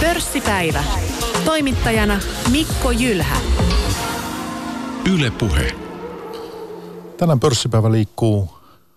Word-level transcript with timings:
Pörssipäivä. 0.00 0.84
Toimittajana 1.44 2.20
Mikko 2.50 2.90
Jylhä. 2.90 3.36
Yle 5.14 5.30
Puhe. 5.30 5.74
Tänään 7.16 7.40
pörssipäivä 7.40 7.92
liikkuu 7.92 8.50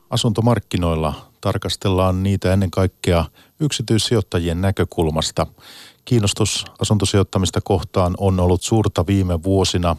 asuntomarkkinoilla. 0.10 1.14
Tarkastellaan 1.42 2.24
niitä 2.24 2.54
ennen 2.54 2.72
kaikkea 2.72 3.26
yksityissijoittajien 3.60 4.62
näkökulmasta. 4.62 5.48
Kiinnostus 6.06 6.66
asuntosijoittamista 6.80 7.62
kohtaan 7.62 8.16
on 8.18 8.40
ollut 8.40 8.62
suurta 8.62 9.08
viime 9.08 9.44
vuosina. 9.44 9.96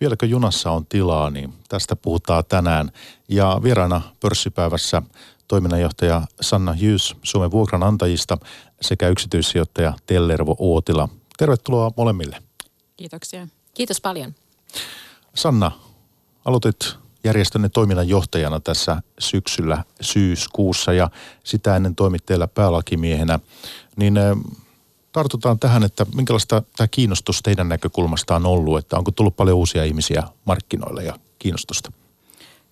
Vieläkö 0.00 0.26
junassa 0.26 0.70
on 0.70 0.86
tilaa, 0.86 1.30
niin 1.30 1.54
tästä 1.68 1.96
puhutaan 1.96 2.44
tänään. 2.48 2.90
Ja 3.28 3.60
vieraana 3.62 4.02
pörssipäivässä 4.20 5.02
toiminnanjohtaja 5.48 6.22
Sanna 6.40 6.72
Hughes 6.72 7.14
Suomen 7.22 7.50
vuokranantajista 7.50 8.38
sekä 8.80 9.08
yksityissijoittaja 9.08 9.94
Tellervo 10.06 10.56
Uotila. 10.58 11.08
Tervetuloa 11.38 11.92
molemmille. 11.96 12.42
Kiitoksia. 12.96 13.48
Kiitos 13.74 14.00
paljon. 14.00 14.34
Sanna, 15.34 15.72
aloitit 16.44 16.96
järjestönne 17.24 17.68
toiminnanjohtajana 17.68 18.60
tässä 18.60 19.02
syksyllä 19.18 19.84
syyskuussa 20.00 20.92
ja 20.92 21.10
sitä 21.44 21.76
ennen 21.76 21.94
toimit 21.94 22.26
teillä 22.26 22.48
päälakimiehenä. 22.48 23.38
Niin 23.96 24.16
eh, 24.16 24.36
tartutaan 25.12 25.58
tähän, 25.58 25.84
että 25.84 26.06
minkälaista 26.14 26.62
tämä 26.76 26.88
kiinnostus 26.88 27.42
teidän 27.42 27.68
näkökulmasta 27.68 28.36
on 28.36 28.46
ollut, 28.46 28.78
että 28.78 28.98
onko 28.98 29.10
tullut 29.10 29.36
paljon 29.36 29.56
uusia 29.56 29.84
ihmisiä 29.84 30.22
markkinoille 30.44 31.02
ja 31.02 31.18
kiinnostusta? 31.38 31.92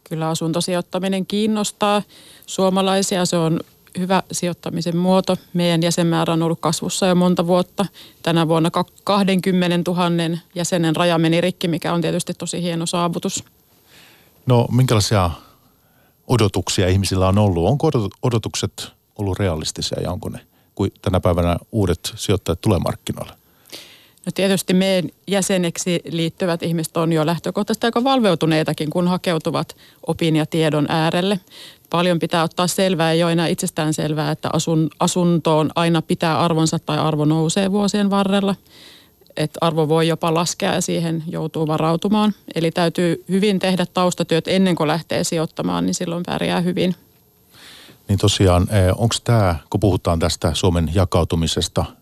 Kyllä 0.09 0.29
asuntosijoittaminen 0.29 1.27
kiinnostaa 1.27 2.03
suomalaisia. 2.47 3.25
Se 3.25 3.37
on 3.37 3.61
hyvä 3.99 4.23
sijoittamisen 4.33 4.97
muoto. 4.97 5.37
Meidän 5.53 5.83
jäsenmäärä 5.83 6.33
on 6.33 6.43
ollut 6.43 6.61
kasvussa 6.61 7.07
jo 7.07 7.15
monta 7.15 7.47
vuotta. 7.47 7.87
Tänä 8.23 8.49
vuonna 8.49 8.71
20 9.05 9.91
000 9.91 10.39
jäsenen 10.55 10.97
raja 10.97 11.19
meni 11.19 11.41
rikki, 11.41 11.69
mikä 11.69 11.93
on 11.93 12.01
tietysti 12.01 12.35
tosi 12.35 12.63
hieno 12.63 12.87
saavutus. 12.87 13.45
No 14.47 14.67
minkälaisia 14.71 15.31
odotuksia 16.27 16.89
ihmisillä 16.89 17.29
on 17.29 17.39
ollut? 17.39 17.67
Onko 17.67 17.91
odotukset 18.23 18.93
ollut 19.19 19.39
realistisia 19.39 20.01
ja 20.03 20.13
onko 20.13 20.29
ne, 20.29 20.41
tänä 21.03 21.21
päivänä 21.21 21.57
uudet 21.73 22.13
sijoittajat 22.17 22.61
tulee 22.61 22.79
markkinoille? 22.79 23.44
No 24.27 24.33
tietysti 24.35 24.75
meidän 24.75 25.11
jäseneksi 25.27 26.01
liittyvät 26.11 26.63
ihmiset 26.63 26.97
on 26.97 27.13
jo 27.13 27.27
lähtökohtaisesti 27.27 27.87
aika 27.87 28.05
valveutuneitakin, 28.05 28.91
kun 28.91 29.09
hakeutuvat 29.09 29.77
opin 30.07 30.37
ja 30.37 30.47
tiedon 30.47 30.87
äärelle. 30.89 31.41
Paljon 31.91 32.19
pitää 32.19 32.43
ottaa 32.43 32.67
selvää, 32.67 33.13
ei 33.13 33.23
ole 33.25 33.33
enää 33.33 33.47
itsestään 33.47 33.95
selvää, 33.95 34.31
että 34.31 34.51
asun, 34.53 34.91
asuntoon 35.01 35.71
aina 35.75 36.03
pitää 36.03 36.41
arvonsa 36.41 36.79
tai 36.79 36.99
arvo 36.99 37.25
nousee 37.25 37.73
vuosien 37.73 38.11
varrella. 38.11 38.55
Että 39.37 39.59
arvo 39.61 39.89
voi 39.89 40.09
jopa 40.09 40.35
laskea 40.35 40.75
ja 40.75 40.81
siihen 40.81 41.23
joutuu 41.27 41.67
varautumaan. 41.67 42.35
Eli 42.55 42.71
täytyy 42.71 43.25
hyvin 43.29 43.59
tehdä 43.59 43.87
taustatyöt 43.87 44.49
ennen 44.49 44.77
kuin 44.77 44.89
lähtee 44.89 45.25
sijoittamaan, 45.25 45.87
niin 45.87 45.95
silloin 45.95 46.23
pärjää 46.27 46.61
hyvin. 46.61 46.95
Niin 48.09 48.19
tosiaan, 48.19 48.63
eh, 48.63 48.93
onko 48.97 49.15
tämä, 49.25 49.57
kun 49.71 49.81
puhutaan 49.81 50.19
tästä 50.19 50.55
Suomen 50.55 50.91
jakautumisesta– 50.95 51.85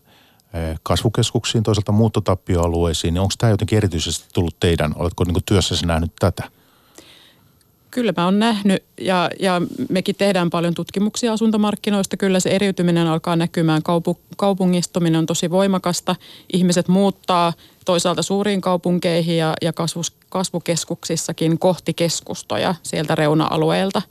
kasvukeskuksiin, 0.83 1.63
toisaalta 1.63 1.91
muuttotappioalueisiin, 1.91 3.13
niin 3.13 3.21
onko 3.21 3.33
tämä 3.37 3.51
jotenkin 3.51 3.77
erityisesti 3.77 4.25
tullut 4.33 4.55
teidän, 4.59 4.93
oletko 4.95 5.23
niin 5.23 5.43
työssäsi 5.45 5.85
nähnyt 5.85 6.11
tätä? 6.19 6.43
Kyllä 7.91 8.13
mä 8.17 8.25
oon 8.25 8.39
nähnyt 8.39 8.83
ja, 9.01 9.29
ja 9.39 9.61
mekin 9.89 10.15
tehdään 10.15 10.49
paljon 10.49 10.73
tutkimuksia 10.73 11.33
asuntomarkkinoista. 11.33 12.17
Kyllä 12.17 12.39
se 12.39 12.49
eriytyminen 12.49 13.07
alkaa 13.07 13.35
näkymään. 13.35 13.83
Kaupu, 13.83 14.19
kaupungistuminen 14.37 15.19
on 15.19 15.25
tosi 15.25 15.49
voimakasta. 15.49 16.15
Ihmiset 16.53 16.87
muuttaa 16.87 17.53
toisaalta 17.85 18.21
suuriin 18.21 18.61
kaupunkeihin 18.61 19.37
ja, 19.37 19.53
ja 19.61 19.73
kasvus, 19.73 20.13
kasvukeskuksissakin 20.29 21.59
kohti 21.59 21.93
keskustoja 21.93 22.75
sieltä 22.83 23.15
reuna-alueelta. 23.15 24.01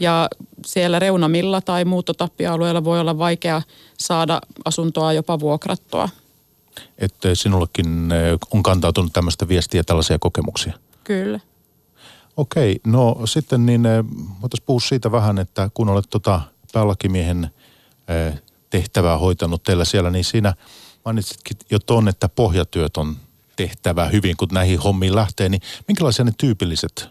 Ja 0.00 0.28
siellä 0.66 0.98
reunamilla 0.98 1.60
tai 1.60 1.84
muuttotappioalueella 1.84 2.84
voi 2.84 3.00
olla 3.00 3.18
vaikea 3.18 3.62
saada 3.98 4.40
asuntoa 4.64 5.12
jopa 5.12 5.40
vuokrattua. 5.40 6.08
Että 6.98 7.34
sinullekin 7.34 8.12
eh, 8.12 8.38
on 8.54 8.62
kantautunut 8.62 9.12
tämmöistä 9.12 9.48
viestiä 9.48 9.84
tällaisia 9.84 10.18
kokemuksia? 10.18 10.72
Kyllä. 11.04 11.40
Okei, 12.36 12.80
no 12.86 13.20
sitten 13.24 13.66
niin 13.66 13.86
eh, 13.86 14.04
voitaisiin 14.42 14.66
puhua 14.66 14.80
siitä 14.80 15.12
vähän, 15.12 15.38
että 15.38 15.70
kun 15.74 15.88
olet 15.88 16.10
tota 16.10 16.40
päälakimiehen 16.72 17.50
eh, 18.08 18.42
tehtävää 18.70 19.18
hoitanut 19.18 19.62
teillä 19.62 19.84
siellä, 19.84 20.10
niin 20.10 20.24
siinä 20.24 20.54
mainitsitkin 21.04 21.56
jo 21.70 21.78
tuon, 21.78 22.08
että 22.08 22.28
pohjatyöt 22.28 22.96
on 22.96 23.16
tehtävä 23.56 24.06
hyvin, 24.06 24.36
kun 24.36 24.48
näihin 24.52 24.78
hommiin 24.78 25.14
lähtee, 25.14 25.48
niin 25.48 25.62
minkälaisia 25.88 26.24
ne 26.24 26.32
tyypilliset 26.38 27.08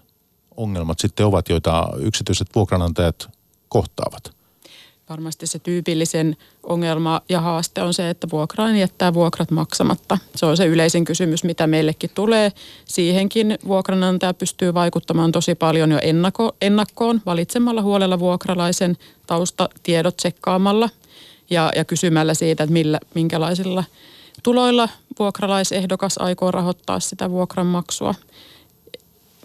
ongelmat 0.59 1.00
sitten 1.00 1.25
ovat, 1.25 1.50
joita 1.50 1.90
yksityiset 2.00 2.47
vuokranantajat 2.56 3.30
kohtaavat? 3.70 4.40
Varmasti 5.09 5.47
se 5.47 5.59
tyypillisen 5.59 6.38
ongelma 6.64 7.22
ja 7.30 7.42
haaste 7.42 7.81
on 7.81 7.94
se, 7.94 8.09
että 8.09 8.28
vuokrain 8.31 8.75
jättää 8.75 9.14
vuokrat 9.14 9.52
maksamatta. 9.52 10.18
Se 10.36 10.46
on 10.46 10.58
se 10.58 10.66
yleisin 10.66 11.06
kysymys, 11.06 11.44
mitä 11.44 11.68
meillekin 11.68 12.09
tulee. 12.14 12.52
Siihenkin 12.86 13.58
vuokranantaja 13.68 14.34
pystyy 14.34 14.74
vaikuttamaan 14.74 15.31
tosi 15.31 15.56
paljon 15.56 15.92
jo 15.92 16.00
ennakko, 16.02 16.56
ennakkoon 16.62 17.22
valitsemalla 17.26 17.81
huolella 17.81 18.20
vuokralaisen 18.20 18.97
taustatiedot 19.28 20.18
tsekkaamalla 20.18 20.90
ja, 21.50 21.72
ja 21.76 21.86
kysymällä 21.86 22.34
siitä, 22.34 22.64
että 22.64 22.74
millä, 22.74 23.00
minkälaisilla 23.16 23.84
tuloilla 24.44 24.90
vuokralaisehdokas 25.20 26.18
aikoo 26.18 26.52
rahoittaa 26.52 27.00
sitä 27.00 27.30
vuokranmaksua. 27.30 28.16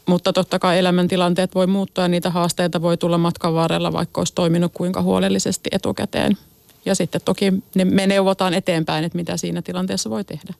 Mutta 0.07 0.33
totta 0.33 0.59
kai 0.59 0.79
elämäntilanteet 0.79 1.55
voi 1.55 1.67
muuttua 1.67 2.05
ja 2.05 2.09
niitä 2.09 2.31
haasteita 2.31 2.83
voi 2.83 2.97
tulla 2.97 3.19
matkan 3.19 3.55
varrella, 3.55 3.93
vaikka 3.93 4.21
olisi 4.21 4.35
toiminut 4.35 4.73
kuinka 4.75 5.03
huolellisesti 5.03 5.71
etukäteen. 5.73 6.39
Ja 6.85 6.95
sitten 6.95 7.21
toki 7.25 7.53
me 7.85 8.07
neuvotaan 8.07 8.55
eteenpäin, 8.55 9.05
että 9.05 9.17
mitä 9.17 9.37
siinä 9.37 9.63
tilanteessa 9.63 10.11
voi 10.11 10.25
tehdä. 10.25 10.55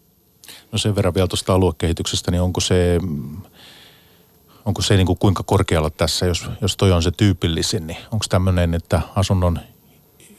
No 0.73 0.79
sen 0.79 0.97
verran 0.97 1.15
vielä 1.15 1.29
tuosta 1.29 1.55
aluekehityksestä, 1.55 2.31
niin 2.31 2.41
onko 2.41 2.61
se, 2.61 3.01
onko 4.65 4.83
se 4.83 4.97
niin 4.97 5.07
kuin 5.07 5.19
kuinka 5.19 5.43
korkealla 5.43 5.91
tässä, 5.91 6.27
jos, 6.27 6.47
jos 6.61 6.77
toi 6.77 6.93
on 6.93 7.03
se 7.03 7.11
tyypillisin, 7.11 7.87
niin 7.87 7.99
onko 8.13 8.25
tämmöinen, 8.29 8.75
että 8.75 9.01
asunnon 9.17 9.59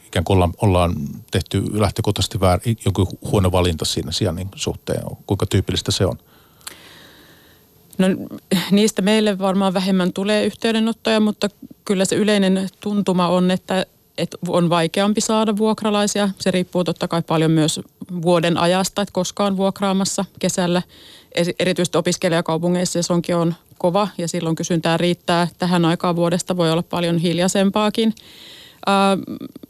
ikään 0.06 0.24
kuin 0.24 0.36
ollaan, 0.36 0.54
ollaan 0.62 0.96
tehty 1.32 1.64
lähtökohtaisesti 1.80 2.40
väärin, 2.40 2.78
joku 2.86 3.08
huono 3.32 3.52
valinta 3.52 3.86
siinä 3.86 4.12
sijainnin 4.12 4.50
suhteen, 4.56 5.04
kuinka 5.28 5.46
tyypillistä 5.46 5.92
se 5.92 6.06
on? 6.06 6.18
No 7.98 8.08
niistä 8.72 9.02
meille 9.02 9.40
varmaan 9.40 9.74
vähemmän 9.74 10.14
tulee 10.14 10.46
yhteydenottoja, 10.46 11.20
mutta 11.20 11.48
kyllä 11.86 12.06
se 12.06 12.16
yleinen 12.16 12.70
tuntuma 12.80 13.28
on, 13.28 13.52
että, 13.52 13.86
että 14.18 14.38
on 14.48 14.70
vaikeampi 14.70 15.22
saada 15.22 15.58
vuokralaisia. 15.58 16.30
Se 16.40 16.52
riippuu 16.52 16.84
totta 16.84 17.08
kai 17.08 17.22
paljon 17.22 17.52
myös 17.52 17.80
vuoden 18.22 18.58
ajasta, 18.58 19.02
että 19.02 19.14
koska 19.14 19.46
on 19.46 19.58
vuokraamassa 19.58 20.26
kesällä. 20.40 20.82
Erityisesti 21.60 21.98
opiskelijakaupungeissa 21.98 23.04
sonkin 23.04 23.36
on 23.36 23.56
kova 23.78 24.08
ja 24.18 24.28
silloin 24.28 24.56
kysyntää 24.56 24.98
riittää. 24.98 25.48
Tähän 25.58 25.86
aikaan 25.86 26.16
vuodesta 26.16 26.58
voi 26.58 26.72
olla 26.72 26.84
paljon 26.84 27.18
hiljaisempaakin. 27.18 28.14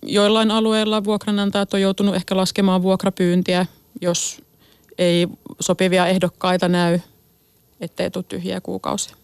joillain 0.03 0.51
alueilla 0.51 1.03
vuokranantajat 1.03 1.73
on 1.73 1.81
joutunut 1.81 2.15
ehkä 2.15 2.37
laskemaan 2.37 2.81
vuokrapyyntiä, 2.83 3.65
jos 4.01 4.41
ei 4.97 5.27
sopivia 5.59 6.07
ehdokkaita 6.07 6.67
näy 6.67 6.99
ettei 7.79 8.11
tule 8.11 8.25
tyhjiä 8.27 8.61
kuukausia. 8.61 9.15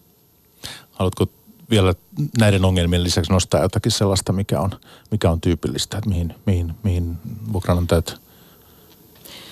Haluatko 0.92 1.28
vielä 1.70 1.94
näiden 2.38 2.66
ongelmien 2.66 3.04
lisäksi 3.04 3.32
nostaa 3.32 3.62
jotakin 3.62 3.92
sellaista, 3.92 4.34
mikä 4.34 4.60
on, 4.60 4.72
mikä 5.12 5.32
on 5.32 5.42
tyypillistä, 5.42 5.98
että 5.98 6.10
mihin, 6.10 6.36
mihin, 6.46 6.74
mihin 6.84 7.18
vuokranantajat 7.54 8.22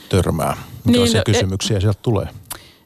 törmää? 0.09 0.57
Minkälaisia 0.83 1.23
niin, 1.27 1.33
no, 1.33 1.39
kysymyksiä 1.39 1.77
e- 1.77 1.81
sieltä 1.81 1.99
tulee? 2.01 2.27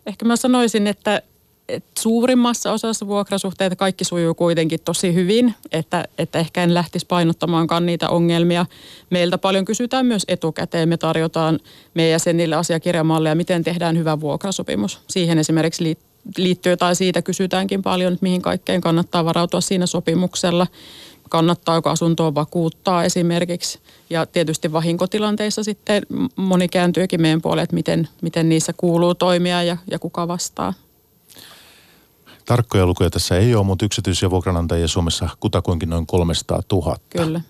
Ehkä 0.06 0.26
mä 0.26 0.36
sanoisin, 0.36 0.88
että, 0.88 1.22
että 1.70 2.02
suurimmassa 2.02 2.72
osassa 2.72 3.08
vuokrasuhteita 3.08 3.76
kaikki 3.76 4.04
sujuu 4.04 4.34
kuitenkin 4.34 4.80
tosi 4.86 5.14
hyvin, 5.14 5.56
että, 5.72 6.06
että 6.18 6.40
ehkä 6.40 6.64
en 6.64 6.74
lähtisi 6.74 7.06
painottamaankaan 7.06 7.86
niitä 7.86 8.10
ongelmia. 8.10 8.66
Meiltä 9.10 9.38
paljon 9.38 9.66
kysytään 9.66 10.06
myös 10.06 10.24
etukäteen. 10.28 10.90
Me 10.90 10.98
tarjotaan 10.98 11.60
meidän 11.94 12.12
jäsenille 12.12 12.56
asiakirjamalleja, 12.56 13.36
miten 13.36 13.64
tehdään 13.64 13.98
hyvä 13.98 14.20
vuokrasopimus. 14.20 15.00
Siihen 15.08 15.38
esimerkiksi 15.40 15.84
liittyy 15.84 16.14
liittyy 16.38 16.78
tai 16.78 16.96
siitä 16.96 17.22
kysytäänkin 17.22 17.82
paljon, 17.82 18.14
että 18.14 18.24
mihin 18.24 18.42
kaikkeen 18.42 18.82
kannattaa 18.82 19.26
varautua 19.26 19.62
siinä 19.62 19.86
sopimuksella. 19.86 20.68
Kannattaako 21.30 21.90
asuntoa 21.90 22.36
vakuuttaa 22.36 23.04
esimerkiksi. 23.04 23.80
Ja 24.10 24.26
tietysti 24.26 24.74
vahinkotilanteissa 24.74 25.64
sitten 25.64 26.04
moni 26.36 26.68
kääntyykin 26.68 27.22
meidän 27.22 27.42
puolelle, 27.42 27.64
että 27.64 27.76
miten, 27.76 28.08
miten 28.22 28.50
niissä 28.50 28.74
kuuluu 28.78 29.16
toimia 29.16 29.64
ja, 29.64 29.78
ja 29.92 30.00
kuka 30.00 30.28
vastaa. 30.28 30.74
Tarkkoja 32.46 32.86
lukuja 32.86 33.10
tässä 33.10 33.38
ei 33.38 33.56
ole, 33.56 33.66
mutta 33.66 33.86
yksityisiä 33.86 34.30
vuokranantajia 34.30 34.88
Suomessa 34.88 35.30
kutakuinkin 35.40 35.90
noin 35.90 36.08
300 36.08 36.62
000. 36.72 36.98
Kyllä. 37.10 37.42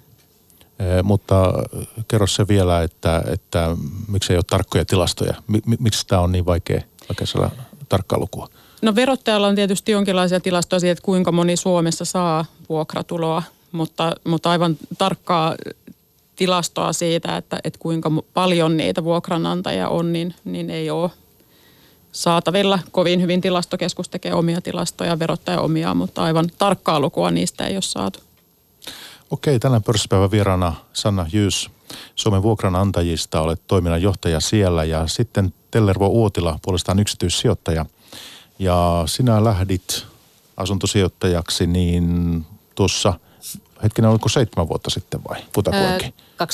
Mutta 1.03 1.53
kerro 2.07 2.27
se 2.27 2.47
vielä, 2.47 2.81
että, 2.83 3.23
että 3.27 3.77
miksi 4.07 4.33
ei 4.33 4.37
ole 4.37 4.43
tarkkoja 4.49 4.85
tilastoja. 4.85 5.33
Miksi 5.79 6.07
tämä 6.07 6.21
on 6.21 6.31
niin 6.31 6.45
vaikea, 6.45 6.81
vaikea 7.09 7.27
saada 7.27 7.51
tarkkaa 7.89 8.19
lukua? 8.19 8.49
No 8.81 8.95
verottajalla 8.95 9.47
on 9.47 9.55
tietysti 9.55 9.91
jonkinlaisia 9.91 10.39
tilastoja 10.39 10.79
siitä, 10.79 10.91
että 10.91 11.05
kuinka 11.05 11.31
moni 11.31 11.57
Suomessa 11.57 12.05
saa 12.05 12.45
vuokratuloa, 12.69 13.43
mutta, 13.71 14.15
mutta 14.23 14.51
aivan 14.51 14.77
tarkkaa 14.97 15.55
tilastoa 16.35 16.93
siitä, 16.93 17.37
että, 17.37 17.59
että 17.63 17.79
kuinka 17.79 18.11
paljon 18.33 18.77
niitä 18.77 19.03
vuokranantajia 19.03 19.89
on, 19.89 20.13
niin, 20.13 20.35
niin 20.43 20.69
ei 20.69 20.89
ole 20.89 21.11
saatavilla. 22.13 22.79
Kovin 22.91 23.21
hyvin 23.21 23.41
tilastokeskus 23.41 24.09
tekee 24.09 24.33
omia 24.33 24.61
tilastoja, 24.61 25.19
verottaja 25.19 25.61
omia, 25.61 25.93
mutta 25.93 26.23
aivan 26.23 26.49
tarkkaa 26.57 26.99
lukua 26.99 27.31
niistä 27.31 27.67
ei 27.67 27.75
ole 27.75 27.81
saatu. 27.81 28.19
Okei, 29.31 29.59
tänään 29.59 29.83
pörssipäivän 29.83 30.31
vieraana 30.31 30.73
Sanna 30.93 31.25
Jyys 31.33 31.69
Suomen 32.15 32.43
vuokranantajista, 32.43 33.41
olet 33.41 33.61
toiminnanjohtaja 33.67 34.39
siellä 34.39 34.83
ja 34.83 35.07
sitten 35.07 35.53
Tellervo 35.71 36.07
Uotila 36.07 36.59
puolestaan 36.61 36.99
yksityissijoittaja. 36.99 37.85
Ja 38.59 39.03
sinä 39.05 39.43
lähdit 39.43 40.05
asuntosijoittajaksi 40.57 41.67
niin 41.67 42.45
tuossa, 42.75 43.13
hetkinen, 43.83 44.11
oliko 44.11 44.29
seitsemän 44.29 44.69
vuotta 44.69 44.89
sitten 44.89 45.21
vai 45.29 45.41
kutakuinkin? 45.55 46.13
2010-2011 46.43 46.47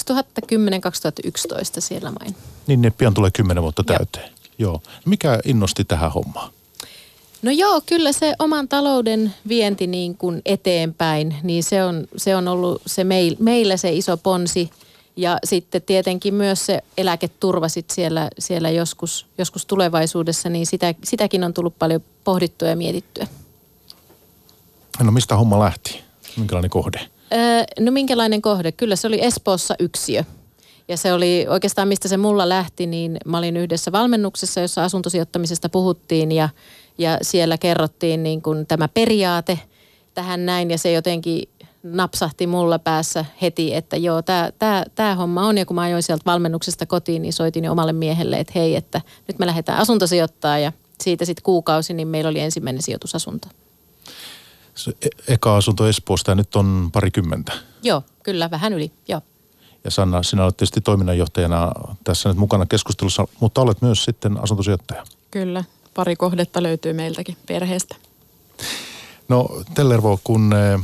siellä 1.80 2.12
main. 2.20 2.36
Niin, 2.68 2.82
ne 2.82 2.90
pian 2.90 3.14
tulee 3.14 3.32
kymmenen 3.32 3.64
vuotta 3.64 3.84
täyteen. 3.84 4.32
Joo. 4.60 4.82
Mikä 5.06 5.40
innosti 5.46 5.86
tähän 5.86 6.12
hommaan? 6.12 6.52
No 7.42 7.52
joo, 7.52 7.82
kyllä 7.86 8.12
se 8.12 8.36
oman 8.40 8.68
talouden 8.68 9.34
vienti 9.48 9.88
niin 9.88 10.18
kuin 10.18 10.42
eteenpäin, 10.46 11.36
niin 11.44 11.64
se 11.64 11.84
on, 11.84 12.08
se 12.18 12.36
on 12.36 12.48
ollut 12.48 12.82
se 12.86 13.04
meil, 13.04 13.36
meillä 13.40 13.78
se 13.78 13.94
iso 13.94 14.18
ponsi. 14.18 14.70
Ja 15.16 15.38
sitten 15.44 15.82
tietenkin 15.82 16.34
myös 16.34 16.66
se 16.66 16.84
eläketurva 16.98 17.70
sit 17.70 17.90
siellä, 17.90 18.30
siellä 18.40 18.70
joskus, 18.70 19.26
joskus 19.38 19.66
tulevaisuudessa, 19.66 20.50
niin 20.50 20.66
sitä, 20.66 20.96
sitäkin 21.04 21.44
on 21.44 21.54
tullut 21.54 21.80
paljon 21.80 22.04
pohdittua 22.24 22.68
ja 22.68 22.76
mietittyä. 22.76 23.28
No 25.00 25.12
mistä 25.12 25.36
homma 25.36 25.60
lähti? 25.60 26.02
Minkälainen 26.38 26.70
kohde? 26.70 27.00
Öö, 27.34 27.64
no 27.80 27.92
minkälainen 27.92 28.42
kohde? 28.42 28.72
Kyllä 28.72 28.96
se 28.96 29.08
oli 29.08 29.24
Espoossa 29.26 29.76
yksiö. 29.80 30.24
Ja 30.90 30.98
se 30.98 31.14
oli 31.14 31.46
oikeastaan, 31.50 31.88
mistä 31.88 32.08
se 32.08 32.18
mulla 32.18 32.50
lähti, 32.50 32.88
niin 32.88 33.18
mä 33.26 33.38
olin 33.38 33.58
yhdessä 33.58 33.92
valmennuksessa, 33.92 34.60
jossa 34.60 34.84
asuntosijoittamisesta 34.84 35.70
puhuttiin 35.70 36.32
ja, 36.32 36.50
ja 36.98 37.18
siellä 37.22 37.58
kerrottiin 37.58 38.24
niin 38.24 38.42
kuin 38.42 38.68
tämä 38.68 38.88
periaate 38.88 39.60
tähän 40.14 40.46
näin 40.46 40.72
ja 40.72 40.78
se 40.78 40.92
jotenkin 40.92 41.50
napsahti 41.84 42.48
mulla 42.48 42.80
päässä 42.80 43.26
heti, 43.42 43.76
että 43.76 43.98
joo, 43.98 44.22
tämä 44.22 44.50
tää, 44.60 44.86
tää 44.96 45.16
homma 45.16 45.48
on. 45.48 45.58
Ja 45.58 45.66
kun 45.66 45.76
mä 45.76 45.82
ajoin 45.82 46.04
sieltä 46.04 46.26
valmennuksesta 46.26 46.86
kotiin, 46.86 47.22
niin 47.22 47.34
soitin 47.34 47.64
jo 47.64 47.72
omalle 47.72 47.94
miehelle, 47.94 48.40
että 48.40 48.54
hei, 48.56 48.76
että 48.76 49.02
nyt 49.28 49.40
me 49.40 49.46
lähdetään 49.46 49.80
asuntosijoittaa 49.80 50.60
ja 50.60 50.72
siitä 51.02 51.26
sitten 51.26 51.44
kuukausi, 51.44 51.94
niin 51.94 52.08
meillä 52.08 52.30
oli 52.30 52.40
ensimmäinen 52.40 52.82
sijoitusasunto. 52.82 53.48
Se 54.76 54.92
e- 55.02 55.34
eka 55.34 55.58
asunto 55.58 55.88
Espoosta 55.88 56.32
ja 56.32 56.36
nyt 56.36 56.56
on 56.56 56.90
parikymmentä. 56.94 57.52
Joo, 57.84 58.04
kyllä, 58.24 58.52
vähän 58.52 58.74
yli, 58.74 58.92
joo. 59.08 59.22
Ja 59.84 59.92
Sanna, 59.92 60.24
sinä 60.24 60.44
olet 60.44 60.58
tietysti 60.58 60.82
toiminnanjohtajana 60.82 61.72
tässä 62.04 62.30
nyt 62.30 62.38
mukana 62.38 62.66
keskustelussa, 62.66 63.28
mutta 63.40 63.62
olet 63.62 63.82
myös 63.82 64.04
sitten 64.04 64.44
asuntosijoittaja. 64.44 65.04
Kyllä, 65.32 65.64
pari 65.94 66.16
kohdetta 66.16 66.64
löytyy 66.64 66.94
meiltäkin 66.94 67.38
perheestä. 67.48 67.96
No 69.30 69.50
Tellervo, 69.74 70.20
kun 70.24 70.54
eh, 70.54 70.80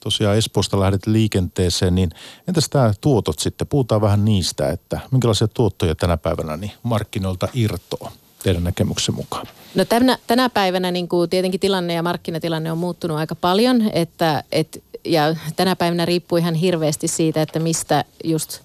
tosiaan 0.00 0.36
Espoosta 0.36 0.80
lähdet 0.80 1.06
liikenteeseen, 1.06 1.94
niin 1.94 2.10
entäs 2.48 2.68
tämä 2.68 2.92
tuotot 3.00 3.38
sitten? 3.38 3.66
Puhutaan 3.66 4.00
vähän 4.00 4.24
niistä, 4.24 4.70
että 4.70 5.00
minkälaisia 5.10 5.48
tuottoja 5.48 5.94
tänä 5.94 6.16
päivänä 6.16 6.56
niin 6.56 6.72
markkinoilta 6.82 7.48
irtoaa 7.54 8.12
teidän 8.42 8.64
näkemyksen 8.64 9.14
mukaan? 9.14 9.46
No 9.74 9.84
tänä, 9.84 10.18
tänä 10.26 10.48
päivänä 10.48 10.90
niin 10.90 11.08
kuin 11.08 11.30
tietenkin 11.30 11.60
tilanne 11.60 11.94
ja 11.94 12.02
markkinatilanne 12.02 12.72
on 12.72 12.78
muuttunut 12.78 13.16
aika 13.16 13.34
paljon, 13.34 13.90
että, 13.92 14.44
et, 14.52 14.82
ja 15.04 15.36
tänä 15.56 15.76
päivänä 15.76 16.04
riippuu 16.04 16.38
ihan 16.38 16.54
hirveästi 16.54 17.08
siitä, 17.08 17.42
että 17.42 17.58
mistä 17.58 18.04
just 18.24 18.60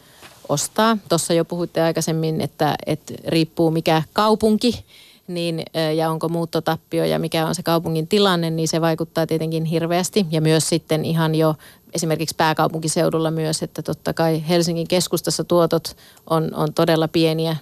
ostaa. 0.49 0.97
Tuossa 1.09 1.33
jo 1.33 1.45
puhuitte 1.45 1.81
aikaisemmin, 1.81 2.41
että, 2.41 2.75
että 2.85 3.13
riippuu 3.27 3.71
mikä 3.71 4.03
kaupunki 4.13 4.85
niin, 5.27 5.63
ja 5.95 6.09
onko 6.09 6.29
muuttotappio 6.29 7.05
ja 7.05 7.19
mikä 7.19 7.47
on 7.47 7.55
se 7.55 7.63
kaupungin 7.63 8.07
tilanne, 8.07 8.49
niin 8.49 8.67
se 8.67 8.81
vaikuttaa 8.81 9.27
tietenkin 9.27 9.65
hirveästi. 9.65 10.25
Ja 10.31 10.41
myös 10.41 10.69
sitten 10.69 11.05
ihan 11.05 11.35
jo 11.35 11.55
esimerkiksi 11.93 12.35
pääkaupunkiseudulla 12.35 13.31
myös, 13.31 13.63
että 13.63 13.81
totta 13.81 14.13
kai 14.13 14.43
Helsingin 14.49 14.87
keskustassa 14.87 15.43
tuotot 15.43 15.97
on, 16.29 16.55
on 16.55 16.73
todella 16.73 17.07
pieniä, 17.07 17.55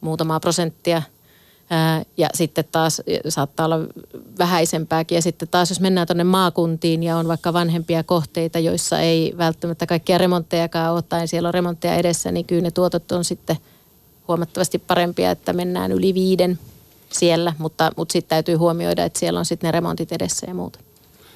muutamaa 0.00 0.40
prosenttia– 0.40 1.02
ja 2.16 2.28
sitten 2.34 2.64
taas 2.72 3.02
saattaa 3.28 3.66
olla 3.66 3.78
vähäisempääkin. 4.38 5.16
Ja 5.16 5.22
sitten 5.22 5.48
taas 5.48 5.70
jos 5.70 5.80
mennään 5.80 6.06
tuonne 6.06 6.24
maakuntiin 6.24 7.02
ja 7.02 7.16
on 7.16 7.28
vaikka 7.28 7.52
vanhempia 7.52 8.02
kohteita, 8.02 8.58
joissa 8.58 9.00
ei 9.00 9.34
välttämättä 9.38 9.86
kaikkia 9.86 10.18
remonttejakaan 10.18 10.92
ole 10.92 11.02
tai 11.02 11.28
siellä 11.28 11.46
on 11.46 11.54
remontteja 11.54 11.94
edessä, 11.94 12.32
niin 12.32 12.46
kyllä 12.46 12.62
ne 12.62 12.70
tuotot 12.70 13.12
on 13.12 13.24
sitten 13.24 13.56
huomattavasti 14.28 14.78
parempia, 14.78 15.30
että 15.30 15.52
mennään 15.52 15.92
yli 15.92 16.14
viiden 16.14 16.58
siellä. 17.12 17.52
Mutta, 17.58 17.92
mutta 17.96 18.12
sitten 18.12 18.28
täytyy 18.28 18.54
huomioida, 18.54 19.04
että 19.04 19.18
siellä 19.18 19.38
on 19.38 19.44
sitten 19.44 19.68
ne 19.68 19.72
remontit 19.72 20.12
edessä 20.12 20.46
ja 20.48 20.54
muuta. 20.54 20.78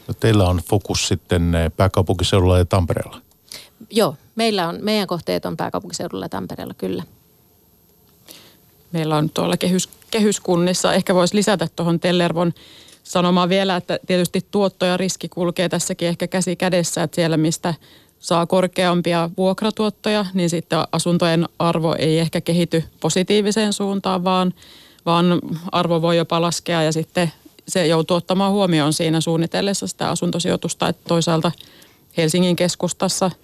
No 0.08 0.14
teillä 0.14 0.48
on 0.48 0.60
fokus 0.68 1.08
sitten 1.08 1.54
eh, 1.54 1.72
pääkaupunkiseudulla 1.76 2.58
ja 2.58 2.64
Tampereella? 2.64 3.20
Joo, 3.90 4.16
meillä 4.36 4.68
on, 4.68 4.78
meidän 4.82 5.06
kohteet 5.06 5.46
on 5.46 5.56
pääkaupunkiseudulla 5.56 6.24
ja 6.24 6.28
Tampereella, 6.28 6.74
kyllä 6.74 7.02
meillä 8.92 9.16
on 9.16 9.30
tuolla 9.30 9.56
kehys, 9.56 9.88
kehyskunnissa. 10.10 10.94
Ehkä 10.94 11.14
voisi 11.14 11.36
lisätä 11.36 11.68
tuohon 11.76 12.00
Tellervon 12.00 12.52
sanomaan 13.04 13.48
vielä, 13.48 13.76
että 13.76 13.98
tietysti 14.06 14.46
tuotto 14.50 14.86
ja 14.86 14.96
riski 14.96 15.28
kulkee 15.28 15.68
tässäkin 15.68 16.08
ehkä 16.08 16.26
käsi 16.26 16.56
kädessä, 16.56 17.02
että 17.02 17.14
siellä 17.14 17.36
mistä 17.36 17.74
saa 18.20 18.46
korkeampia 18.46 19.30
vuokratuottoja, 19.36 20.26
niin 20.34 20.50
sitten 20.50 20.78
asuntojen 20.92 21.48
arvo 21.58 21.94
ei 21.98 22.18
ehkä 22.18 22.40
kehity 22.40 22.84
positiiviseen 23.00 23.72
suuntaan, 23.72 24.24
vaan, 24.24 24.54
vaan 25.06 25.40
arvo 25.72 26.02
voi 26.02 26.16
jopa 26.16 26.40
laskea 26.40 26.82
ja 26.82 26.92
sitten 26.92 27.32
se 27.68 27.86
joutuu 27.86 28.16
ottamaan 28.16 28.52
huomioon 28.52 28.92
siinä 28.92 29.20
suunnitellessa 29.20 29.86
sitä 29.86 30.10
asuntosijoitusta, 30.10 30.88
että 30.88 31.02
toisaalta 31.08 31.52
Helsingin 32.16 32.56
keskustassa– 32.56 33.30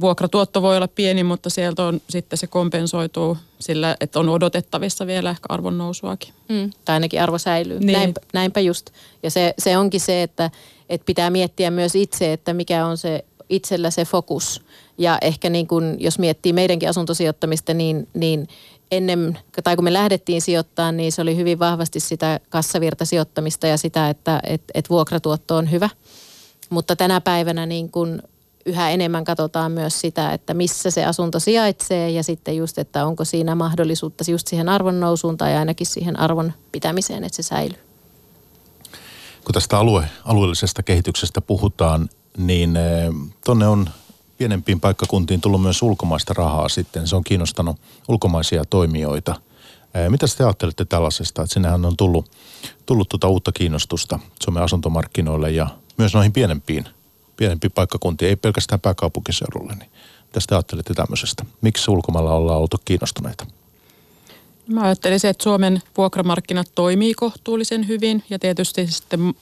vuokratuotto 0.00 0.62
voi 0.62 0.76
olla 0.76 0.88
pieni, 0.88 1.24
mutta 1.24 1.50
sieltä 1.50 1.82
on 1.82 2.00
sitten 2.08 2.38
se 2.38 2.46
kompensoituu 2.46 3.36
sillä, 3.58 3.96
että 4.00 4.20
on 4.20 4.28
odotettavissa 4.28 5.06
vielä 5.06 5.30
ehkä 5.30 5.46
arvon 5.48 5.78
nousuakin. 5.78 6.34
Mm, 6.48 6.70
tai 6.84 6.94
ainakin 6.94 7.22
arvo 7.22 7.38
säilyy. 7.38 7.80
Niin. 7.80 7.92
Näinpä, 7.92 8.20
näinpä 8.32 8.60
just. 8.60 8.90
Ja 9.22 9.30
se, 9.30 9.54
se 9.58 9.78
onkin 9.78 10.00
se, 10.00 10.22
että, 10.22 10.50
että 10.88 11.04
pitää 11.04 11.30
miettiä 11.30 11.70
myös 11.70 11.94
itse, 11.94 12.32
että 12.32 12.54
mikä 12.54 12.86
on 12.86 12.98
se 12.98 13.24
itsellä 13.48 13.90
se 13.90 14.04
fokus. 14.04 14.62
Ja 14.98 15.18
ehkä 15.22 15.50
niin 15.50 15.66
kun, 15.66 15.96
jos 15.98 16.18
miettii 16.18 16.52
meidänkin 16.52 16.88
asuntosijoittamista, 16.88 17.74
niin, 17.74 18.08
niin 18.14 18.48
ennen, 18.90 19.38
tai 19.64 19.76
kun 19.76 19.84
me 19.84 19.92
lähdettiin 19.92 20.42
sijoittamaan, 20.42 20.96
niin 20.96 21.12
se 21.12 21.22
oli 21.22 21.36
hyvin 21.36 21.58
vahvasti 21.58 22.00
sitä 22.00 22.40
kassavirtasijoittamista 22.48 23.66
ja 23.66 23.76
sitä, 23.76 24.08
että 24.08 24.40
et, 24.44 24.62
et 24.74 24.90
vuokratuotto 24.90 25.56
on 25.56 25.70
hyvä. 25.70 25.88
Mutta 26.70 26.96
tänä 26.96 27.20
päivänä 27.20 27.66
niin 27.66 27.90
kun 27.90 28.22
yhä 28.66 28.90
enemmän 28.90 29.24
katsotaan 29.24 29.72
myös 29.72 30.00
sitä, 30.00 30.32
että 30.32 30.54
missä 30.54 30.90
se 30.90 31.04
asunto 31.04 31.40
sijaitsee 31.40 32.10
ja 32.10 32.22
sitten 32.22 32.56
just, 32.56 32.78
että 32.78 33.06
onko 33.06 33.24
siinä 33.24 33.54
mahdollisuutta 33.54 34.24
just 34.30 34.46
siihen 34.46 34.68
arvon 34.68 35.00
nousuun 35.00 35.36
tai 35.36 35.56
ainakin 35.56 35.86
siihen 35.86 36.20
arvon 36.20 36.52
pitämiseen, 36.72 37.24
että 37.24 37.36
se 37.36 37.42
säilyy. 37.42 37.78
Kun 39.44 39.54
tästä 39.54 39.78
alue, 39.78 40.08
alueellisesta 40.24 40.82
kehityksestä 40.82 41.40
puhutaan, 41.40 42.08
niin 42.36 42.76
eh, 42.76 43.12
tonne 43.44 43.68
on 43.68 43.90
pienempiin 44.38 44.80
paikkakuntiin 44.80 45.40
tullut 45.40 45.62
myös 45.62 45.82
ulkomaista 45.82 46.34
rahaa 46.34 46.68
sitten. 46.68 47.06
Se 47.06 47.16
on 47.16 47.24
kiinnostanut 47.24 47.76
ulkomaisia 48.08 48.64
toimijoita. 48.64 49.34
Eh, 49.94 50.10
mitä 50.10 50.26
te 50.38 50.44
ajattelette 50.44 50.84
tällaisesta, 50.84 51.42
että 51.42 51.54
sinnehän 51.54 51.84
on 51.84 51.96
tullut, 51.96 52.30
tullut 52.86 53.08
tuota 53.08 53.28
uutta 53.28 53.52
kiinnostusta 53.52 54.18
Suomen 54.42 54.62
asuntomarkkinoille 54.62 55.50
ja 55.50 55.68
myös 55.96 56.14
noihin 56.14 56.32
pienempiin 56.32 56.84
pienempi 57.36 57.68
paikkakunti, 57.68 58.26
ei 58.26 58.36
pelkästään 58.36 58.80
pääkaupunkiseudulle. 58.80 59.72
Niin 59.72 59.90
mitä 60.26 60.40
te 60.48 60.54
ajattelette 60.54 60.94
tämmöisestä? 60.94 61.44
Miksi 61.60 61.90
ulkomailla 61.90 62.34
ollaan 62.34 62.60
oltu 62.60 62.76
kiinnostuneita? 62.84 63.46
Mä 64.66 64.82
ajattelisin, 64.82 65.30
että 65.30 65.42
Suomen 65.42 65.82
vuokramarkkinat 65.96 66.66
toimii 66.74 67.14
kohtuullisen 67.14 67.88
hyvin 67.88 68.24
ja 68.30 68.38
tietysti 68.38 68.86
sitten 68.86 69.34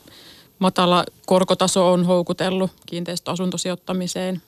matala 0.58 1.04
korkotaso 1.26 1.92
on 1.92 2.06
houkutellut 2.06 2.70
kiinteistöasuntosijoittamiseen. 2.86 4.42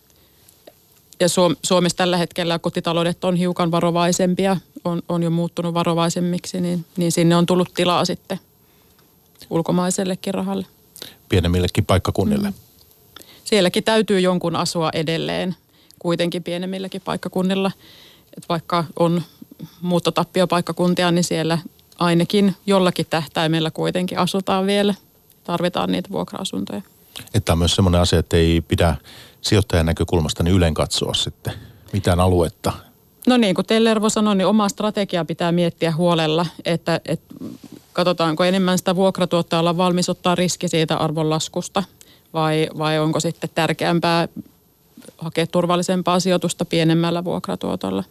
Ja 1.21 1.29
Suomessa 1.63 1.97
tällä 1.97 2.17
hetkellä 2.17 2.59
kotitaloudet 2.59 3.25
on 3.25 3.37
hiukan 3.37 3.71
varovaisempia, 3.71 4.57
on, 4.85 5.03
on 5.09 5.23
jo 5.23 5.31
muuttunut 5.31 5.75
varovaisemmiksi, 5.75 6.61
niin, 6.61 6.85
niin 6.97 7.13
sinne 7.13 7.37
on 7.37 7.47
tullut 7.47 7.75
tilaa 7.75 8.05
sitten 8.05 8.41
ulkomaisellekin 9.51 10.35
rahalle. 10.35 10.67
Pienemmillekin 11.29 11.87
paikkakunnille. 11.87 12.51
Mm. 12.51 12.64
Sielläkin 13.55 13.85
täytyy 13.85 14.21
jonkun 14.21 14.57
asua 14.57 14.91
edelleen 14.93 15.57
kuitenkin 15.99 16.43
pienemmilläkin 16.43 17.01
paikkakunnilla. 17.05 17.71
Et 18.37 18.49
vaikka 18.49 18.85
on 18.99 19.23
muuttotappioppaikkakuntia, 19.81 21.11
niin 21.11 21.25
siellä 21.25 21.59
ainakin 21.99 22.57
jollakin 22.67 23.07
tähtäimellä 23.11 23.71
kuitenkin 23.71 24.19
asutaan 24.19 24.67
vielä. 24.67 24.95
Tarvitaan 25.45 25.93
niitä 25.93 26.11
vuokra-asuntoja. 26.11 26.83
Että 27.35 27.53
on 27.53 27.59
myös 27.59 27.75
semmoinen 27.75 28.01
asia, 28.01 28.19
että 28.19 28.37
ei 28.37 28.61
pidä 28.61 28.97
sijoittajan 29.41 29.87
näkökulmasta 29.87 30.43
niin 30.43 30.55
ylen 30.55 30.75
katsoa 30.75 31.15
sitten 31.15 31.53
mitään 31.93 32.21
aluetta. 32.21 32.73
No 33.27 33.37
niin 33.37 33.55
kuin 33.55 33.67
Tellervo 33.67 34.09
sanoi, 34.09 34.37
niin 34.37 34.47
omaa 34.47 34.69
strategiaa 34.69 35.25
pitää 35.25 35.53
miettiä 35.53 35.93
huolella, 35.93 36.47
että, 36.65 37.01
että 37.05 37.35
katsotaanko 37.93 38.45
enemmän 38.45 38.79
sitä 38.79 38.97
vuokratuottajalla 38.97 39.77
valmis 39.77 40.09
ottaa 40.09 40.35
riski 40.35 40.69
siitä 40.69 40.97
arvonlaskusta 40.97 41.83
vai, 42.35 42.69
vai 42.79 42.99
onko 42.99 43.21
sitten 43.21 43.51
tärkeämpää 43.55 44.29
hakea 45.19 45.47
turvallisempaa 45.47 46.21
sijoitusta 46.21 46.65
pienemmällä 46.65 47.25
vuokratuotolla. 47.25 48.05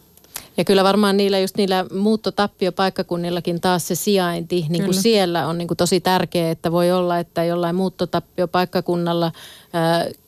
Ja 0.56 0.64
kyllä 0.64 0.84
varmaan 0.84 1.16
niillä 1.16 1.38
just 1.38 1.56
niillä 1.56 1.86
muuttotappiopaikkakunnillakin 1.94 3.60
taas 3.60 3.88
se 3.88 3.94
sijainti, 3.94 4.66
niin 4.68 4.84
kuin 4.84 4.94
siellä 4.94 5.46
on 5.46 5.58
niin 5.58 5.68
kuin 5.68 5.76
tosi 5.76 6.00
tärkeää, 6.00 6.50
että 6.50 6.72
voi 6.72 6.92
olla, 6.92 7.18
että 7.18 7.44
jollain 7.44 7.76
muuttotappiopaikkakunnalla 7.76 9.26
äh, 9.26 9.32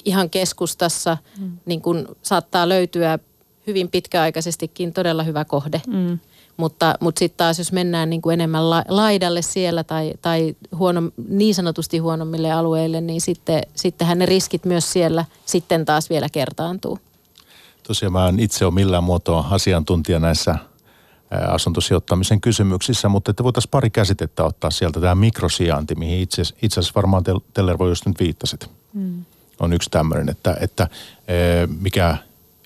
ihan 0.04 0.30
keskustassa 0.30 1.16
mm. 1.38 1.52
niin 1.66 1.82
kuin 1.82 2.06
saattaa 2.22 2.68
löytyä 2.68 3.18
hyvin 3.66 3.88
pitkäaikaisestikin 3.88 4.92
todella 4.92 5.22
hyvä 5.22 5.44
kohde. 5.44 5.82
Mm. 5.86 6.18
Mutta, 6.56 6.94
mutta 7.00 7.18
sitten 7.18 7.36
taas 7.36 7.58
jos 7.58 7.72
mennään 7.72 8.10
niin 8.10 8.22
kuin 8.22 8.34
enemmän 8.34 8.70
la, 8.70 8.84
laidalle 8.88 9.42
siellä 9.42 9.84
tai, 9.84 10.12
tai 10.22 10.56
huono, 10.78 11.02
niin 11.28 11.54
sanotusti 11.54 11.98
huonommille 11.98 12.52
alueille, 12.52 13.00
niin 13.00 13.20
sitten, 13.20 13.62
sittenhän 13.74 14.18
ne 14.18 14.26
riskit 14.26 14.64
myös 14.64 14.92
siellä 14.92 15.24
sitten 15.46 15.84
taas 15.84 16.10
vielä 16.10 16.28
kertaantuu. 16.32 16.98
Tosiaan 17.82 18.12
mä 18.12 18.28
en 18.28 18.40
itse 18.40 18.64
ole 18.64 18.74
millään 18.74 19.04
muotoa 19.04 19.46
asiantuntija 19.50 20.18
näissä 20.18 20.58
asuntosijoittamisen 21.48 22.40
kysymyksissä, 22.40 23.08
mutta 23.08 23.30
että 23.30 23.44
voitaisiin 23.44 23.70
pari 23.70 23.90
käsitettä 23.90 24.44
ottaa 24.44 24.70
sieltä. 24.70 25.00
Tämä 25.00 25.14
mikrosijainti, 25.14 25.94
mihin 25.94 26.20
itse, 26.20 26.42
itse 26.62 26.80
asiassa 26.80 26.94
varmaan 26.96 27.24
Tellervo 27.54 27.88
just 27.88 28.06
nyt 28.06 28.20
viittasit. 28.20 28.70
Mm. 28.92 29.24
On 29.60 29.72
yksi 29.72 29.90
tämmöinen, 29.90 30.28
että, 30.28 30.56
että 30.60 30.88
mikä 31.80 32.16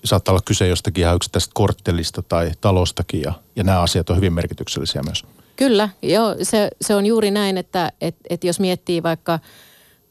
saattaa 0.03 0.33
olla 0.33 0.41
kyse 0.45 0.67
jostakin 0.67 1.01
ihan 1.01 1.15
yksittäisestä 1.15 1.51
korttelista 1.53 2.21
tai 2.21 2.51
talostakin 2.61 3.21
ja, 3.21 3.33
ja 3.55 3.63
nämä 3.63 3.81
asiat 3.81 4.09
on 4.09 4.15
hyvin 4.15 4.33
merkityksellisiä 4.33 5.01
myös. 5.03 5.25
Kyllä, 5.55 5.89
joo, 6.01 6.35
se, 6.41 6.69
se 6.81 6.95
on 6.95 7.05
juuri 7.05 7.31
näin, 7.31 7.57
että 7.57 7.91
et, 8.01 8.15
et 8.29 8.43
jos 8.43 8.59
miettii 8.59 9.03
vaikka 9.03 9.39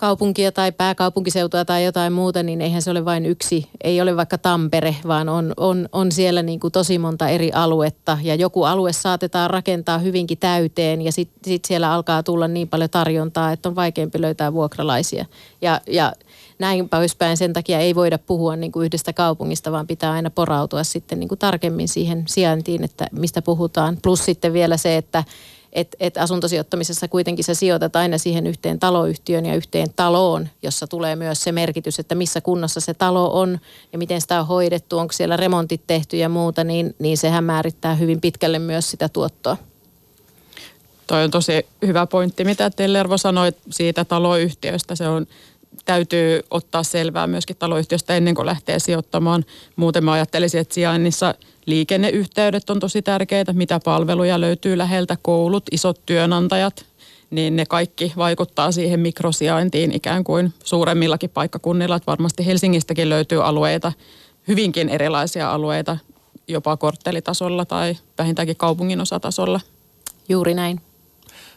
kaupunkia 0.01 0.53
tai 0.53 0.73
pääkaupunkiseutua 0.73 1.65
tai 1.65 1.85
jotain 1.85 2.13
muuta, 2.13 2.43
niin 2.43 2.61
eihän 2.61 2.83
se 2.83 2.91
ole 2.91 3.05
vain 3.05 3.27
yksi, 3.27 3.69
ei 3.85 4.01
ole 4.01 4.17
vaikka 4.17 4.39
Tampere, 4.39 4.97
vaan 5.07 5.29
on, 5.29 5.53
on, 5.57 5.89
on 5.93 6.13
siellä 6.13 6.43
niin 6.43 6.61
kuin 6.61 6.73
tosi 6.73 6.99
monta 6.99 7.29
eri 7.29 7.51
aluetta 7.53 8.19
ja 8.23 8.35
joku 8.35 8.65
alue 8.65 8.93
saatetaan 8.93 9.51
rakentaa 9.51 9.99
hyvinkin 9.99 10.39
täyteen 10.39 11.03
ja 11.03 11.13
sitten 11.13 11.53
sit 11.53 11.65
siellä 11.65 11.93
alkaa 11.93 12.23
tulla 12.23 12.49
niin 12.49 12.69
paljon 12.69 12.91
tarjontaa, 12.91 13.53
että 13.53 13.69
on 13.69 13.77
vaikeampi 13.77 14.21
löytää 14.21 14.53
vuokralaisia. 14.53 15.25
Ja, 15.63 15.81
ja 15.87 16.13
näin 16.61 16.89
poispäin. 16.89 17.37
Sen 17.37 17.53
takia 17.53 17.79
ei 17.79 17.95
voida 17.95 18.19
puhua 18.19 18.57
niin 18.57 18.73
kuin 18.73 18.87
yhdestä 18.87 19.13
kaupungista, 19.13 19.73
vaan 19.73 19.87
pitää 19.87 20.13
aina 20.13 20.31
porautua 20.31 20.85
sitten 20.85 21.21
niin 21.21 21.29
kuin 21.29 21.39
tarkemmin 21.39 21.89
siihen 21.89 22.25
sijaintiin, 22.29 22.85
että 22.85 23.07
mistä 23.13 23.43
puhutaan. 23.43 23.99
Plus 24.03 24.25
sitten 24.25 24.53
vielä 24.53 24.77
se, 24.77 24.97
että 24.97 25.25
et, 25.73 25.97
et 26.01 26.19
asuntosijoittamisessa 26.19 27.09
kuitenkin 27.09 27.45
se 27.45 27.55
sijoitat 27.55 27.97
aina 27.97 28.19
siihen 28.19 28.47
yhteen 28.47 28.79
taloyhtiön 28.79 29.47
ja 29.47 29.55
yhteen 29.55 29.89
taloon, 29.97 30.49
jossa 30.63 30.87
tulee 30.87 31.17
myös 31.17 31.43
se 31.43 31.53
merkitys, 31.53 31.99
että 31.99 32.15
missä 32.15 32.41
kunnossa 32.41 32.81
se 32.81 32.95
talo 32.95 33.41
on 33.41 33.59
ja 33.93 33.99
miten 33.99 34.21
sitä 34.21 34.41
on 34.41 34.47
hoidettu, 34.47 34.99
onko 34.99 35.13
siellä 35.13 35.37
remontit 35.37 35.83
tehty 35.87 36.17
ja 36.17 36.29
muuta, 36.29 36.65
niin, 36.65 36.95
niin 36.99 37.19
sehän 37.19 37.45
määrittää 37.45 37.95
hyvin 37.95 38.21
pitkälle 38.21 38.59
myös 38.59 38.91
sitä 38.91 39.09
tuottoa. 39.09 39.57
Toi 41.07 41.25
on 41.25 41.31
tosi 41.31 41.67
hyvä 41.87 42.07
pointti, 42.07 42.45
mitä 42.45 42.71
Tellervo 42.71 43.19
sanoi 43.19 43.53
siitä 43.71 44.05
taloyhtiöstä. 44.05 44.95
Se 44.95 45.09
on 45.09 45.27
täytyy 45.85 46.41
ottaa 46.51 46.83
selvää 46.83 47.27
myöskin 47.27 47.57
taloyhtiöstä 47.57 48.17
ennen 48.17 48.35
kuin 48.35 48.47
lähtee 48.47 48.79
sijoittamaan. 48.79 49.45
Muuten 49.77 50.05
mä 50.05 50.13
ajattelisin, 50.13 50.61
että 50.61 50.75
sijainnissa 50.75 51.35
liikenneyhteydet 51.67 52.71
on 52.71 52.81
tosi 52.81 53.03
tärkeitä, 53.03 53.53
mitä 53.53 53.81
palveluja 53.85 54.41
löytyy 54.41 54.79
läheltä, 54.79 55.17
koulut, 55.23 55.65
isot 55.71 56.07
työnantajat, 56.07 56.87
niin 57.31 57.57
ne 57.57 57.67
kaikki 57.67 58.13
vaikuttaa 58.17 58.73
siihen 58.73 59.01
mikrosijaintiin 59.01 59.93
ikään 59.93 60.25
kuin 60.25 60.55
suuremmillakin 60.65 61.31
paikkakunnilla. 61.31 61.97
Että 61.97 62.07
varmasti 62.07 62.47
Helsingistäkin 62.47 63.09
löytyy 63.09 63.45
alueita, 63.45 63.93
hyvinkin 64.49 64.89
erilaisia 64.89 65.53
alueita, 65.53 65.97
jopa 66.49 66.77
korttelitasolla 66.77 67.65
tai 67.65 67.97
vähintäänkin 68.19 68.57
kaupungin 68.57 69.01
osatasolla. 69.01 69.61
Juuri 70.29 70.55
näin. 70.55 70.81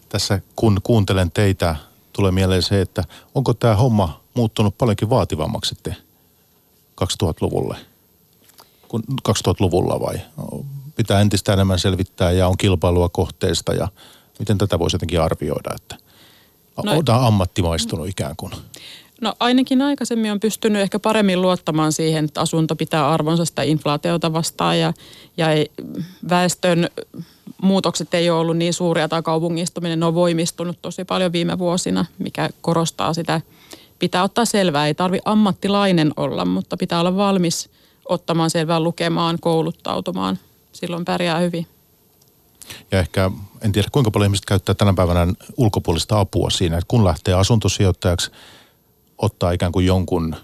Tässä 0.10 0.42
kun 0.56 0.80
kuuntelen 0.84 1.32
teitä 1.32 1.76
tulee 2.14 2.32
mieleen 2.32 2.62
se, 2.62 2.82
että 2.82 3.04
onko 3.36 3.54
tämä 3.54 3.76
homma 3.76 4.22
muuttunut 4.34 4.78
paljonkin 4.78 5.10
vaativammaksi 5.10 5.70
sitten 5.70 5.96
2000-luvulle? 7.04 7.78
Kun 8.88 9.04
2000-luvulla 9.30 10.00
vai? 10.00 10.22
Pitää 10.96 11.22
entistä 11.22 11.54
enemmän 11.54 11.80
selvittää 11.80 12.32
ja 12.32 12.48
on 12.48 12.58
kilpailua 12.58 13.10
kohteista 13.10 13.74
ja 13.74 13.88
miten 14.40 14.58
tätä 14.58 14.80
voisi 14.80 14.96
jotenkin 14.96 15.22
arvioida, 15.22 15.70
että 15.76 15.96
no, 16.84 16.92
on 16.92 17.26
ammattimaistunut 17.26 18.08
ikään 18.08 18.36
kuin? 18.38 18.52
No 19.22 19.34
ainakin 19.40 19.82
aikaisemmin 19.82 20.32
on 20.32 20.40
pystynyt 20.40 20.82
ehkä 20.82 21.00
paremmin 21.00 21.42
luottamaan 21.42 21.92
siihen, 21.92 22.26
että 22.26 22.42
asunto 22.42 22.76
pitää 22.76 23.10
arvonsa 23.10 23.46
sitä 23.46 23.64
inflaatiota 23.64 24.34
vastaan 24.34 24.80
ja, 24.80 24.94
ja 25.38 25.48
väestön 26.30 26.90
muutokset 27.62 28.14
ei 28.14 28.30
ole 28.30 28.40
ollut 28.40 28.58
niin 28.58 28.74
suuria 28.74 29.10
tai 29.10 29.22
kaupungistuminen 29.22 30.04
on 30.04 30.14
voimistunut 30.14 30.82
tosi 30.82 31.06
paljon 31.06 31.32
viime 31.32 31.60
vuosina, 31.60 32.06
mikä 32.20 32.50
korostaa 32.62 33.14
sitä. 33.14 33.42
Pitää 34.00 34.24
ottaa 34.24 34.46
selvää, 34.46 34.88
ei 34.88 34.94
tarvi 34.94 35.20
ammattilainen 35.26 36.12
olla, 36.18 36.46
mutta 36.46 36.78
pitää 36.78 37.00
olla 37.00 37.16
valmis 37.16 37.70
ottamaan 38.10 38.50
selvää, 38.50 38.80
lukemaan, 38.80 39.38
kouluttautumaan. 39.42 40.40
Silloin 40.72 41.06
pärjää 41.06 41.40
hyvin. 41.40 41.68
Ja 42.92 43.00
ehkä, 43.00 43.32
en 43.62 43.72
tiedä 43.72 43.88
kuinka 43.92 44.12
paljon 44.12 44.28
ihmiset 44.28 44.46
käyttää 44.46 44.76
tänä 44.76 44.94
päivänä 44.94 45.34
ulkopuolista 45.58 46.20
apua 46.20 46.50
siinä, 46.50 46.78
että 46.78 46.88
kun 46.88 47.06
lähtee 47.06 47.34
asuntosijoittajaksi, 47.34 48.32
ottaa 49.18 49.52
ikään 49.52 49.72
kuin 49.72 49.86
jonkun 49.86 50.36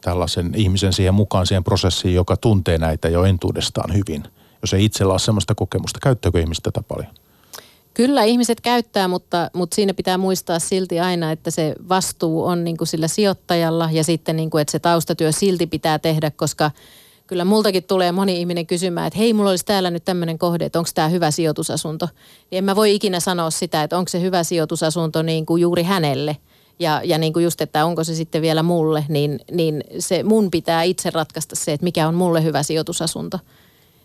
tällaisen 0.00 0.52
ihmisen 0.56 0.92
siihen 0.92 1.14
mukaan 1.14 1.46
siihen 1.46 1.64
prosessiin, 1.64 2.14
joka 2.14 2.36
tuntee 2.36 2.78
näitä 2.78 3.08
jo 3.08 3.24
entuudestaan 3.24 3.94
hyvin– 3.94 4.24
jos 4.62 4.74
ei 4.74 4.84
itsellä 4.84 5.12
ole 5.12 5.18
sellaista 5.18 5.54
kokemusta. 5.54 5.98
Käyttääkö 6.02 6.40
ihmiset 6.40 6.62
tätä 6.62 6.82
paljon? 6.88 7.14
Kyllä 7.94 8.24
ihmiset 8.24 8.60
käyttää, 8.60 9.08
mutta, 9.08 9.50
mutta 9.54 9.74
siinä 9.74 9.94
pitää 9.94 10.18
muistaa 10.18 10.58
silti 10.58 11.00
aina, 11.00 11.32
että 11.32 11.50
se 11.50 11.74
vastuu 11.88 12.44
on 12.44 12.64
niin 12.64 12.76
kuin 12.76 12.88
sillä 12.88 13.08
sijoittajalla 13.08 13.88
ja 13.92 14.04
sitten 14.04 14.36
niin 14.36 14.50
kuin, 14.50 14.62
että 14.62 14.72
se 14.72 14.78
taustatyö 14.78 15.32
silti 15.32 15.66
pitää 15.66 15.98
tehdä, 15.98 16.30
koska 16.30 16.70
kyllä 17.26 17.44
multakin 17.44 17.84
tulee 17.84 18.12
moni 18.12 18.40
ihminen 18.40 18.66
kysymään, 18.66 19.06
että 19.06 19.18
hei, 19.18 19.32
mulla 19.32 19.50
olisi 19.50 19.64
täällä 19.64 19.90
nyt 19.90 20.04
tämmöinen 20.04 20.38
kohde, 20.38 20.64
että 20.64 20.78
onko 20.78 20.90
tämä 20.94 21.08
hyvä 21.08 21.30
sijoitusasunto. 21.30 22.08
Niin 22.50 22.58
en 22.58 22.64
mä 22.64 22.76
voi 22.76 22.94
ikinä 22.94 23.20
sanoa 23.20 23.50
sitä, 23.50 23.82
että 23.82 23.98
onko 23.98 24.08
se 24.08 24.20
hyvä 24.20 24.44
sijoitusasunto 24.44 25.22
niin 25.22 25.46
kuin 25.46 25.60
juuri 25.60 25.82
hänelle. 25.82 26.36
Ja, 26.78 27.00
ja 27.04 27.18
niin 27.18 27.32
kuin 27.32 27.44
just, 27.44 27.60
että 27.60 27.84
onko 27.84 28.04
se 28.04 28.14
sitten 28.14 28.42
vielä 28.42 28.62
mulle, 28.62 29.04
niin, 29.08 29.40
niin 29.50 29.84
se 29.98 30.22
mun 30.22 30.50
pitää 30.50 30.82
itse 30.82 31.10
ratkaista 31.10 31.56
se, 31.56 31.72
että 31.72 31.84
mikä 31.84 32.08
on 32.08 32.14
mulle 32.14 32.44
hyvä 32.44 32.62
sijoitusasunto. 32.62 33.38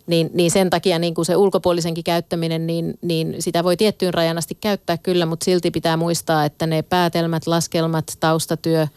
Niin, 0.08 0.30
niin 0.34 0.52
sen 0.52 0.70
takia 0.70 1.00
niin 1.00 1.14
kuin 1.14 1.26
se 1.26 1.36
ulkopuolisenkin 1.36 2.04
käyttäminen, 2.04 2.68
niin, 2.68 2.94
niin 3.02 3.36
sitä 3.40 3.64
voi 3.64 3.78
tiettyyn 3.78 4.14
rajan 4.14 4.38
asti 4.38 4.58
käyttää 4.62 4.98
kyllä, 4.98 5.26
mutta 5.26 5.44
silti 5.44 5.72
pitää 5.72 5.98
muistaa, 5.98 6.46
että 6.46 6.68
ne 6.68 6.82
päätelmät, 6.82 7.48
laskelmat, 7.48 8.18
taustatyö, 8.20 8.88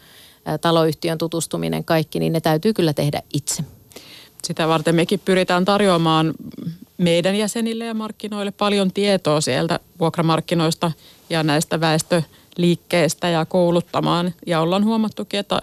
taloyhtiön 0.61 1.17
tutustuminen, 1.17 1.83
kaikki, 1.83 2.19
niin 2.19 2.33
ne 2.33 2.41
täytyy 2.41 2.73
kyllä 2.73 2.93
tehdä 2.93 3.21
itse. 3.33 3.63
Sitä 4.43 4.67
varten 4.67 4.95
mekin 4.95 5.21
pyritään 5.25 5.65
tarjoamaan 5.65 6.33
meidän 6.97 7.35
jäsenille 7.35 7.85
ja 7.85 7.93
markkinoille 7.93 8.51
paljon 8.51 8.91
tietoa 8.91 9.41
sieltä 9.41 9.79
vuokramarkkinoista 9.99 10.91
ja 11.29 11.43
näistä 11.43 11.79
väestöliikkeestä 11.79 13.29
ja 13.29 13.45
kouluttamaan. 13.45 14.33
Ja 14.47 14.61
ollaan 14.61 14.85
huomattukin, 14.85 15.39
että 15.39 15.59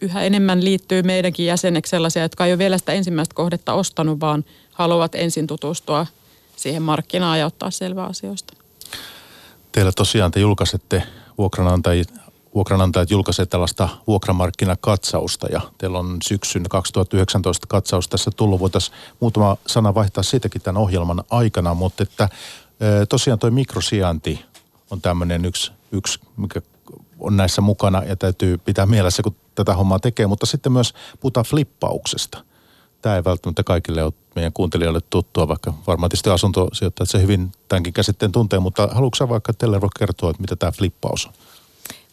yhä 0.00 0.22
enemmän 0.22 0.64
liittyy 0.64 1.02
meidänkin 1.02 1.46
jäseneksi 1.46 1.90
sellaisia, 1.90 2.22
jotka 2.22 2.46
ei 2.46 2.52
ole 2.52 2.58
vielä 2.58 2.78
sitä 2.78 2.92
ensimmäistä 2.92 3.34
kohdetta 3.34 3.74
ostanut, 3.74 4.20
vaan 4.20 4.44
haluavat 4.78 5.14
ensin 5.14 5.46
tutustua 5.46 6.06
siihen 6.56 6.82
markkinaan 6.82 7.38
ja 7.38 7.46
ottaa 7.46 7.70
selvää 7.70 8.06
asioista. 8.06 8.54
Teillä 9.72 9.92
tosiaan 9.92 10.30
te 10.30 10.40
julkaisette 10.40 11.02
vuokranantajat, 11.38 12.08
vuokranantajat 12.54 13.10
julkaisevat 13.10 13.50
tällaista 13.50 13.88
vuokramarkkinakatsausta 14.06 15.46
ja 15.46 15.60
teillä 15.78 15.98
on 15.98 16.16
syksyn 16.22 16.64
2019 16.68 17.66
katsaus 17.66 18.08
tässä 18.08 18.30
tullut. 18.36 18.60
Voitaisiin 18.60 18.96
muutama 19.20 19.56
sana 19.66 19.94
vaihtaa 19.94 20.22
siitäkin 20.22 20.62
tämän 20.62 20.82
ohjelman 20.82 21.24
aikana, 21.30 21.74
mutta 21.74 22.02
että 22.02 22.28
tosiaan 23.08 23.38
tuo 23.38 23.50
mikrosijainti 23.50 24.44
on 24.90 25.00
tämmöinen 25.00 25.44
yksi, 25.44 25.72
yksi 25.92 26.20
mikä 26.36 26.62
on 27.20 27.36
näissä 27.36 27.60
mukana 27.60 28.02
ja 28.02 28.16
täytyy 28.16 28.58
pitää 28.58 28.86
mielessä, 28.86 29.22
kun 29.22 29.36
tätä 29.54 29.74
hommaa 29.74 29.98
tekee. 29.98 30.26
Mutta 30.26 30.46
sitten 30.46 30.72
myös 30.72 30.94
puhutaan 31.20 31.46
flippauksesta. 31.46 32.44
Tämä 33.02 33.16
ei 33.16 33.24
välttämättä 33.24 33.62
kaikille 33.62 34.04
ole 34.04 34.12
meidän 34.34 34.52
kuuntelijoille 34.52 35.00
tuttua, 35.10 35.48
vaikka 35.48 35.74
varmaan 35.86 36.10
tietysti 36.10 36.30
asuntosijoittajat 36.30 37.10
se 37.10 37.22
hyvin 37.22 37.52
tämänkin 37.68 37.92
käsitteen 37.92 38.32
tuntee, 38.32 38.58
mutta 38.58 38.88
haluatko 38.92 39.28
vaikka 39.28 39.52
teille 39.52 39.80
kertoa, 39.98 40.30
että 40.30 40.40
mitä 40.40 40.56
tämä 40.56 40.72
flippaus 40.72 41.26
on? 41.26 41.32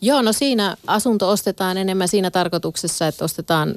Joo, 0.01 0.21
no 0.21 0.33
siinä 0.33 0.77
asunto 0.87 1.29
ostetaan 1.29 1.77
enemmän 1.77 2.07
siinä 2.07 2.31
tarkoituksessa, 2.31 3.07
että 3.07 3.25
ostetaan 3.25 3.75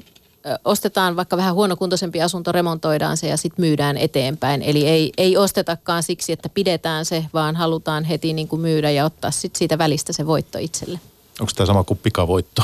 ostetaan 0.65 1.15
vaikka 1.15 1.37
vähän 1.37 1.55
huonokuntoisempi 1.55 2.21
asunto, 2.21 2.51
remontoidaan 2.51 3.17
se 3.17 3.27
ja 3.27 3.37
sitten 3.37 3.63
myydään 3.63 3.97
eteenpäin. 3.97 4.61
Eli 4.61 4.87
ei, 4.87 5.11
ei 5.17 5.37
ostetakaan 5.37 6.03
siksi, 6.03 6.31
että 6.31 6.49
pidetään 6.49 7.05
se, 7.05 7.25
vaan 7.33 7.55
halutaan 7.55 8.03
heti 8.03 8.33
niin 8.33 8.47
kuin 8.47 8.61
myydä 8.61 8.91
ja 8.91 9.05
ottaa 9.05 9.31
sit 9.31 9.55
siitä 9.55 9.77
välistä 9.77 10.13
se 10.13 10.25
voitto 10.25 10.57
itselle. 10.57 10.99
Onko 11.39 11.51
tämä 11.55 11.67
sama 11.67 11.83
kuin 11.83 11.99
pikavoitto? 12.03 12.61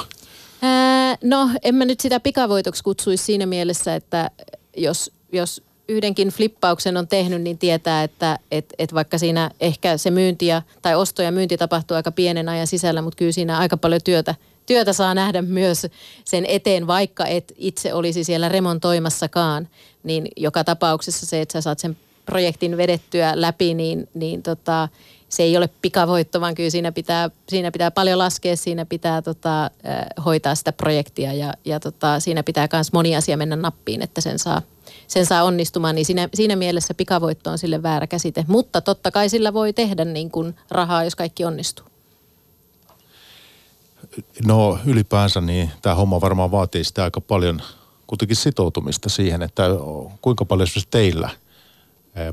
Ää, 0.61 1.17
no, 1.23 1.49
en 1.63 1.75
mä 1.75 1.85
nyt 1.85 1.99
sitä 1.99 2.19
pikavoitoksi 2.19 2.83
kutsuisi 2.83 3.23
siinä 3.23 3.45
mielessä, 3.45 3.95
että 3.95 4.31
jos, 4.77 5.11
jos 5.31 5.61
yhdenkin 5.87 6.27
flippauksen 6.27 6.97
on 6.97 7.07
tehnyt, 7.07 7.41
niin 7.41 7.57
tietää, 7.57 8.03
että 8.03 8.39
et, 8.51 8.73
et 8.79 8.93
vaikka 8.93 9.17
siinä 9.17 9.51
ehkä 9.59 9.97
se 9.97 10.11
myynti 10.11 10.47
ja, 10.47 10.61
tai 10.81 10.95
osto 10.95 11.21
ja 11.21 11.31
myynti 11.31 11.57
tapahtuu 11.57 11.95
aika 11.97 12.11
pienen 12.11 12.49
ajan 12.49 12.67
sisällä, 12.67 13.01
mutta 13.01 13.17
kyllä 13.17 13.31
siinä 13.31 13.57
aika 13.57 13.77
paljon 13.77 14.01
työtä 14.03 14.35
työtä 14.65 14.93
saa 14.93 15.13
nähdä 15.13 15.41
myös 15.41 15.87
sen 16.25 16.45
eteen, 16.45 16.87
vaikka 16.87 17.25
et 17.25 17.53
itse 17.57 17.93
olisi 17.93 18.23
siellä 18.23 18.49
remontoimassakaan, 18.49 19.67
niin 20.03 20.27
joka 20.37 20.63
tapauksessa 20.63 21.25
se, 21.25 21.41
että 21.41 21.53
sä 21.53 21.61
saat 21.61 21.79
sen 21.79 21.97
projektin 22.25 22.77
vedettyä 22.77 23.31
läpi, 23.35 23.73
niin, 23.73 24.09
niin 24.13 24.43
tota, 24.43 24.89
se 25.35 25.43
ei 25.43 25.57
ole 25.57 25.69
pikavoitto, 25.81 26.41
vaan 26.41 26.55
kyllä 26.55 26.69
siinä 26.69 26.91
pitää, 26.91 27.29
siinä 27.49 27.71
pitää 27.71 27.91
paljon 27.91 28.19
laskea, 28.19 28.55
siinä 28.55 28.85
pitää 28.85 29.21
tota, 29.21 29.71
hoitaa 30.25 30.55
sitä 30.55 30.71
projektia 30.71 31.33
ja, 31.33 31.53
ja 31.65 31.79
tota, 31.79 32.19
siinä 32.19 32.43
pitää 32.43 32.67
myös 32.73 32.93
moni 32.93 33.15
asia 33.15 33.37
mennä 33.37 33.55
nappiin, 33.55 34.01
että 34.01 34.21
sen 34.21 34.39
saa, 34.39 34.61
sen 35.07 35.25
saa 35.25 35.43
onnistumaan, 35.43 35.95
niin 35.95 36.05
siinä, 36.05 36.29
siinä 36.33 36.55
mielessä 36.55 36.93
pikavoitto 36.93 37.51
on 37.51 37.57
sille 37.57 37.83
väärä 37.83 38.07
käsite. 38.07 38.45
Mutta 38.47 38.81
totta 38.81 39.11
kai 39.11 39.29
sillä 39.29 39.53
voi 39.53 39.73
tehdä 39.73 40.05
niin 40.05 40.31
kuin 40.31 40.55
rahaa, 40.71 41.03
jos 41.03 41.15
kaikki 41.15 41.45
onnistuu. 41.45 41.85
No 44.45 44.79
ylipäänsä 44.85 45.41
niin 45.41 45.71
tämä 45.81 45.95
homma 45.95 46.21
varmaan 46.21 46.51
vaatii 46.51 46.83
sitä 46.83 47.03
aika 47.03 47.21
paljon 47.21 47.61
kuitenkin 48.07 48.37
sitoutumista 48.37 49.09
siihen, 49.09 49.41
että 49.41 49.63
kuinka 50.21 50.45
paljon 50.45 50.63
esimerkiksi 50.63 50.89
teillä 50.91 51.29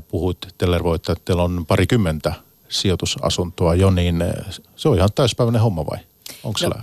puhut 0.07 0.47
Tellervo, 0.57 0.93
että 0.93 1.15
teillä 1.25 1.43
on 1.43 1.65
parikymmentä 1.65 2.33
sijoitusasuntoa 2.69 3.75
jo, 3.75 3.91
niin 3.91 4.23
se 4.75 4.89
on 4.89 4.97
ihan 4.97 5.09
täyspäiväinen 5.15 5.61
homma 5.61 5.85
vai? 5.85 5.97
Onko 6.43 6.57
se 6.57 6.67
no, 6.67 6.75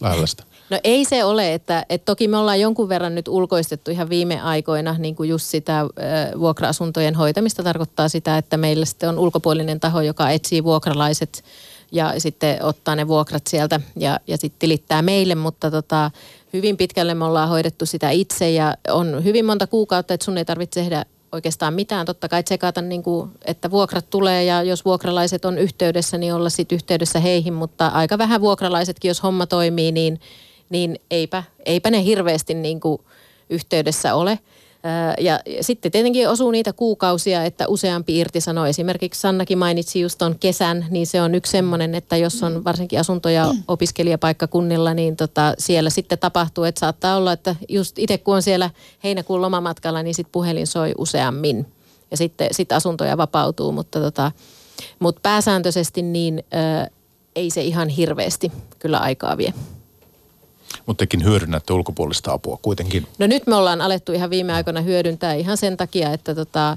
lähellä 0.00 0.26
sitä? 0.26 0.44
No 0.70 0.78
ei 0.84 1.04
se 1.04 1.24
ole, 1.24 1.54
että, 1.54 1.86
että 1.88 2.04
toki 2.04 2.28
me 2.28 2.36
ollaan 2.36 2.60
jonkun 2.60 2.88
verran 2.88 3.14
nyt 3.14 3.28
ulkoistettu 3.28 3.90
ihan 3.90 4.08
viime 4.08 4.40
aikoina 4.40 4.94
niin 4.98 5.16
kuin 5.16 5.28
just 5.28 5.46
sitä 5.46 5.80
äh, 5.80 5.86
vuokra-asuntojen 6.38 7.14
hoitamista 7.14 7.62
tarkoittaa 7.62 8.08
sitä, 8.08 8.38
että 8.38 8.56
meillä 8.56 8.84
sitten 8.84 9.08
on 9.08 9.18
ulkopuolinen 9.18 9.80
taho, 9.80 10.00
joka 10.00 10.30
etsii 10.30 10.64
vuokralaiset 10.64 11.44
ja 11.92 12.14
sitten 12.18 12.62
ottaa 12.62 12.96
ne 12.96 13.08
vuokrat 13.08 13.46
sieltä 13.46 13.80
ja, 13.96 14.20
ja 14.26 14.36
sitten 14.36 14.58
tilittää 14.58 15.02
meille, 15.02 15.34
mutta 15.34 15.70
tota, 15.70 16.10
hyvin 16.52 16.76
pitkälle 16.76 17.14
me 17.14 17.24
ollaan 17.24 17.48
hoidettu 17.48 17.86
sitä 17.86 18.10
itse 18.10 18.50
ja 18.50 18.74
on 18.88 19.24
hyvin 19.24 19.44
monta 19.44 19.66
kuukautta, 19.66 20.14
että 20.14 20.24
sun 20.24 20.38
ei 20.38 20.44
tarvitse 20.44 20.80
tehdä 20.80 21.04
oikeastaan 21.32 21.74
mitään. 21.74 22.06
Totta 22.06 22.28
kai 22.28 22.42
tsekata, 22.42 22.82
niin 22.82 23.02
kuin, 23.02 23.30
että 23.44 23.70
vuokrat 23.70 24.10
tulee 24.10 24.44
ja 24.44 24.62
jos 24.62 24.84
vuokralaiset 24.84 25.44
on 25.44 25.58
yhteydessä, 25.58 26.18
niin 26.18 26.34
olla 26.34 26.50
sitten 26.50 26.76
yhteydessä 26.76 27.20
heihin, 27.20 27.54
mutta 27.54 27.86
aika 27.86 28.18
vähän 28.18 28.40
vuokralaisetkin, 28.40 29.08
jos 29.08 29.22
homma 29.22 29.46
toimii, 29.46 29.92
niin, 29.92 30.20
niin 30.68 31.00
eipä, 31.10 31.42
eipä 31.64 31.90
ne 31.90 32.04
hirveästi 32.04 32.54
niin 32.54 32.80
kuin 32.80 33.02
yhteydessä 33.50 34.14
ole. 34.14 34.38
Ja 35.20 35.40
sitten 35.60 35.92
tietenkin 35.92 36.28
osuu 36.28 36.50
niitä 36.50 36.72
kuukausia, 36.72 37.44
että 37.44 37.68
useampi 37.68 38.18
irtisanoo. 38.18 38.66
Esimerkiksi 38.66 39.20
Sannakin 39.20 39.58
mainitsi 39.58 40.00
just 40.00 40.18
ton 40.18 40.38
kesän, 40.40 40.86
niin 40.90 41.06
se 41.06 41.22
on 41.22 41.34
yksi 41.34 41.52
semmoinen, 41.52 41.94
että 41.94 42.16
jos 42.16 42.42
on 42.42 42.64
varsinkin 42.64 43.00
asuntoja 43.00 43.54
opiskelijapaikkakunnilla, 43.68 44.94
niin 44.94 45.16
tota, 45.16 45.54
siellä 45.58 45.90
sitten 45.90 46.18
tapahtuu, 46.18 46.64
että 46.64 46.78
saattaa 46.78 47.16
olla, 47.16 47.32
että 47.32 47.56
just 47.68 47.98
itse 47.98 48.18
kun 48.18 48.34
on 48.34 48.42
siellä 48.42 48.70
heinäkuun 49.04 49.42
lomamatkalla, 49.42 50.02
niin 50.02 50.14
sitten 50.14 50.32
puhelin 50.32 50.66
soi 50.66 50.94
useammin. 50.98 51.66
Ja 52.10 52.16
sitten 52.16 52.48
sit 52.52 52.72
asuntoja 52.72 53.16
vapautuu, 53.16 53.72
mutta 53.72 54.00
tota, 54.00 54.32
mut 54.98 55.22
pääsääntöisesti 55.22 56.02
niin 56.02 56.44
ö, 56.84 56.90
ei 57.36 57.50
se 57.50 57.62
ihan 57.62 57.88
hirveästi 57.88 58.52
kyllä 58.78 58.98
aikaa 58.98 59.36
vie. 59.36 59.54
Mutta 60.86 61.02
tekin 61.02 61.24
hyödynnätte 61.24 61.72
ulkopuolista 61.72 62.32
apua 62.32 62.58
kuitenkin. 62.62 63.06
No 63.18 63.26
nyt 63.26 63.46
me 63.46 63.54
ollaan 63.54 63.80
alettu 63.80 64.12
ihan 64.12 64.30
viime 64.30 64.52
aikoina 64.52 64.80
hyödyntää 64.80 65.34
ihan 65.34 65.56
sen 65.56 65.76
takia, 65.76 66.12
että 66.12 66.34
tota, 66.34 66.76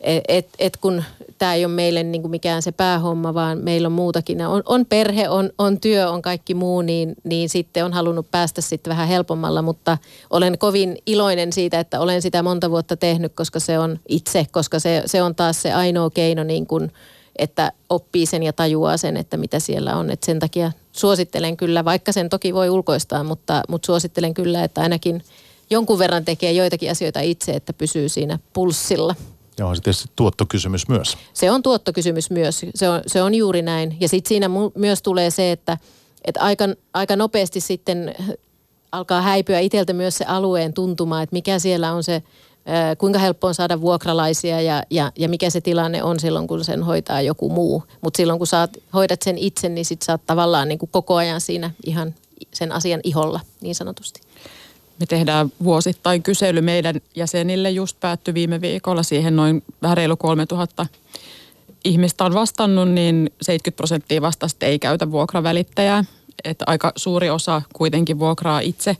et, 0.00 0.24
et, 0.28 0.48
et 0.58 0.76
kun 0.76 1.04
tämä 1.38 1.54
ei 1.54 1.64
ole 1.64 1.72
meille 1.72 2.02
niinku 2.02 2.28
mikään 2.28 2.62
se 2.62 2.72
päähomma, 2.72 3.34
vaan 3.34 3.58
meillä 3.58 3.86
on 3.86 3.92
muutakin. 3.92 4.46
On, 4.46 4.62
on 4.66 4.86
perhe, 4.86 5.28
on, 5.28 5.50
on 5.58 5.80
työ, 5.80 6.10
on 6.10 6.22
kaikki 6.22 6.54
muu, 6.54 6.82
niin, 6.82 7.14
niin 7.24 7.48
sitten 7.48 7.84
on 7.84 7.92
halunnut 7.92 8.30
päästä 8.30 8.60
sitten 8.60 8.90
vähän 8.90 9.08
helpommalla, 9.08 9.62
mutta 9.62 9.98
olen 10.30 10.58
kovin 10.58 10.96
iloinen 11.06 11.52
siitä, 11.52 11.80
että 11.80 12.00
olen 12.00 12.22
sitä 12.22 12.42
monta 12.42 12.70
vuotta 12.70 12.96
tehnyt, 12.96 13.32
koska 13.34 13.60
se 13.60 13.78
on 13.78 13.98
itse, 14.08 14.46
koska 14.52 14.78
se, 14.78 15.02
se 15.06 15.22
on 15.22 15.34
taas 15.34 15.62
se 15.62 15.72
ainoa 15.72 16.10
keino 16.10 16.44
niin 16.44 16.66
kuin, 16.66 16.92
että 17.38 17.72
oppii 17.90 18.26
sen 18.26 18.42
ja 18.42 18.52
tajuaa 18.52 18.96
sen, 18.96 19.16
että 19.16 19.36
mitä 19.36 19.60
siellä 19.60 19.96
on. 19.96 20.10
Et 20.10 20.22
sen 20.22 20.38
takia 20.38 20.72
suosittelen 20.98 21.56
kyllä, 21.56 21.84
vaikka 21.84 22.12
sen 22.12 22.28
toki 22.28 22.54
voi 22.54 22.70
ulkoistaa, 22.70 23.24
mutta, 23.24 23.62
mutta 23.68 23.86
suosittelen 23.86 24.34
kyllä, 24.34 24.64
että 24.64 24.80
ainakin 24.80 25.22
jonkun 25.70 25.98
verran 25.98 26.24
tekee 26.24 26.52
joitakin 26.52 26.90
asioita 26.90 27.20
itse, 27.20 27.52
että 27.52 27.72
pysyy 27.72 28.08
siinä 28.08 28.38
pulssilla. 28.52 29.14
Ja 29.58 29.66
on 29.66 29.76
se 29.76 29.82
tietysti 29.82 30.10
tuottokysymys 30.16 30.88
myös. 30.88 31.18
Se 31.32 31.50
on 31.50 31.62
tuottokysymys 31.62 32.30
myös, 32.30 32.66
se 32.74 32.88
on, 32.88 33.00
se 33.06 33.22
on 33.22 33.34
juuri 33.34 33.62
näin. 33.62 33.96
Ja 34.00 34.08
sitten 34.08 34.28
siinä 34.28 34.50
myös 34.74 35.02
tulee 35.02 35.30
se, 35.30 35.52
että, 35.52 35.78
että 36.24 36.40
aika, 36.40 36.64
aika 36.94 37.16
nopeasti 37.16 37.60
sitten 37.60 38.14
alkaa 38.92 39.22
häipyä 39.22 39.60
itseltä 39.60 39.92
myös 39.92 40.18
se 40.18 40.24
alueen 40.24 40.72
tuntuma, 40.72 41.22
että 41.22 41.34
mikä 41.36 41.58
siellä 41.58 41.92
on 41.92 42.04
se 42.04 42.22
kuinka 42.98 43.18
helppo 43.18 43.46
on 43.46 43.54
saada 43.54 43.80
vuokralaisia 43.80 44.60
ja, 44.60 44.82
ja, 44.90 45.12
ja 45.18 45.28
mikä 45.28 45.50
se 45.50 45.60
tilanne 45.60 46.02
on 46.02 46.20
silloin, 46.20 46.46
kun 46.46 46.64
sen 46.64 46.82
hoitaa 46.82 47.20
joku 47.20 47.48
muu. 47.48 47.82
Mutta 48.00 48.16
silloin, 48.16 48.38
kun 48.38 48.46
saat, 48.46 48.76
hoidat 48.94 49.22
sen 49.22 49.38
itse, 49.38 49.68
niin 49.68 49.84
sit 49.84 50.02
saat 50.02 50.20
tavallaan 50.26 50.68
niin 50.68 50.78
kuin 50.78 50.90
koko 50.92 51.16
ajan 51.16 51.40
siinä 51.40 51.70
ihan 51.86 52.14
sen 52.54 52.72
asian 52.72 53.00
iholla 53.04 53.40
niin 53.60 53.74
sanotusti. 53.74 54.20
Me 55.00 55.06
tehdään 55.06 55.52
vuosittain 55.64 56.22
kysely 56.22 56.60
meidän 56.60 57.00
jäsenille, 57.14 57.70
just 57.70 58.00
päättyi 58.00 58.34
viime 58.34 58.60
viikolla 58.60 59.02
siihen 59.02 59.36
noin 59.36 59.62
vähän 59.82 59.96
reilu 59.96 60.16
3000 60.16 60.86
ihmistä 61.86 62.24
on 62.24 62.34
vastannut, 62.34 62.88
niin 62.88 63.30
70 63.42 63.76
prosenttia 63.76 64.22
vastasi, 64.22 64.56
ei 64.60 64.78
käytä 64.78 65.10
vuokravälittäjää. 65.10 66.04
Että 66.44 66.64
aika 66.68 66.92
suuri 66.96 67.30
osa 67.30 67.62
kuitenkin 67.72 68.18
vuokraa 68.18 68.60
itse 68.60 68.96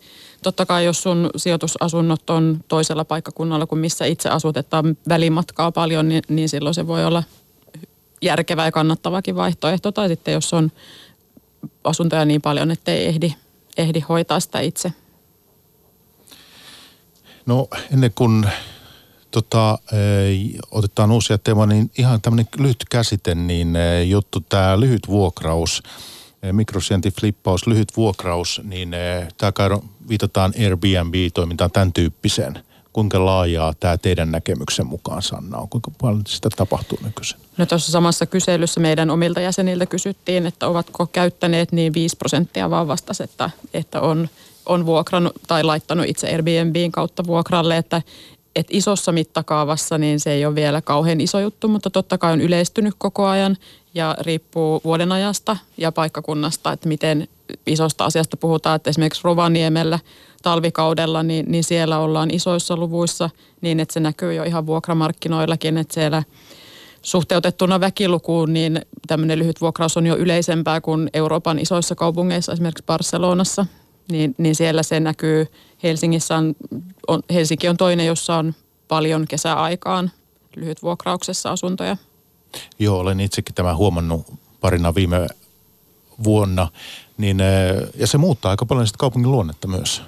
Totta 0.46 0.66
kai 0.66 0.84
jos 0.84 1.02
sun 1.02 1.30
sijoitusasunnot 1.36 2.30
on 2.30 2.60
toisella 2.68 3.04
paikkakunnalla 3.04 3.66
kuin 3.66 3.78
missä 3.78 4.04
itse 4.04 4.28
asut, 4.28 4.56
että 4.56 4.78
on 4.78 4.96
välimatkaa 5.08 5.72
paljon, 5.72 6.08
niin, 6.08 6.22
niin 6.28 6.48
silloin 6.48 6.74
se 6.74 6.86
voi 6.86 7.04
olla 7.04 7.22
järkevä 8.22 8.64
ja 8.64 8.72
kannattavakin 8.72 9.36
vaihtoehto. 9.36 9.92
Tai 9.92 10.08
sitten 10.08 10.34
jos 10.34 10.54
on 10.54 10.72
asuntoja 11.84 12.24
niin 12.24 12.42
paljon, 12.42 12.70
että 12.70 12.92
ei 12.92 13.06
ehdi, 13.06 13.34
ehdi 13.76 14.00
hoitaa 14.00 14.40
sitä 14.40 14.60
itse. 14.60 14.92
No 17.46 17.68
ennen 17.92 18.12
kuin 18.14 18.46
tota, 19.30 19.78
e, 19.92 19.96
otetaan 20.70 21.12
uusia 21.12 21.38
teemoja, 21.38 21.66
niin 21.66 21.90
ihan 21.98 22.20
tämmöinen 22.20 22.46
lyhyt 22.58 22.84
käsite, 22.90 23.34
niin 23.34 23.76
e, 23.76 24.04
juttu 24.04 24.40
tämä 24.40 24.80
lyhyt 24.80 25.08
vuokraus– 25.08 25.82
Eh, 26.46 26.52
mikrosientiflippaus, 26.52 27.66
lyhyt 27.66 27.96
vuokraus, 27.96 28.60
niin 28.64 28.94
eh, 28.94 29.28
tämä 29.38 29.52
kai 29.52 29.70
viitataan 30.08 30.54
Airbnb-toimintaan 30.58 31.70
tämän 31.70 31.92
tyyppiseen. 31.92 32.58
Kuinka 32.92 33.24
laajaa 33.24 33.74
tämä 33.80 33.98
teidän 33.98 34.30
näkemyksen 34.30 34.86
mukaan, 34.86 35.22
Sanna, 35.22 35.58
on? 35.58 35.68
Kuinka 35.68 35.90
paljon 36.00 36.22
sitä 36.26 36.48
tapahtuu 36.56 36.98
nykyisin? 37.04 37.38
No 37.56 37.66
tuossa 37.66 37.92
samassa 37.92 38.26
kyselyssä 38.26 38.80
meidän 38.80 39.10
omilta 39.10 39.40
jäseniltä 39.40 39.86
kysyttiin, 39.86 40.46
että 40.46 40.66
ovatko 40.66 41.06
käyttäneet, 41.06 41.72
niin 41.72 41.94
5 41.94 42.16
prosenttia 42.16 42.70
vaan 42.70 42.88
vastasi, 42.88 43.22
että, 43.22 43.50
että 43.74 44.00
on, 44.00 44.28
on 44.66 44.86
vuokrannut 44.86 45.32
tai 45.46 45.62
laittanut 45.62 46.06
itse 46.08 46.26
Airbnbin 46.26 46.92
kautta 46.92 47.26
vuokralle, 47.26 47.76
että 47.76 48.02
et 48.56 48.66
isossa 48.70 49.12
mittakaavassa 49.12 49.98
niin 49.98 50.20
se 50.20 50.32
ei 50.32 50.46
ole 50.46 50.54
vielä 50.54 50.82
kauhean 50.82 51.20
iso 51.20 51.40
juttu, 51.40 51.68
mutta 51.68 51.90
totta 51.90 52.18
kai 52.18 52.32
on 52.32 52.40
yleistynyt 52.40 52.94
koko 52.98 53.26
ajan 53.26 53.56
ja 53.94 54.16
riippuu 54.20 54.80
vuoden 54.84 55.12
ajasta 55.12 55.56
ja 55.78 55.92
paikkakunnasta, 55.92 56.72
että 56.72 56.88
miten 56.88 57.28
isosta 57.66 58.04
asiasta 58.04 58.36
puhutaan. 58.36 58.76
Että 58.76 58.90
esimerkiksi 58.90 59.20
Rovaniemellä 59.24 59.98
talvikaudella, 60.42 61.22
niin, 61.22 61.46
niin 61.48 61.64
siellä 61.64 61.98
ollaan 61.98 62.30
isoissa 62.30 62.76
luvuissa 62.76 63.30
niin, 63.60 63.80
että 63.80 63.94
se 63.94 64.00
näkyy 64.00 64.34
jo 64.34 64.42
ihan 64.42 64.66
vuokramarkkinoillakin, 64.66 65.78
että 65.78 65.94
siellä 65.94 66.22
suhteutettuna 67.02 67.80
väkilukuun, 67.80 68.52
niin 68.52 68.80
tämmöinen 69.06 69.38
lyhyt 69.38 69.60
vuokraus 69.60 69.96
on 69.96 70.06
jo 70.06 70.16
yleisempää 70.16 70.80
kuin 70.80 71.10
Euroopan 71.14 71.58
isoissa 71.58 71.94
kaupungeissa, 71.94 72.52
esimerkiksi 72.52 72.84
Barcelonassa. 72.86 73.66
Niin, 74.10 74.34
niin 74.38 74.54
siellä 74.54 74.82
se 74.82 75.00
näkyy. 75.00 75.46
Helsingissä 75.82 76.36
on, 76.36 76.54
on, 77.08 77.22
Helsinki 77.32 77.68
on 77.68 77.76
toinen, 77.76 78.06
jossa 78.06 78.36
on 78.36 78.54
paljon 78.88 79.26
kesäaikaan 79.28 80.10
lyhyt 80.56 80.82
vuokrauksessa 80.82 81.50
asuntoja. 81.50 81.96
Joo, 82.78 82.98
olen 82.98 83.20
itsekin 83.20 83.54
tämän 83.54 83.76
huomannut 83.76 84.26
parina 84.60 84.94
viime 84.94 85.26
vuonna. 86.24 86.68
Niin, 87.18 87.38
ja 87.94 88.06
se 88.06 88.18
muuttaa 88.18 88.50
aika 88.50 88.66
paljon 88.66 88.86
sitä 88.86 88.98
kaupungin 88.98 89.32
luonnetta 89.32 89.68
myös. 89.68 90.02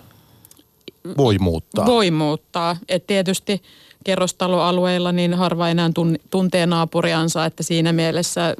Voi 1.16 1.38
muuttaa. 1.38 1.86
Voi 1.86 2.10
muuttaa. 2.10 2.76
Et 2.88 3.06
tietysti 3.06 3.62
kerrostaloalueilla 4.04 5.12
niin 5.12 5.34
harva 5.34 5.68
enää 5.68 5.90
tuntee 6.30 6.66
naapuriansa, 6.66 7.44
että 7.44 7.62
siinä 7.62 7.92
mielessä 7.92 8.54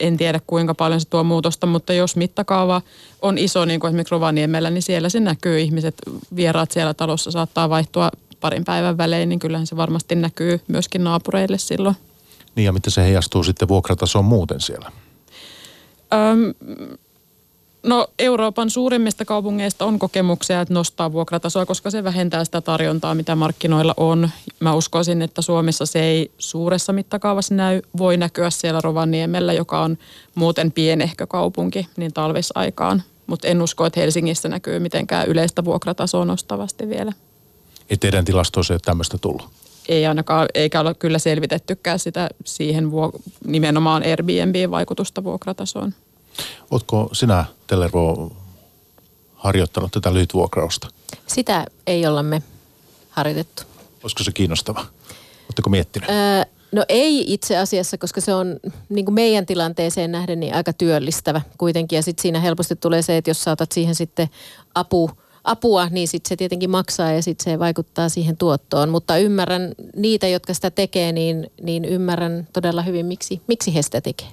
en 0.00 0.16
tiedä 0.16 0.40
kuinka 0.46 0.74
paljon 0.74 1.00
se 1.00 1.08
tuo 1.08 1.24
muutosta, 1.24 1.66
mutta 1.66 1.92
jos 1.92 2.16
mittakaava 2.16 2.82
on 3.22 3.38
iso, 3.38 3.64
niin 3.64 3.80
kuin 3.80 3.88
esimerkiksi 3.88 4.12
Rovaniemellä, 4.12 4.70
niin 4.70 4.82
siellä 4.82 5.08
se 5.08 5.20
näkyy. 5.20 5.60
Ihmiset, 5.60 5.94
vieraat 6.36 6.70
siellä 6.70 6.94
talossa 6.94 7.30
saattaa 7.30 7.70
vaihtua 7.70 8.10
parin 8.40 8.64
päivän 8.64 8.98
välein, 8.98 9.28
niin 9.28 9.38
kyllähän 9.38 9.66
se 9.66 9.76
varmasti 9.76 10.14
näkyy 10.14 10.60
myöskin 10.68 11.04
naapureille 11.04 11.58
silloin. 11.58 11.96
Niin 12.54 12.64
ja 12.64 12.72
miten 12.72 12.92
se 12.92 13.02
heijastuu 13.02 13.42
sitten 13.42 13.68
vuokratasoon 13.68 14.24
muuten 14.24 14.60
siellä? 14.60 14.92
Öm, 16.14 16.54
No 17.86 18.06
Euroopan 18.18 18.70
suurimmista 18.70 19.24
kaupungeista 19.24 19.84
on 19.84 19.98
kokemuksia, 19.98 20.60
että 20.60 20.74
nostaa 20.74 21.12
vuokratasoa, 21.12 21.66
koska 21.66 21.90
se 21.90 22.04
vähentää 22.04 22.44
sitä 22.44 22.60
tarjontaa, 22.60 23.14
mitä 23.14 23.36
markkinoilla 23.36 23.94
on. 23.96 24.30
Mä 24.60 24.74
uskoisin, 24.74 25.22
että 25.22 25.42
Suomessa 25.42 25.86
se 25.86 26.02
ei 26.02 26.30
suuressa 26.38 26.92
mittakaavassa 26.92 27.54
näy, 27.54 27.82
voi 27.98 28.16
näkyä 28.16 28.50
siellä 28.50 28.80
Rovaniemellä, 28.80 29.52
joka 29.52 29.80
on 29.80 29.98
muuten 30.34 30.72
pienehkö 30.72 31.26
kaupunki, 31.26 31.88
niin 31.96 32.12
talvisaikaan. 32.12 33.02
Mutta 33.26 33.48
en 33.48 33.62
usko, 33.62 33.86
että 33.86 34.00
Helsingissä 34.00 34.48
näkyy 34.48 34.78
mitenkään 34.78 35.28
yleistä 35.28 35.64
vuokratasoa 35.64 36.24
nostavasti 36.24 36.88
vielä. 36.88 37.12
Ei 37.90 37.96
teidän 37.96 38.24
tilastoissa 38.24 38.74
ole 38.74 38.80
tämmöistä 38.84 39.18
tullut? 39.18 39.48
Ei 39.88 40.06
ainakaan, 40.06 40.48
eikä 40.54 40.80
ole 40.80 40.94
kyllä 40.94 41.18
selvitettykään 41.18 41.98
sitä 41.98 42.28
siihen 42.44 42.84
vuok- 42.84 43.20
nimenomaan 43.44 44.02
Airbnb-vaikutusta 44.02 45.24
vuokratasoon. 45.24 45.92
Oletko 46.70 47.08
sinä, 47.12 47.44
Tellervo, 47.66 48.32
harjoittanut 49.34 49.92
tätä 49.92 50.14
lyhytvuokrausta? 50.14 50.88
Sitä 51.26 51.66
ei 51.86 52.06
olla 52.06 52.22
me 52.22 52.42
harjoitettu. 53.10 53.62
Olisiko 54.02 54.24
se 54.24 54.32
kiinnostava? 54.32 54.86
Oletteko 55.44 55.70
miettinyt? 55.70 56.10
Öö, 56.10 56.44
no 56.72 56.84
ei 56.88 57.32
itse 57.32 57.56
asiassa, 57.56 57.98
koska 57.98 58.20
se 58.20 58.34
on 58.34 58.56
niin 58.88 59.04
kuin 59.04 59.14
meidän 59.14 59.46
tilanteeseen 59.46 60.12
nähden 60.12 60.40
niin 60.40 60.54
aika 60.54 60.72
työllistävä 60.72 61.40
kuitenkin. 61.58 61.96
Ja 61.96 62.02
sitten 62.02 62.22
siinä 62.22 62.40
helposti 62.40 62.76
tulee 62.76 63.02
se, 63.02 63.16
että 63.16 63.30
jos 63.30 63.44
saatat 63.44 63.72
siihen 63.72 63.94
sitten 63.94 64.28
apu, 64.74 65.10
apua, 65.44 65.88
niin 65.90 66.08
sitten 66.08 66.28
se 66.28 66.36
tietenkin 66.36 66.70
maksaa 66.70 67.12
ja 67.12 67.22
sitten 67.22 67.52
se 67.52 67.58
vaikuttaa 67.58 68.08
siihen 68.08 68.36
tuottoon. 68.36 68.88
Mutta 68.88 69.18
ymmärrän 69.18 69.72
niitä, 69.96 70.28
jotka 70.28 70.54
sitä 70.54 70.70
tekee, 70.70 71.12
niin, 71.12 71.50
niin 71.62 71.84
ymmärrän 71.84 72.48
todella 72.52 72.82
hyvin, 72.82 73.06
miksi, 73.06 73.40
miksi 73.48 73.74
he 73.74 73.82
sitä 73.82 74.00
tekee. 74.00 74.28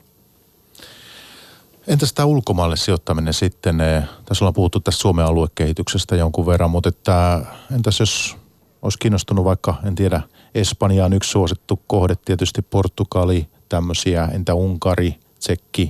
Entäs 1.87 2.13
tämä 2.13 2.25
ulkomaille 2.25 2.75
sijoittaminen 2.75 3.33
sitten? 3.33 3.77
Tässä 4.25 4.45
ollaan 4.45 4.53
puhuttu 4.53 4.79
tästä 4.79 5.01
Suomen 5.01 5.25
aluekehityksestä 5.25 6.15
jonkun 6.15 6.45
verran, 6.45 6.69
mutta 6.69 6.89
että, 6.89 7.45
entäs 7.75 7.99
jos 7.99 8.37
olisi 8.81 8.99
kiinnostunut 8.99 9.45
vaikka, 9.45 9.75
en 9.83 9.95
tiedä, 9.95 10.21
Espanja 10.55 11.05
on 11.05 11.13
yksi 11.13 11.29
suosittu 11.31 11.81
kohde, 11.87 12.15
tietysti 12.25 12.61
Portugali, 12.61 13.47
tämmöisiä, 13.69 14.29
entä 14.33 14.53
Unkari, 14.53 15.15
Tsekki. 15.39 15.89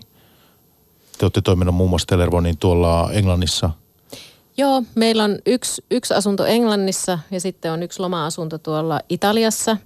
Te 1.18 1.26
olette 1.26 1.42
toiminut 1.42 1.76
muun 1.76 1.90
muassa 1.90 2.08
Telervonin 2.08 2.58
tuolla 2.58 3.10
Englannissa. 3.12 3.70
Joo, 4.58 4.84
meillä 4.96 5.24
on 5.24 5.38
yksi, 5.46 5.84
yksi 5.92 6.14
asunto 6.14 6.46
Englannissa 6.46 7.20
ja 7.32 7.40
sitten 7.40 7.72
on 7.72 7.84
yksi 7.84 8.00
loma-asunto 8.00 8.58
tuolla 8.58 9.00
Italiassa. 9.10 9.78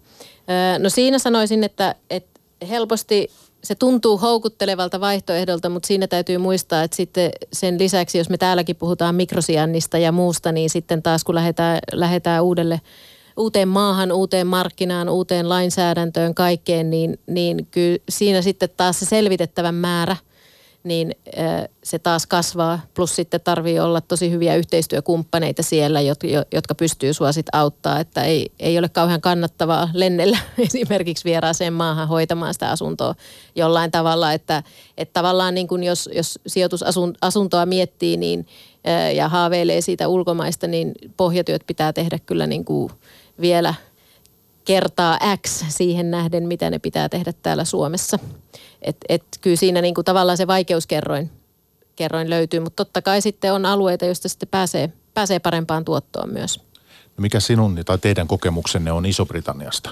No 0.80 0.89
siinä 0.89 1.20
sanoisin, 1.20 1.63
että, 1.63 1.96
että 2.10 2.39
helposti 2.70 3.30
se 3.67 3.75
tuntuu 3.75 4.17
houkuttelevalta 4.17 4.99
vaihtoehdolta, 4.99 5.69
mutta 5.69 5.88
siinä 5.88 6.08
täytyy 6.08 6.38
muistaa, 6.38 6.84
että 6.84 6.97
sitten 6.97 7.32
sen 7.53 7.80
lisäksi, 7.80 8.17
jos 8.17 8.30
me 8.30 8.38
täälläkin 8.38 8.75
puhutaan 8.75 9.15
mikrosiannista 9.15 9.97
ja 9.97 10.12
muusta, 10.12 10.51
niin 10.51 10.69
sitten 10.69 11.03
taas 11.03 11.23
kun 11.23 11.36
lähdetään, 11.36 11.80
lähdetään 11.93 12.43
uudelle, 12.43 12.82
uuteen 13.38 13.67
maahan, 13.67 14.12
uuteen 14.12 14.47
markkinaan, 14.47 15.10
uuteen 15.10 15.49
lainsäädäntöön, 15.49 16.36
kaikkeen, 16.36 16.89
niin, 16.89 17.19
niin 17.27 17.67
kyllä 17.71 17.97
siinä 18.10 18.41
sitten 18.41 18.69
taas 18.77 18.99
se 18.99 19.06
selvitettävän 19.06 19.75
määrä– 19.75 20.15
niin 20.88 21.15
se 21.84 22.00
taas 22.00 22.26
kasvaa. 22.26 22.80
Plus 22.93 23.15
sitten 23.15 23.41
tarvii 23.43 23.80
olla 23.80 24.02
tosi 24.02 24.32
hyviä 24.32 24.56
yhteistyökumppaneita 24.56 25.63
siellä, 25.63 26.00
jotka 26.52 26.76
pystyy 26.76 27.13
sua 27.13 27.32
sitten 27.32 27.60
auttaa. 27.60 28.00
Että 28.00 28.23
ei, 28.23 28.52
ei 28.60 28.80
ole 28.80 28.89
kauhean 28.89 29.21
kannattavaa 29.21 29.89
lennellä 29.93 30.38
esimerkiksi 30.60 31.26
vieraaseen 31.26 31.73
maahan 31.73 32.08
hoitamaan 32.08 32.54
sitä 32.54 32.69
asuntoa 32.69 33.15
jollain 33.56 33.91
tavalla. 33.91 34.34
Että, 34.34 34.63
että 34.97 35.13
tavallaan 35.13 35.56
niin 35.56 35.67
kuin 35.67 35.84
jos, 35.84 36.10
jos 36.13 36.39
sijoitusasuntoa 36.47 37.65
miettii 37.65 38.17
niin, 38.17 38.47
ja 39.15 39.30
haaveilee 39.30 39.82
siitä 39.82 40.08
ulkomaista, 40.08 40.67
niin 40.67 40.91
pohjatyöt 41.17 41.63
pitää 41.67 41.93
tehdä 41.93 42.19
kyllä 42.19 42.47
niin 42.47 42.65
kuin 42.65 42.89
vielä 43.41 43.73
kertaa 44.67 45.19
X 45.47 45.63
siihen 45.69 46.12
nähden, 46.12 46.47
mitä 46.47 46.69
ne 46.69 46.80
pitää 46.80 47.10
tehdä 47.10 47.34
täällä 47.43 47.65
Suomessa. 47.65 48.19
Et, 48.82 48.97
et 49.10 49.23
kyllä 49.41 49.56
siinä 49.56 49.82
niin 49.82 49.93
kuin 49.93 50.06
tavallaan 50.06 50.38
se 50.38 50.47
vaikeuskerroin 50.47 51.32
kerroin 51.95 52.30
löytyy, 52.30 52.60
mutta 52.60 52.86
totta 52.86 53.01
kai 53.01 53.21
sitten 53.21 53.53
on 53.53 53.65
alueita, 53.65 54.06
joista 54.06 54.30
sitten 54.30 54.49
pääsee, 54.49 54.89
pääsee 55.13 55.39
parempaan 55.39 55.86
tuottoon 55.86 56.34
myös. 56.34 56.60
No 57.17 57.21
mikä 57.21 57.39
sinun 57.39 57.80
tai 57.86 57.97
teidän 57.97 58.27
kokemuksenne 58.27 58.91
on 58.91 59.06
Iso-Britanniasta? 59.06 59.89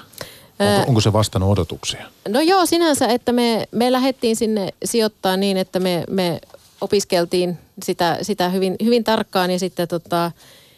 Onko, 0.58 0.88
onko 0.88 1.00
se 1.00 1.12
vastannut 1.12 1.50
odotuksia? 1.50 2.06
No 2.28 2.40
joo, 2.40 2.66
sinänsä, 2.66 3.06
että 3.06 3.32
me, 3.32 3.68
me 3.72 3.92
lähdettiin 3.92 4.36
sinne 4.36 4.68
sijoittaa 4.84 5.36
niin, 5.36 5.56
että 5.56 5.80
me, 5.80 6.04
me 6.10 6.40
opiskeltiin 6.80 7.58
sitä, 7.82 8.18
sitä 8.22 8.48
hyvin, 8.48 8.76
hyvin 8.84 9.04
tarkkaan 9.04 9.50
ja 9.50 9.58
sitten, 9.58 9.88
tota, 9.88 10.32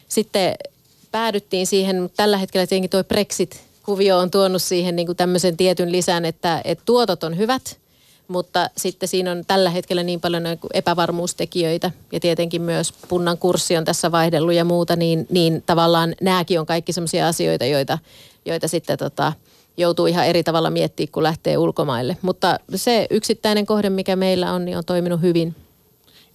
sitten 0.07 0.55
päädyttiin 1.11 1.67
siihen, 1.67 2.01
mutta 2.01 2.17
tällä 2.17 2.37
hetkellä 2.37 2.67
tietenkin 2.67 2.89
tuo 2.89 3.03
Brexit-kuvio 3.89 4.17
on 4.17 4.31
tuonut 4.31 4.61
siihen 4.61 4.95
niin 4.95 5.05
kuin 5.05 5.15
tämmöisen 5.15 5.57
tietyn 5.57 5.91
lisän, 5.91 6.25
että, 6.25 6.61
että 6.63 6.83
tuotot 6.85 7.23
on 7.23 7.37
hyvät– 7.37 7.77
mutta 8.27 8.69
sitten 8.77 9.09
siinä 9.09 9.31
on 9.31 9.43
tällä 9.47 9.69
hetkellä 9.69 10.03
niin 10.03 10.21
paljon 10.21 10.43
epävarmuustekijöitä 10.73 11.91
ja 12.11 12.19
tietenkin 12.19 12.61
myös 12.61 12.93
punnan 13.07 13.37
kurssi 13.37 13.77
on 13.77 13.85
tässä 13.85 14.11
vaihdellut 14.11 14.53
ja 14.53 14.65
muuta, 14.65 14.95
niin, 14.95 15.27
niin 15.29 15.63
tavallaan 15.65 16.15
nämäkin 16.21 16.59
on 16.59 16.65
kaikki 16.65 16.93
sellaisia 16.93 17.27
asioita, 17.27 17.65
joita, 17.65 17.97
joita 18.45 18.67
sitten 18.67 18.97
tota, 18.97 19.33
joutuu 19.77 20.05
ihan 20.05 20.25
eri 20.25 20.43
tavalla 20.43 20.69
miettimään, 20.69 21.11
kun 21.11 21.23
lähtee 21.23 21.57
ulkomaille. 21.57 22.17
Mutta 22.21 22.59
se 22.75 23.07
yksittäinen 23.09 23.65
kohde, 23.65 23.89
mikä 23.89 24.15
meillä 24.15 24.53
on, 24.53 24.65
niin 24.65 24.77
on 24.77 24.85
toiminut 24.85 25.21
hyvin. 25.21 25.55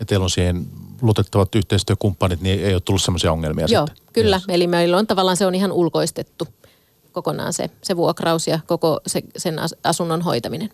Ja 0.01 0.07
teillä 0.07 0.25
on 0.25 0.31
siihen 0.31 0.67
luotettavat 1.03 1.55
yhteistyökumppanit, 1.55 2.40
niin 2.40 2.64
ei 2.64 2.75
ole 2.75 2.83
tullut 2.85 3.03
sellaisia 3.03 3.33
ongelmia 3.33 3.67
Joo, 3.69 3.87
sitten? 3.87 4.07
kyllä. 4.12 4.37
Yes. 4.37 4.45
Eli 4.49 4.67
meillä 4.67 4.99
on 4.99 5.07
tavallaan 5.07 5.37
se 5.37 5.47
on 5.47 5.55
ihan 5.55 5.73
ulkoistettu 5.73 6.49
kokonaan 7.14 7.53
se, 7.53 7.70
se 7.83 7.96
vuokraus 7.96 8.46
ja 8.46 8.59
koko 8.66 9.00
se, 9.07 9.22
sen 9.37 9.57
asunnon 9.85 10.22
hoitaminen. 10.22 10.70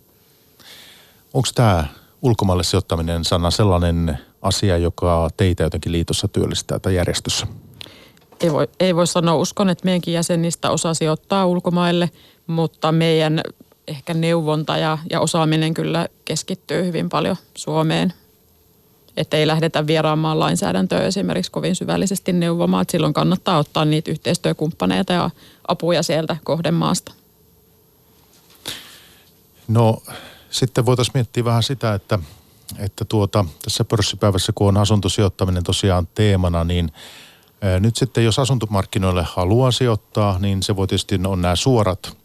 Onko 1.34 1.48
tämä 1.54 1.84
ulkomaille 2.22 2.62
sijoittaminen, 2.62 3.24
Sanna, 3.24 3.50
sellainen 3.50 4.18
asia, 4.42 4.78
joka 4.78 5.28
teitä 5.36 5.62
jotenkin 5.62 5.92
liitossa 5.92 6.28
työllistää 6.28 6.78
tai 6.78 6.94
järjestössä? 6.94 7.46
Ei 8.40 8.52
voi, 8.52 8.68
ei 8.80 8.96
voi 8.96 9.06
sanoa. 9.06 9.34
Uskon, 9.34 9.68
että 9.70 9.84
meidänkin 9.84 10.14
jäsenistä 10.14 10.70
osa 10.70 10.94
sijoittaa 10.94 11.46
ulkomaille, 11.46 12.10
mutta 12.46 12.92
meidän 12.92 13.40
ehkä 13.88 14.14
neuvonta 14.14 14.76
ja, 14.76 14.98
ja 15.10 15.20
osaaminen 15.20 15.74
kyllä 15.74 16.08
keskittyy 16.24 16.84
hyvin 16.84 17.08
paljon 17.08 17.36
Suomeen. 17.54 18.12
Että 19.20 19.36
ei 19.36 19.46
lähdetä 19.46 19.86
vieraamaan 19.86 20.38
lainsäädäntöä 20.38 21.00
esimerkiksi 21.00 21.52
kovin 21.52 21.76
syvällisesti 21.76 22.32
neuvomaan. 22.32 22.82
Että 22.82 22.92
silloin 22.92 23.14
kannattaa 23.14 23.58
ottaa 23.58 23.84
niitä 23.84 24.10
yhteistyökumppaneita 24.10 25.12
ja 25.12 25.30
apuja 25.68 26.02
sieltä 26.02 26.36
kohdemaasta. 26.44 27.12
No 29.68 30.02
sitten 30.50 30.86
voitaisiin 30.86 31.12
miettiä 31.14 31.44
vähän 31.44 31.62
sitä, 31.62 31.94
että, 31.94 32.18
että 32.78 33.04
tuota, 33.04 33.44
tässä 33.62 33.84
pörssipäivässä, 33.84 34.52
kun 34.54 34.68
on 34.68 34.76
asuntosijoittaminen 34.76 35.62
tosiaan 35.62 36.08
teemana, 36.14 36.64
niin 36.64 36.92
nyt 37.80 37.96
sitten 37.96 38.24
jos 38.24 38.38
asuntomarkkinoille 38.38 39.26
haluaa 39.28 39.70
sijoittaa, 39.70 40.38
niin 40.38 40.62
se 40.62 40.76
voi 40.76 40.86
tietysti 40.86 41.20
on 41.26 41.42
nämä 41.42 41.56
suorat, 41.56 42.16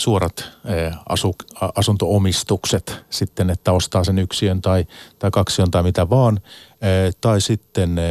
suorat 0.00 0.44
ää, 0.66 1.02
asu, 1.08 1.34
asuntoomistukset 1.74 3.04
sitten, 3.10 3.50
että 3.50 3.72
ostaa 3.72 4.04
sen 4.04 4.18
yksiön 4.18 4.62
tai, 4.62 4.86
tai 5.18 5.30
kaksion 5.30 5.70
tai 5.70 5.82
mitä 5.82 6.10
vaan, 6.10 6.40
ää, 6.80 6.90
tai 7.20 7.40
sitten 7.40 7.98
ää, 7.98 8.06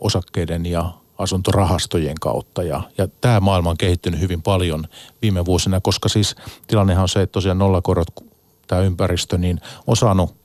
osakkeiden 0.00 0.66
ja 0.66 0.92
asuntorahastojen 1.18 2.16
kautta. 2.20 2.62
Ja, 2.62 2.82
ja 2.98 3.08
tämä 3.20 3.40
maailma 3.40 3.70
on 3.70 3.78
kehittynyt 3.78 4.20
hyvin 4.20 4.42
paljon 4.42 4.84
viime 5.22 5.44
vuosina, 5.44 5.80
koska 5.80 6.08
siis 6.08 6.36
tilannehan 6.66 7.02
on 7.02 7.08
se, 7.08 7.22
että 7.22 7.32
tosiaan 7.32 7.58
nollakorot, 7.58 8.08
tämä 8.66 8.82
ympäristö, 8.82 9.38
niin 9.38 9.60
on 9.86 9.96
saanut 9.96 10.36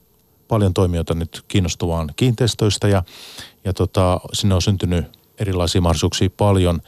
paljon 0.48 0.74
toimijoita 0.74 1.14
nyt 1.14 1.46
kiinnostuvaan 1.48 2.14
kiinteistöistä 2.16 2.88
ja, 2.88 3.04
ja 3.66 3.74
tota, 3.74 4.20
sinne 4.34 4.56
on 4.56 4.62
syntynyt 4.62 5.06
erilaisia 5.38 5.82
mahdollisuuksia 5.82 6.30
paljon. 6.38 6.82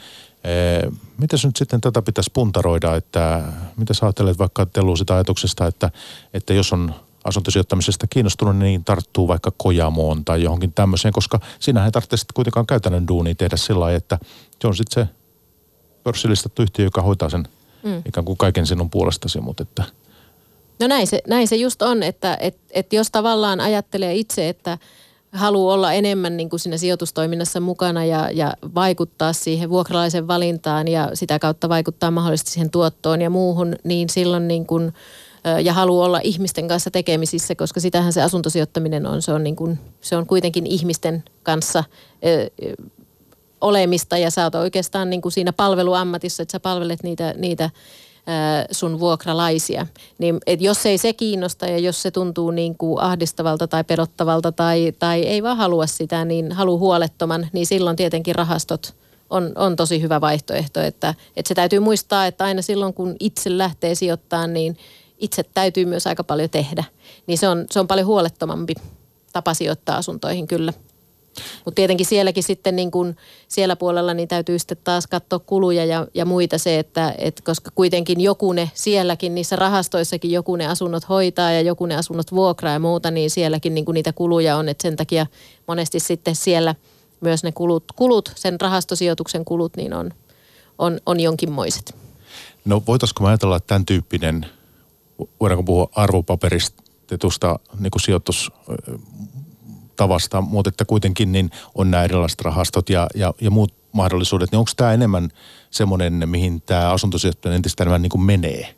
Mitä 1.18 1.38
nyt 1.44 1.56
sitten 1.56 1.82
tätä 1.82 2.02
pitäisi 2.02 2.32
puntaroida, 2.34 2.96
että 2.96 3.44
mitä 3.78 3.94
sä 3.94 4.06
ajattelet 4.06 4.40
vaikka 4.40 4.66
Telu 4.66 4.96
sitä 4.96 5.14
ajatuksesta, 5.14 5.68
että, 5.68 5.92
että 6.34 6.54
jos 6.54 6.74
on 6.74 6.96
asuntosijoittamisesta 7.24 8.08
kiinnostunut, 8.08 8.58
niin 8.58 8.84
tarttuu 8.84 9.28
vaikka 9.28 9.52
kojamoon 9.58 10.26
tai 10.26 10.44
johonkin 10.44 10.74
tämmöiseen, 10.74 11.14
koska 11.14 11.40
sinähän 11.60 11.88
ei 11.88 11.92
tarvitse 11.92 12.18
sitten 12.18 12.34
kuitenkaan 12.34 12.66
käytännön 12.66 13.08
duunia 13.08 13.36
tehdä 13.36 13.58
sillä 13.58 13.80
lailla, 13.80 13.98
että 13.98 14.20
se 14.62 14.68
on 14.68 14.76
sitten 14.76 15.06
se 15.06 15.14
pörssilistattu 16.04 16.62
yhtiö, 16.62 16.86
joka 16.86 17.02
hoitaa 17.02 17.30
sen 17.30 17.48
mm. 17.84 18.02
ikään 18.06 18.26
kuin 18.26 18.38
kaiken 18.38 18.68
sinun 18.68 18.90
puolestasi, 18.90 19.42
mutta 19.42 19.64
että 19.64 19.84
No 20.80 20.88
näin 20.88 21.08
se, 21.08 21.22
näin 21.28 21.48
se 21.48 21.56
just 21.56 21.82
on, 21.82 22.04
että 22.04 22.38
et, 22.40 22.58
et 22.72 22.94
jos 22.94 23.12
tavallaan 23.12 23.60
ajattelee 23.60 24.16
itse, 24.16 24.50
että 24.50 24.78
haluaa 25.36 25.74
olla 25.74 25.94
enemmän 25.94 26.38
niin 26.38 26.50
kuin 26.50 26.60
siinä 26.60 26.78
sijoitustoiminnassa 26.78 27.60
mukana 27.60 28.06
ja, 28.06 28.30
ja 28.32 28.54
vaikuttaa 28.76 29.34
siihen 29.34 29.70
vuokralaisen 29.70 30.28
valintaan 30.28 30.88
ja 30.88 31.10
sitä 31.14 31.40
kautta 31.40 31.70
vaikuttaa 31.70 32.12
mahdollisesti 32.12 32.52
siihen 32.52 32.70
tuottoon 32.70 33.22
ja 33.22 33.30
muuhun, 33.30 33.76
niin 33.84 34.10
silloin 34.10 34.48
niin 34.48 34.66
kuin, 34.66 34.94
ja 35.64 35.74
haluaa 35.74 36.06
olla 36.06 36.20
ihmisten 36.24 36.68
kanssa 36.68 36.92
tekemisissä, 36.92 37.56
koska 37.56 37.80
sitähän 37.80 38.14
se 38.14 38.22
asuntosijoittaminen 38.22 39.06
on. 39.06 39.22
Se 39.22 39.34
on, 39.34 39.44
niin 39.44 39.56
kuin, 39.56 39.80
se 40.02 40.18
on 40.18 40.26
kuitenkin 40.26 40.68
ihmisten 40.68 41.24
kanssa 41.44 41.84
olemista 43.62 44.18
ja 44.18 44.32
sä 44.32 44.44
oot 44.44 44.56
oikeastaan 44.56 45.10
niin 45.10 45.22
kuin 45.22 45.32
siinä 45.32 45.54
palveluammatissa, 45.54 46.44
että 46.44 46.52
sä 46.52 46.60
palvelet 46.60 47.04
niitä, 47.04 47.34
niitä 47.38 47.70
sun 48.72 49.00
vuokralaisia. 49.00 49.88
Niin, 50.18 50.38
et 50.48 50.62
jos 50.62 50.86
ei 50.86 50.98
se 50.98 51.14
kiinnosta 51.14 51.66
ja 51.66 51.78
jos 51.78 52.02
se 52.02 52.12
tuntuu 52.12 52.52
niin 52.52 52.78
kuin 52.78 53.02
ahdistavalta 53.02 53.68
tai 53.68 53.84
pelottavalta 53.84 54.52
tai, 54.52 54.94
tai 55.00 55.22
ei 55.22 55.44
vaan 55.44 55.58
halua 55.58 55.88
sitä, 55.88 56.26
niin 56.26 56.52
halu 56.52 56.80
huolettoman, 56.80 57.48
niin 57.54 57.66
silloin 57.66 57.96
tietenkin 57.96 58.36
rahastot 58.36 58.96
on, 59.30 59.52
on 59.56 59.76
tosi 59.76 60.02
hyvä 60.02 60.22
vaihtoehto. 60.22 60.82
Että, 60.82 61.14
että 61.36 61.48
se 61.48 61.56
täytyy 61.56 61.80
muistaa, 61.80 62.26
että 62.26 62.46
aina 62.46 62.62
silloin 62.62 62.94
kun 62.94 63.16
itse 63.20 63.58
lähtee 63.58 63.96
sijoittamaan, 63.96 64.54
niin 64.54 64.78
itse 65.18 65.44
täytyy 65.44 65.86
myös 65.86 66.08
aika 66.08 66.24
paljon 66.24 66.50
tehdä. 66.50 66.84
Niin 67.28 67.38
se 67.38 67.48
on, 67.48 67.66
se 67.72 67.80
on 67.80 67.88
paljon 67.88 68.08
huolettomampi 68.08 68.74
tapa 69.34 69.54
sijoittaa 69.54 69.98
asuntoihin 69.98 70.48
kyllä. 70.48 70.74
Mutta 71.66 71.76
tietenkin 71.76 72.06
sielläkin 72.06 72.44
sitten 72.44 72.76
niin 72.76 72.92
kun 72.92 73.16
siellä 73.48 73.76
puolella 73.76 74.14
niin 74.14 74.28
täytyy 74.28 74.60
sitten 74.60 74.78
taas 74.84 75.08
katsoa 75.08 75.40
kuluja 75.40 75.86
ja, 75.86 76.08
ja 76.14 76.26
muita 76.26 76.58
se, 76.58 76.80
että 76.80 77.16
et 77.18 77.42
koska 77.42 77.72
kuitenkin 77.76 78.22
joku 78.22 78.54
ne 78.54 78.72
sielläkin, 78.74 79.36
niissä 79.36 79.56
rahastoissakin 79.56 80.32
joku 80.32 80.56
ne 80.56 80.68
asunnot 80.68 81.10
hoitaa 81.10 81.52
ja 81.52 81.62
joku 81.62 81.86
ne 81.86 81.96
asunnot 81.96 82.32
vuokraa 82.32 82.74
ja 82.74 82.80
muuta, 82.80 83.12
niin 83.12 83.30
sielläkin 83.30 83.76
niin 83.76 83.86
niitä 83.94 84.14
kuluja 84.14 84.58
on, 84.58 84.70
että 84.70 84.82
sen 84.82 84.96
takia 84.96 85.28
monesti 85.68 86.00
sitten 86.00 86.36
siellä 86.36 86.76
myös 87.22 87.44
ne 87.44 87.52
kulut, 87.52 87.84
kulut 87.96 88.32
sen 88.36 88.62
rahastosijoituksen 88.62 89.46
kulut, 89.46 89.78
niin 89.78 89.94
on, 89.94 90.12
on, 90.78 91.00
on 91.06 91.20
jonkinmoiset. 91.20 91.96
No 92.66 92.84
voitaisiko 92.88 93.26
ajatella, 93.26 93.56
että 93.56 93.68
tämän 93.68 93.86
tyyppinen, 93.86 94.46
voidaanko 95.40 95.64
puhua 95.64 95.90
arvopaperistetusta 95.96 97.60
niin 97.80 97.92
sijoitus 98.02 98.52
tavasta, 99.96 100.42
mutta 100.42 100.70
että 100.70 100.86
kuitenkin 100.86 101.32
niin 101.32 101.52
on 101.76 101.92
nämä 101.92 102.04
erilaiset 102.04 102.42
rahastot 102.42 102.90
ja, 102.90 103.08
ja, 103.16 103.34
ja 103.42 103.52
muut 103.52 103.74
mahdollisuudet, 103.92 104.52
niin 104.52 104.60
onko 104.60 104.72
tämä 104.76 104.94
enemmän 104.94 105.30
semmoinen, 105.72 106.30
mihin 106.30 106.62
tämä 106.62 106.92
asuntosijoittaminen 106.92 107.56
entistä 107.56 107.84
enemmän 107.84 108.02
niin 108.02 108.10
kuin 108.10 108.22
menee? 108.22 108.76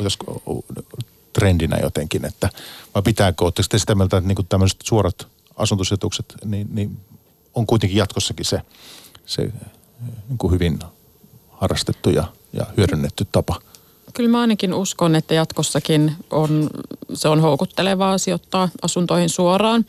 Olisiko 0.00 0.42
trendinä 1.32 1.78
jotenkin, 1.82 2.24
että 2.24 2.48
vai 2.94 3.02
pitääkö, 3.02 3.44
oletteko 3.44 3.68
te 3.70 3.78
sitä 3.78 3.94
mieltä, 3.94 4.16
että 4.16 4.28
niin 4.28 4.46
tämmöiset 4.48 4.78
suorat 4.84 5.26
asuntosijoitukset, 5.56 6.34
niin, 6.44 6.68
niin 6.70 7.00
on 7.54 7.66
kuitenkin 7.66 7.98
jatkossakin 7.98 8.46
se, 8.46 8.62
se 9.26 9.42
niin 10.28 10.38
kuin 10.38 10.52
hyvin 10.52 10.78
harrastettu 11.50 12.10
ja, 12.10 12.24
ja 12.52 12.66
hyödynnetty 12.76 13.26
tapa? 13.32 13.60
Kyllä 14.14 14.30
mä 14.30 14.40
ainakin 14.40 14.74
uskon, 14.74 15.14
että 15.14 15.34
jatkossakin 15.34 16.16
on, 16.30 16.70
se 17.14 17.28
on 17.28 17.40
houkuttelevaa 17.40 18.18
sijoittaa 18.18 18.68
asuntoihin 18.82 19.28
suoraan 19.28 19.84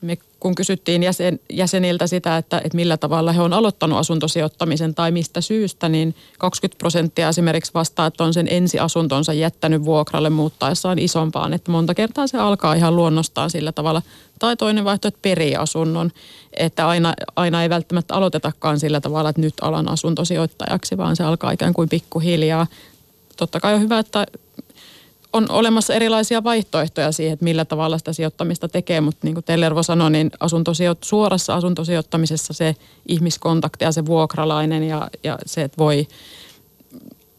me 0.00 0.18
kun 0.40 0.54
kysyttiin 0.54 1.02
jäsen, 1.02 1.40
jäseniltä 1.52 2.06
sitä, 2.06 2.36
että, 2.36 2.58
että 2.64 2.76
millä 2.76 2.96
tavalla 2.96 3.32
he 3.32 3.42
on 3.42 3.52
aloittanut 3.52 3.98
asuntosijoittamisen 3.98 4.94
tai 4.94 5.10
mistä 5.10 5.40
syystä, 5.40 5.88
niin 5.88 6.14
20 6.38 6.78
prosenttia 6.78 7.28
esimerkiksi 7.28 7.74
vastaa, 7.74 8.06
että 8.06 8.24
on 8.24 8.34
sen 8.34 8.48
ensiasuntonsa 8.50 9.32
jättänyt 9.32 9.84
vuokralle 9.84 10.30
muuttaessaan 10.30 10.98
isompaan. 10.98 11.52
Että 11.52 11.70
monta 11.70 11.94
kertaa 11.94 12.26
se 12.26 12.38
alkaa 12.38 12.74
ihan 12.74 12.96
luonnostaan 12.96 13.50
sillä 13.50 13.72
tavalla. 13.72 14.02
Tai 14.38 14.56
toinen 14.56 14.84
vaihtoehto, 14.84 15.08
että 15.08 15.22
perii 15.22 15.56
asunnon. 15.56 16.10
Että 16.56 16.88
aina, 16.88 17.14
aina 17.36 17.62
ei 17.62 17.70
välttämättä 17.70 18.14
aloitetakaan 18.14 18.80
sillä 18.80 19.00
tavalla, 19.00 19.28
että 19.30 19.42
nyt 19.42 19.54
alan 19.60 19.88
asuntosijoittajaksi, 19.88 20.96
vaan 20.96 21.16
se 21.16 21.24
alkaa 21.24 21.50
ikään 21.50 21.74
kuin 21.74 21.88
pikkuhiljaa. 21.88 22.66
Totta 23.36 23.60
kai 23.60 23.74
on 23.74 23.80
hyvä, 23.80 23.98
että 23.98 24.26
on 25.32 25.50
olemassa 25.50 25.94
erilaisia 25.94 26.44
vaihtoehtoja 26.44 27.12
siihen, 27.12 27.32
että 27.32 27.44
millä 27.44 27.64
tavalla 27.64 27.98
sitä 27.98 28.12
sijoittamista 28.12 28.68
tekee, 28.68 29.00
mutta 29.00 29.26
niin 29.26 29.34
kuin 29.34 29.44
Tellervo 29.44 29.82
sanoi, 29.82 30.10
niin 30.10 30.30
asuntosijoit, 30.40 31.04
suorassa 31.04 31.54
asuntosijoittamisessa 31.54 32.52
se 32.52 32.76
ihmiskontakti 33.08 33.84
ja 33.84 33.92
se 33.92 34.06
vuokralainen 34.06 34.82
ja, 34.82 35.10
ja 35.24 35.38
se, 35.46 35.62
että 35.62 35.78
voi 35.78 36.08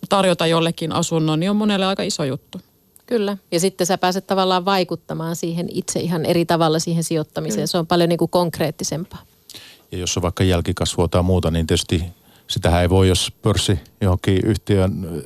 tarjota 0.10 0.48
jollekin 0.48 0.92
asunnon, 0.92 1.40
niin 1.40 1.50
on 1.50 1.56
monelle 1.56 1.86
aika 1.86 2.04
iso 2.04 2.24
juttu. 2.24 2.62
Kyllä. 3.06 3.38
Ja 3.52 3.60
sitten 3.60 3.88
sä 3.88 3.98
pääset 3.98 4.28
tavallaan 4.28 4.66
vaikuttamaan 4.66 5.36
siihen 5.36 5.68
itse 5.72 6.00
ihan 6.00 6.26
eri 6.26 6.46
tavalla 6.46 6.80
siihen 6.80 7.04
sijoittamiseen. 7.04 7.58
Kyllä. 7.58 7.68
Se 7.68 7.78
on 7.78 7.88
paljon 7.88 8.10
niin 8.10 8.20
kuin 8.20 8.32
konkreettisempaa. 8.32 9.22
Ja 9.92 9.98
jos 9.98 10.18
on 10.18 10.24
vaikka 10.24 10.44
jälkikasvua 10.44 11.08
tai 11.08 11.24
muuta, 11.24 11.52
niin 11.52 11.68
tietysti 11.68 12.04
sitähän 12.52 12.82
ei 12.82 12.90
voi, 12.90 13.08
jos 13.08 13.32
pörssi 13.42 13.80
johonkin 14.02 14.40
yhtiön, 14.46 15.24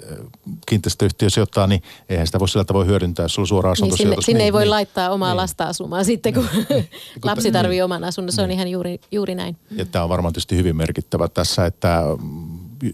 kiinteistöyhtiö 0.65 1.29
sijoittaa, 1.29 1.67
niin 1.67 1.83
eihän 2.09 2.27
sitä 2.27 2.39
voi 2.39 2.49
sillä 2.49 2.65
tavoin 2.65 2.87
hyödyntää, 2.87 3.23
jos 3.23 3.33
sulla 3.33 3.43
on 3.43 3.47
suora 3.47 3.71
asuntosijoitus. 3.71 4.05
Niin 4.05 4.15
sinne, 4.15 4.25
sinne 4.25 4.37
niin, 4.37 4.45
ei 4.45 4.53
voi 4.53 4.61
niin, 4.61 4.69
laittaa 4.69 5.09
omaa 5.09 5.29
niin. 5.29 5.37
lasta 5.37 5.63
asumaan 5.63 6.05
sitten, 6.11 6.33
kun 6.33 6.47
niin. 6.69 6.89
lapsi 7.23 7.51
tarvii 7.51 7.75
niin. 7.75 7.83
oman 7.83 8.03
asunnon. 8.03 8.31
Se 8.31 8.41
on 8.41 8.47
niin. 8.47 8.55
ihan 8.55 8.67
juuri, 8.67 8.99
juuri 9.11 9.35
näin. 9.35 9.57
Ja 9.71 9.85
tämä 9.85 10.03
on 10.03 10.09
varmaan 10.09 10.33
tietysti 10.33 10.55
hyvin 10.55 10.75
merkittävä 10.75 11.27
tässä, 11.27 11.65
että 11.65 12.01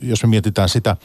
jos 0.01 0.23
me 0.23 0.29
mietitään 0.29 0.69
sitä, 0.69 0.97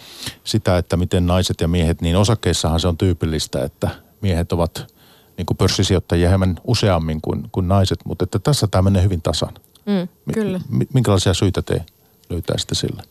sitä, 0.45 0.79
että 0.79 0.97
miten 0.97 1.27
naiset 1.27 1.61
ja 1.61 1.69
miehet, 1.69 2.01
niin 2.01 2.17
osakkeissahan 2.17 2.81
se 2.81 2.89
on 2.89 2.99
tyypillistä, 2.99 3.65
että 3.65 3.89
miehet 4.21 4.53
ovat 4.53 4.95
niin 5.37 5.47
kuin 5.47 5.57
pörssisijoittajia 5.57 6.29
hieman 6.29 6.61
useammin 6.65 7.21
kuin, 7.21 7.49
kuin 7.53 7.69
naiset, 7.69 7.99
mutta 8.05 8.25
että 8.25 8.39
tässä 8.39 8.67
tämä 8.67 8.83
menee 8.83 9.03
hyvin 9.03 9.23
tasan. 9.23 9.55
Mm, 9.87 10.33
kyllä. 10.35 10.61
Minkälaisia 10.95 11.35
syitä 11.35 11.63
te 11.63 11.85
löytäisitte 12.31 12.75
sille? 12.75 13.03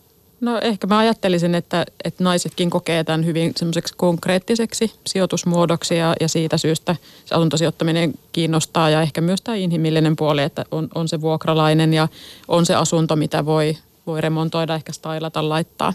No 0.45 0.59
ehkä 0.61 0.87
mä 0.87 0.97
ajattelisin, 0.97 1.55
että, 1.55 1.85
että 2.03 2.23
naisetkin 2.23 2.69
kokee 2.69 3.03
tämän 3.03 3.25
hyvin 3.25 3.53
semmoiseksi 3.55 3.93
konkreettiseksi 3.97 4.91
sijoitusmuodoksi 5.07 5.95
ja, 5.95 6.15
ja 6.19 6.27
siitä 6.27 6.57
syystä 6.57 6.95
se 7.25 7.35
asuntosijoittaminen 7.35 8.13
kiinnostaa 8.31 8.89
ja 8.89 9.01
ehkä 9.01 9.21
myös 9.21 9.41
tämä 9.41 9.55
inhimillinen 9.55 10.15
puoli, 10.15 10.41
että 10.41 10.65
on, 10.71 10.87
on 10.95 11.07
se 11.07 11.21
vuokralainen 11.21 11.93
ja 11.93 12.07
on 12.47 12.65
se 12.65 12.75
asunto, 12.75 13.15
mitä 13.15 13.45
voi, 13.45 13.77
voi 14.07 14.21
remontoida, 14.21 14.75
ehkä 14.75 14.91
stylata, 14.91 15.49
laittaa. 15.49 15.93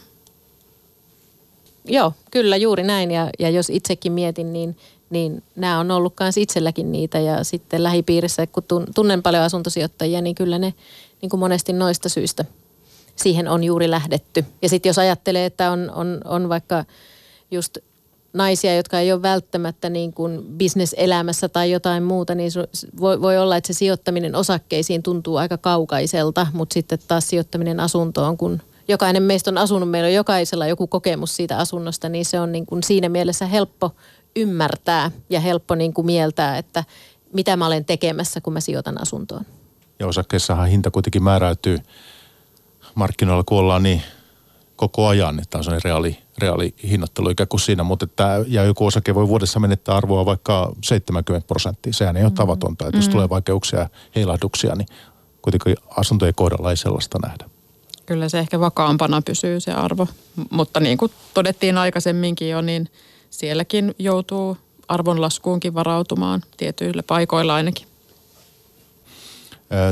Joo, 1.85 2.13
kyllä 2.31 2.57
juuri 2.57 2.83
näin 2.83 3.11
ja, 3.11 3.31
ja 3.39 3.51
jos 3.51 3.71
itsekin 3.71 4.13
mietin, 4.13 4.53
niin, 4.53 4.77
niin 5.11 5.43
nämä 5.57 5.81
on 5.81 5.91
ollut 5.91 6.15
myös 6.21 6.37
itselläkin 6.37 6.93
niitä 6.93 7.19
ja 7.19 7.45
sitten 7.45 7.83
lähipiirissä, 7.83 8.47
kun 8.47 8.65
tunnen 8.95 9.23
paljon 9.23 9.43
asuntosijoittajia, 9.43 10.21
niin 10.21 10.35
kyllä 10.35 10.59
ne 10.59 10.75
niin 11.23 11.31
kuin 11.31 11.41
monesti 11.41 11.73
noista 11.73 12.09
syistä– 12.09 12.45
siihen 13.23 13.49
on 13.49 13.65
juuri 13.65 13.91
lähdetty. 13.91 14.45
Ja 14.63 14.69
sitten 14.69 14.91
jos 14.91 14.99
ajattelee, 14.99 15.47
että 15.47 15.71
on, 15.71 15.91
on, 15.95 16.21
on 16.25 16.49
vaikka 16.49 16.85
just 17.51 17.79
naisia, 18.33 18.77
jotka 18.77 19.01
ei 19.01 19.13
ole 19.13 19.23
välttämättä 19.23 19.91
niin 19.91 20.13
kuin 20.13 20.43
bisneselämässä 20.45 21.49
tai 21.49 21.71
jotain 21.71 22.03
muuta, 22.03 22.35
niin 22.35 22.51
voi, 23.01 23.21
voi 23.21 23.39
olla, 23.39 23.57
että 23.57 23.67
se 23.67 23.73
sijoittaminen 23.73 24.35
osakkeisiin 24.35 25.03
tuntuu 25.03 25.37
aika 25.37 25.59
kaukaiselta, 25.59 26.47
mutta 26.53 26.75
sitten 26.75 26.99
taas 27.09 27.29
sijoittaminen 27.29 27.81
asuntoon, 27.81 28.37
kun 28.37 28.63
jokainen 28.89 29.23
meistä 29.23 29.51
on 29.51 29.59
asunut, 29.59 29.91
meillä 29.91 30.07
on 30.07 30.15
jokaisella 30.15 30.67
joku 30.67 30.87
kokemus 30.87 31.37
siitä 31.37 31.59
asunnosta, 31.59 32.09
niin 32.09 32.25
se 32.25 32.41
on 32.41 32.53
niin 32.53 32.67
kuin 32.67 32.83
siinä 32.83 33.09
mielessä 33.09 33.47
helppo 33.47 33.91
ymmärtää 34.37 35.11
ja 35.31 35.41
helppo 35.41 35.75
niin 35.75 35.95
kuin 35.95 36.07
mieltää, 36.07 36.59
että 36.59 36.85
mitä 37.33 37.57
mä 37.57 37.67
olen 37.67 37.85
tekemässä, 37.85 38.41
kun 38.41 38.53
mä 38.53 38.61
sijoitan 38.61 39.03
asuntoon. 39.03 39.47
Ja 39.99 40.07
osakkeessahan 40.07 40.69
hinta 40.69 40.91
kuitenkin 40.91 41.23
määräytyy 41.23 41.79
markkinoilla, 43.01 43.45
kun 43.47 43.59
ollaan 43.59 43.83
niin 43.83 44.03
koko 44.77 45.07
ajan, 45.07 45.41
että 45.41 45.59
on 45.59 45.65
sellainen 45.65 45.85
reaali, 45.85 46.19
reaali 46.39 46.75
hinnoittelu 46.83 47.31
ikään 47.31 47.49
kuin 47.49 47.61
siinä, 47.61 47.83
mutta 47.83 48.05
että, 48.05 48.45
ja 48.47 48.65
joku 48.65 48.87
osake 48.87 49.15
voi 49.15 49.29
vuodessa 49.29 49.61
menettää 49.61 49.97
arvoa 49.97 50.27
vaikka 50.27 50.73
70 50.85 51.47
prosenttia. 51.47 51.93
Sehän 51.93 52.17
ei 52.17 52.23
ole 52.23 52.29
mm-hmm. 52.29 52.37
tavatonta, 52.37 52.87
että 52.87 52.99
jos 52.99 53.05
mm-hmm. 53.05 53.13
tulee 53.13 53.29
vaikeuksia 53.29 53.79
ja 53.79 53.89
heilahduksia, 54.17 54.75
niin 54.75 54.89
kuitenkin 55.43 55.77
asuntojen 55.97 56.35
kohdalla 56.35 56.71
ei 56.71 56.77
sellaista 56.77 57.19
nähdä. 57.23 57.51
Kyllä 58.07 58.29
se 58.29 58.39
ehkä 58.39 58.61
vakaampana 58.61 59.23
pysyy 59.23 59.61
se 59.61 59.73
arvo, 59.73 60.07
mutta 60.51 60.81
niin 60.81 60.99
kuin 60.99 61.13
todettiin 61.35 61.79
aikaisemminkin 61.79 62.49
jo, 62.51 62.61
niin 62.61 62.89
sielläkin 63.31 63.95
joutuu 63.99 64.57
arvonlaskuunkin 64.89 65.75
varautumaan 65.75 66.43
tietyillä 66.57 67.03
paikoilla 67.03 67.55
ainakin. 67.55 67.87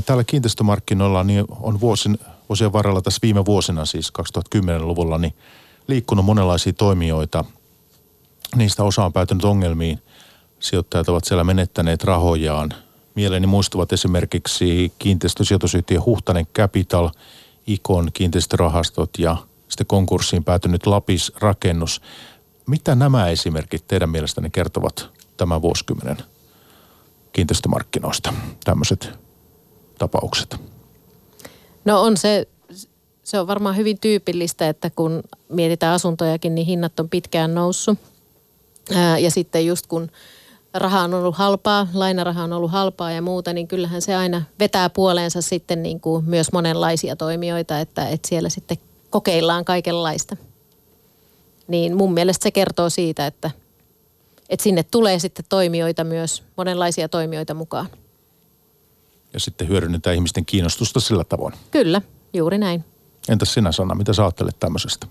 Täällä 0.06 0.24
kiinteistömarkkinoilla 0.24 1.24
niin 1.24 1.44
on 1.60 1.80
vuosin, 1.80 2.18
vuosien 2.48 2.72
varrella 2.72 3.02
tässä 3.02 3.18
viime 3.22 3.44
vuosina, 3.44 3.84
siis 3.84 4.12
2010-luvulla, 4.18 5.18
niin 5.18 5.34
liikkunut 5.88 6.24
monenlaisia 6.24 6.72
toimijoita. 6.72 7.44
Niistä 8.56 8.84
osa 8.84 9.04
on 9.04 9.12
päätynyt 9.12 9.44
ongelmiin. 9.44 10.02
Sijoittajat 10.60 11.08
ovat 11.08 11.24
siellä 11.24 11.44
menettäneet 11.44 12.04
rahojaan. 12.04 12.74
Mieleeni 13.14 13.46
muistuvat 13.46 13.92
esimerkiksi 13.92 14.92
kiinteistösijoitusyhtiö 14.98 16.00
Huhtanen 16.00 16.46
Capital, 16.46 17.10
Ikon 17.66 18.10
kiinteistörahastot 18.14 19.10
ja 19.18 19.36
sitten 19.68 19.86
konkurssiin 19.86 20.44
päätynyt 20.44 20.86
Lapis 20.86 21.32
Rakennus. 21.36 22.02
Mitä 22.66 22.94
nämä 22.94 23.28
esimerkit 23.28 23.88
teidän 23.88 24.10
mielestänne 24.10 24.50
kertovat 24.50 25.10
tämän 25.36 25.62
vuosikymmenen 25.62 26.16
kiinteistömarkkinoista, 27.32 28.34
tämmöiset 28.64 29.18
tapaukset? 29.98 30.77
No 31.88 32.02
on 32.02 32.16
se, 32.16 32.48
se 33.24 33.40
on 33.40 33.46
varmaan 33.46 33.76
hyvin 33.76 34.00
tyypillistä, 34.00 34.68
että 34.68 34.90
kun 34.90 35.22
mietitään 35.48 35.94
asuntojakin, 35.94 36.54
niin 36.54 36.66
hinnat 36.66 37.00
on 37.00 37.08
pitkään 37.08 37.54
noussut. 37.54 37.98
Ää, 38.94 39.18
ja 39.18 39.30
sitten 39.30 39.66
just 39.66 39.86
kun 39.86 40.10
raha 40.74 41.00
on 41.00 41.14
ollut 41.14 41.36
halpaa, 41.36 41.88
lainaraha 41.94 42.44
on 42.44 42.52
ollut 42.52 42.70
halpaa 42.70 43.12
ja 43.12 43.22
muuta, 43.22 43.52
niin 43.52 43.68
kyllähän 43.68 44.02
se 44.02 44.14
aina 44.14 44.42
vetää 44.58 44.90
puoleensa 44.90 45.42
sitten 45.42 45.82
niin 45.82 46.00
kuin 46.00 46.24
myös 46.24 46.52
monenlaisia 46.52 47.16
toimijoita, 47.16 47.80
että, 47.80 48.08
että 48.08 48.28
siellä 48.28 48.48
sitten 48.48 48.76
kokeillaan 49.10 49.64
kaikenlaista. 49.64 50.36
Niin 51.68 51.96
mun 51.96 52.14
mielestä 52.14 52.42
se 52.42 52.50
kertoo 52.50 52.90
siitä, 52.90 53.26
että, 53.26 53.50
että 54.48 54.62
sinne 54.62 54.82
tulee 54.82 55.18
sitten 55.18 55.44
toimijoita 55.48 56.04
myös, 56.04 56.42
monenlaisia 56.56 57.08
toimijoita 57.08 57.54
mukaan. 57.54 57.86
Ja 59.32 59.40
sitten 59.40 59.68
hyödynnetään 59.68 60.16
ihmisten 60.16 60.44
kiinnostusta 60.44 61.00
sillä 61.00 61.24
tavoin. 61.24 61.54
Kyllä, 61.70 62.02
juuri 62.32 62.58
näin. 62.58 62.84
Entäs 63.28 63.54
sinä 63.54 63.72
Sanna, 63.72 63.94
mitä 63.94 64.12
sä 64.12 64.22
ajattelet 64.22 64.60
tämmöisestä? 64.60 65.06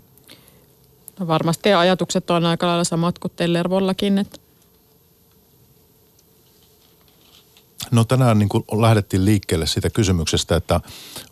No 1.19 1.27
varmasti 1.27 1.73
ajatukset 1.73 2.29
on 2.29 2.45
aika 2.45 2.67
lailla 2.67 2.83
samat 2.83 3.19
kuin 3.19 3.31
Tellervollakin, 3.35 4.17
että 4.17 4.39
No 7.91 8.03
tänään 8.03 8.39
niin 8.39 8.49
kuin 8.49 8.63
lähdettiin 8.81 9.25
liikkeelle 9.25 9.67
siitä 9.67 9.89
kysymyksestä, 9.89 10.55
että 10.55 10.81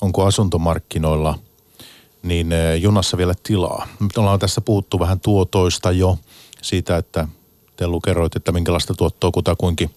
onko 0.02 0.26
asuntomarkkinoilla 0.26 1.40
niin 2.24 2.52
eh, 2.52 2.82
junassa 2.82 3.18
vielä 3.18 3.34
tilaa. 3.44 3.88
Nyt 4.00 4.18
ollaan 4.18 4.40
tässä 4.40 4.62
puhuttu 4.62 5.00
vähän 5.00 5.20
tuotoista 5.20 5.92
jo 5.92 6.18
siitä, 6.62 6.98
että 6.98 7.28
Tellu 7.76 8.02
kerroit, 8.02 8.36
että 8.36 8.52
minkälaista 8.52 8.94
tuottoa 8.94 9.32
kutakuinkin, 9.32 9.90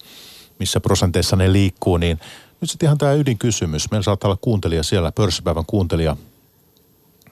missä 0.59 0.81
prosenteissa 0.81 1.37
ne 1.37 1.53
liikkuu, 1.53 1.96
niin 1.96 2.20
nyt 2.61 2.71
sitten 2.71 2.87
ihan 2.87 2.99
tämä 2.99 3.12
ydinkysymys. 3.12 3.90
Meillä 3.90 4.05
saattaa 4.05 4.29
olla 4.29 4.38
kuuntelija 4.40 4.83
siellä, 4.83 5.12
pörssipäivän 5.12 5.66
kuuntelija 5.66 6.16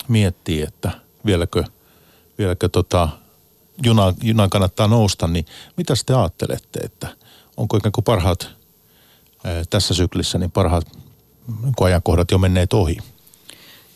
miettii, 0.08 0.62
että 0.62 0.90
vieläkö, 1.26 1.64
vieläkö 2.38 2.68
tota, 2.68 3.08
junan, 3.84 4.14
junan 4.22 4.50
kannattaa 4.50 4.88
nousta, 4.88 5.26
niin 5.26 5.46
mitä 5.76 5.94
te 6.06 6.14
ajattelette, 6.14 6.80
että 6.80 7.08
onko 7.56 7.76
ikään 7.76 7.92
kuin 7.92 8.04
parhaat 8.04 8.56
tässä 9.70 9.94
syklissä 9.94 10.38
niin 10.38 10.50
parhaat 10.50 10.86
ajankohdat 11.80 12.30
jo 12.30 12.38
menneet 12.38 12.72
ohi? 12.72 12.96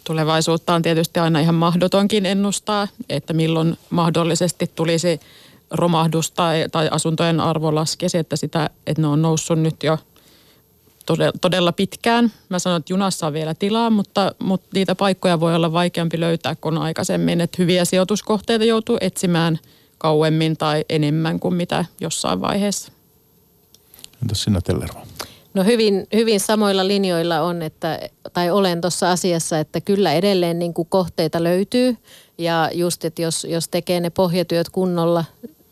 Tulevaisuutta 0.04 0.74
on 0.74 0.82
tietysti 0.82 1.20
aina 1.20 1.40
ihan 1.40 1.54
mahdotonkin 1.54 2.26
ennustaa, 2.26 2.88
että 3.08 3.32
milloin 3.32 3.78
mahdollisesti 3.90 4.70
tulisi 4.74 5.20
romahdus 5.70 6.30
tai, 6.30 6.64
tai 6.72 6.88
asuntojen 6.90 7.40
arvo 7.40 7.74
laskesi, 7.74 8.18
että, 8.18 8.36
sitä, 8.36 8.70
että 8.86 9.02
ne 9.02 9.08
on 9.08 9.22
noussut 9.22 9.58
nyt 9.58 9.82
jo 9.82 9.98
todella 11.40 11.72
pitkään. 11.72 12.32
Mä 12.48 12.58
sanon, 12.58 12.78
että 12.78 12.92
junassa 12.92 13.26
on 13.26 13.32
vielä 13.32 13.54
tilaa, 13.54 13.90
mutta, 13.90 14.34
mutta 14.38 14.68
niitä 14.74 14.94
paikkoja 14.94 15.40
voi 15.40 15.54
olla 15.54 15.72
vaikeampi 15.72 16.20
löytää 16.20 16.54
kuin 16.54 16.78
aikaisemmin. 16.78 17.40
Että 17.40 17.56
hyviä 17.62 17.84
sijoituskohteita 17.84 18.64
joutuu 18.64 18.98
etsimään 19.00 19.58
kauemmin 19.98 20.56
tai 20.56 20.84
enemmän 20.88 21.40
kuin 21.40 21.54
mitä 21.54 21.84
jossain 22.00 22.40
vaiheessa. 22.40 22.92
Entäs 24.22 24.42
sinä 24.42 24.60
Tellerva? 24.60 25.06
No 25.54 25.64
hyvin, 25.64 26.06
hyvin 26.14 26.40
samoilla 26.40 26.88
linjoilla 26.88 27.40
on, 27.40 27.62
että, 27.62 28.00
tai 28.32 28.50
olen 28.50 28.80
tuossa 28.80 29.10
asiassa, 29.10 29.58
että 29.58 29.80
kyllä 29.80 30.12
edelleen 30.12 30.58
niin 30.58 30.74
kuin 30.74 30.88
kohteita 30.88 31.42
löytyy. 31.42 31.96
Ja 32.38 32.70
just, 32.72 33.04
että 33.04 33.22
jos, 33.22 33.44
jos 33.50 33.68
tekee 33.68 34.00
ne 34.00 34.10
pohjatyöt 34.10 34.68
kunnolla 34.68 35.24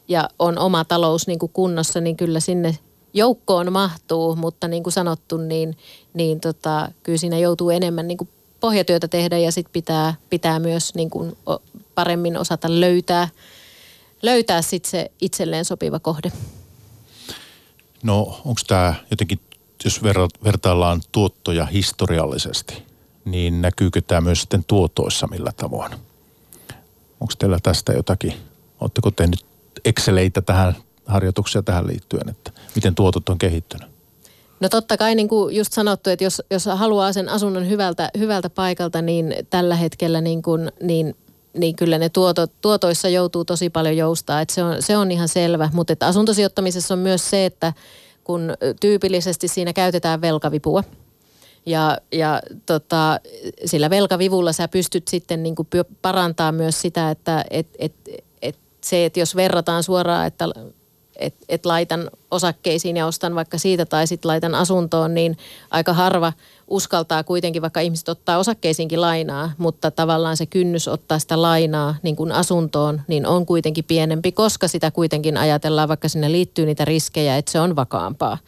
ja 0.09 0.29
on 0.38 0.59
oma 0.59 0.85
talous 0.85 1.27
niin 1.27 1.38
kuin 1.38 1.53
kunnossa, 1.53 2.01
niin 2.01 2.16
kyllä 2.16 2.40
sinne 2.40 2.79
joukkoon 3.14 3.73
mahtuu. 3.73 4.37
Mutta 4.37 4.68
niin 4.68 4.83
kuin 4.83 4.92
sanottu, 4.92 5.37
niin, 5.37 5.77
niin 6.14 6.40
tota, 6.40 6.88
kyllä 7.03 7.18
siinä 7.18 7.38
joutuu 7.38 7.71
enemmän 7.71 8.09
niin 8.09 8.18
kuin 8.18 8.29
pohjatyötä 8.61 9.09
tehdä 9.09 9.38
ja 9.38 9.53
sitten 9.53 9.73
pitää, 9.73 10.14
pitää 10.31 10.59
myös 10.59 10.94
niin 10.94 11.11
kuin 11.11 11.37
paremmin 11.94 12.37
osata 12.37 12.81
löytää, 12.81 13.29
löytää 14.23 14.62
sit 14.62 14.85
se 14.85 15.11
itselleen 15.21 15.64
sopiva 15.64 15.99
kohde. 15.99 16.33
No 18.03 18.40
onko 18.44 18.61
tämä 18.66 18.94
jotenkin 19.11 19.40
jos 19.85 20.03
vertaillaan 20.44 21.01
tuottoja 21.12 21.66
historiallisesti, 21.66 22.83
niin 23.25 23.62
näkyykö 23.62 24.01
tämä 24.01 24.21
myös 24.21 24.40
sitten 24.40 24.64
tuotoissa 24.64 25.27
millä 25.27 25.53
tavoin? 25.57 25.92
Onko 27.21 27.35
teillä 27.38 27.59
tästä 27.62 27.92
jotakin? 27.92 28.35
Oletteko 28.81 29.11
tehnyt 29.11 29.47
Exceleitä 29.85 30.42
tähän 30.42 30.77
harjoituksia 31.09 31.62
tähän 31.62 31.87
liittyen, 31.87 32.29
että 32.29 32.51
miten 32.75 32.94
tuotot 32.94 33.29
on 33.29 33.38
kehittynyt? 33.38 33.88
No 34.61 34.68
totta 34.68 34.97
kai 34.97 35.14
niin 35.14 35.29
kuin 35.29 35.57
just 35.57 35.73
sanottu, 35.73 36.11
että 36.11 36.25
jos, 36.25 36.42
jos 36.51 36.66
haluaa 36.66 37.12
sen 37.12 37.29
asunnon 37.29 37.68
hyvältä, 37.68 38.11
hyvältä 38.18 38.51
paikalta, 38.51 39.03
niin 39.03 39.35
tällä 39.51 39.77
hetkellä 39.77 40.21
niin, 40.21 40.42
kuin, 40.42 40.73
niin, 40.83 41.16
niin 41.59 41.77
kyllä 41.77 41.99
ne 41.99 42.09
tuotot, 42.09 42.53
tuotoissa 42.61 43.09
joutuu 43.09 43.44
tosi 43.44 43.71
paljon 43.71 43.97
joustaa. 43.97 44.40
Että 44.40 44.55
se, 44.55 44.62
on, 44.62 44.83
se 44.83 44.97
on 44.97 45.11
ihan 45.11 45.29
selvä, 45.29 45.71
mutta 45.73 45.92
että 45.92 46.07
asuntosijoittamisessa 46.07 46.94
on 46.94 47.01
myös 47.01 47.31
se, 47.31 47.47
että 47.47 47.73
kun 48.25 48.55
tyypillisesti 48.81 49.49
siinä 49.49 49.73
käytetään 49.73 50.21
velkavipua. 50.21 50.85
Ja, 51.66 51.99
ja 52.12 52.42
tota, 52.66 53.21
sillä 53.64 53.90
velkavivulla 53.90 54.53
sä 54.53 54.68
pystyt 54.68 55.09
sitten 55.09 55.42
niin 55.42 55.55
kuin 55.55 55.68
parantaa 56.03 56.53
myös 56.53 56.81
sitä, 56.81 57.11
että 57.11 57.44
et, 57.51 57.66
et, 57.79 57.94
et 58.42 58.59
se, 58.81 59.05
että 59.05 59.21
jos 59.21 59.37
verrataan 59.37 59.83
suoraan, 59.83 60.27
että 60.27 60.44
et, 61.19 61.35
et 61.49 61.67
laitan 61.67 62.11
osakkeisiin 62.31 62.97
ja 62.97 63.07
ostan 63.07 63.35
vaikka 63.35 63.59
siitä 63.59 63.87
tai 63.87 64.07
sitten 64.07 64.29
laitan 64.29 64.55
asuntoon, 64.55 65.15
niin 65.15 65.39
aika 65.71 65.93
harva 65.93 66.33
uskaltaa 66.69 67.25
kuitenkin, 67.25 67.63
vaikka 67.63 67.81
ihmiset 67.81 68.09
ottaa 68.09 68.39
osakkeisiinkin 68.39 69.01
lainaa, 69.01 69.53
mutta 69.59 69.91
tavallaan 69.91 70.37
se 70.37 70.47
kynnys 70.47 70.89
ottaa 70.89 71.19
sitä 71.19 71.43
lainaa 71.43 71.95
niin 72.03 72.17
kuin 72.17 72.33
asuntoon, 72.33 73.01
niin 73.09 73.27
on 73.27 73.47
kuitenkin 73.47 73.85
pienempi, 73.85 74.33
koska 74.33 74.69
sitä 74.69 74.91
kuitenkin 74.91 75.37
ajatellaan, 75.37 75.89
vaikka 75.89 76.09
sinne 76.09 76.33
liittyy 76.33 76.67
niitä 76.67 76.85
riskejä, 76.85 77.37
että 77.37 77.53
se 77.53 77.61
on 77.61 77.77
vakaampaa 77.77 78.39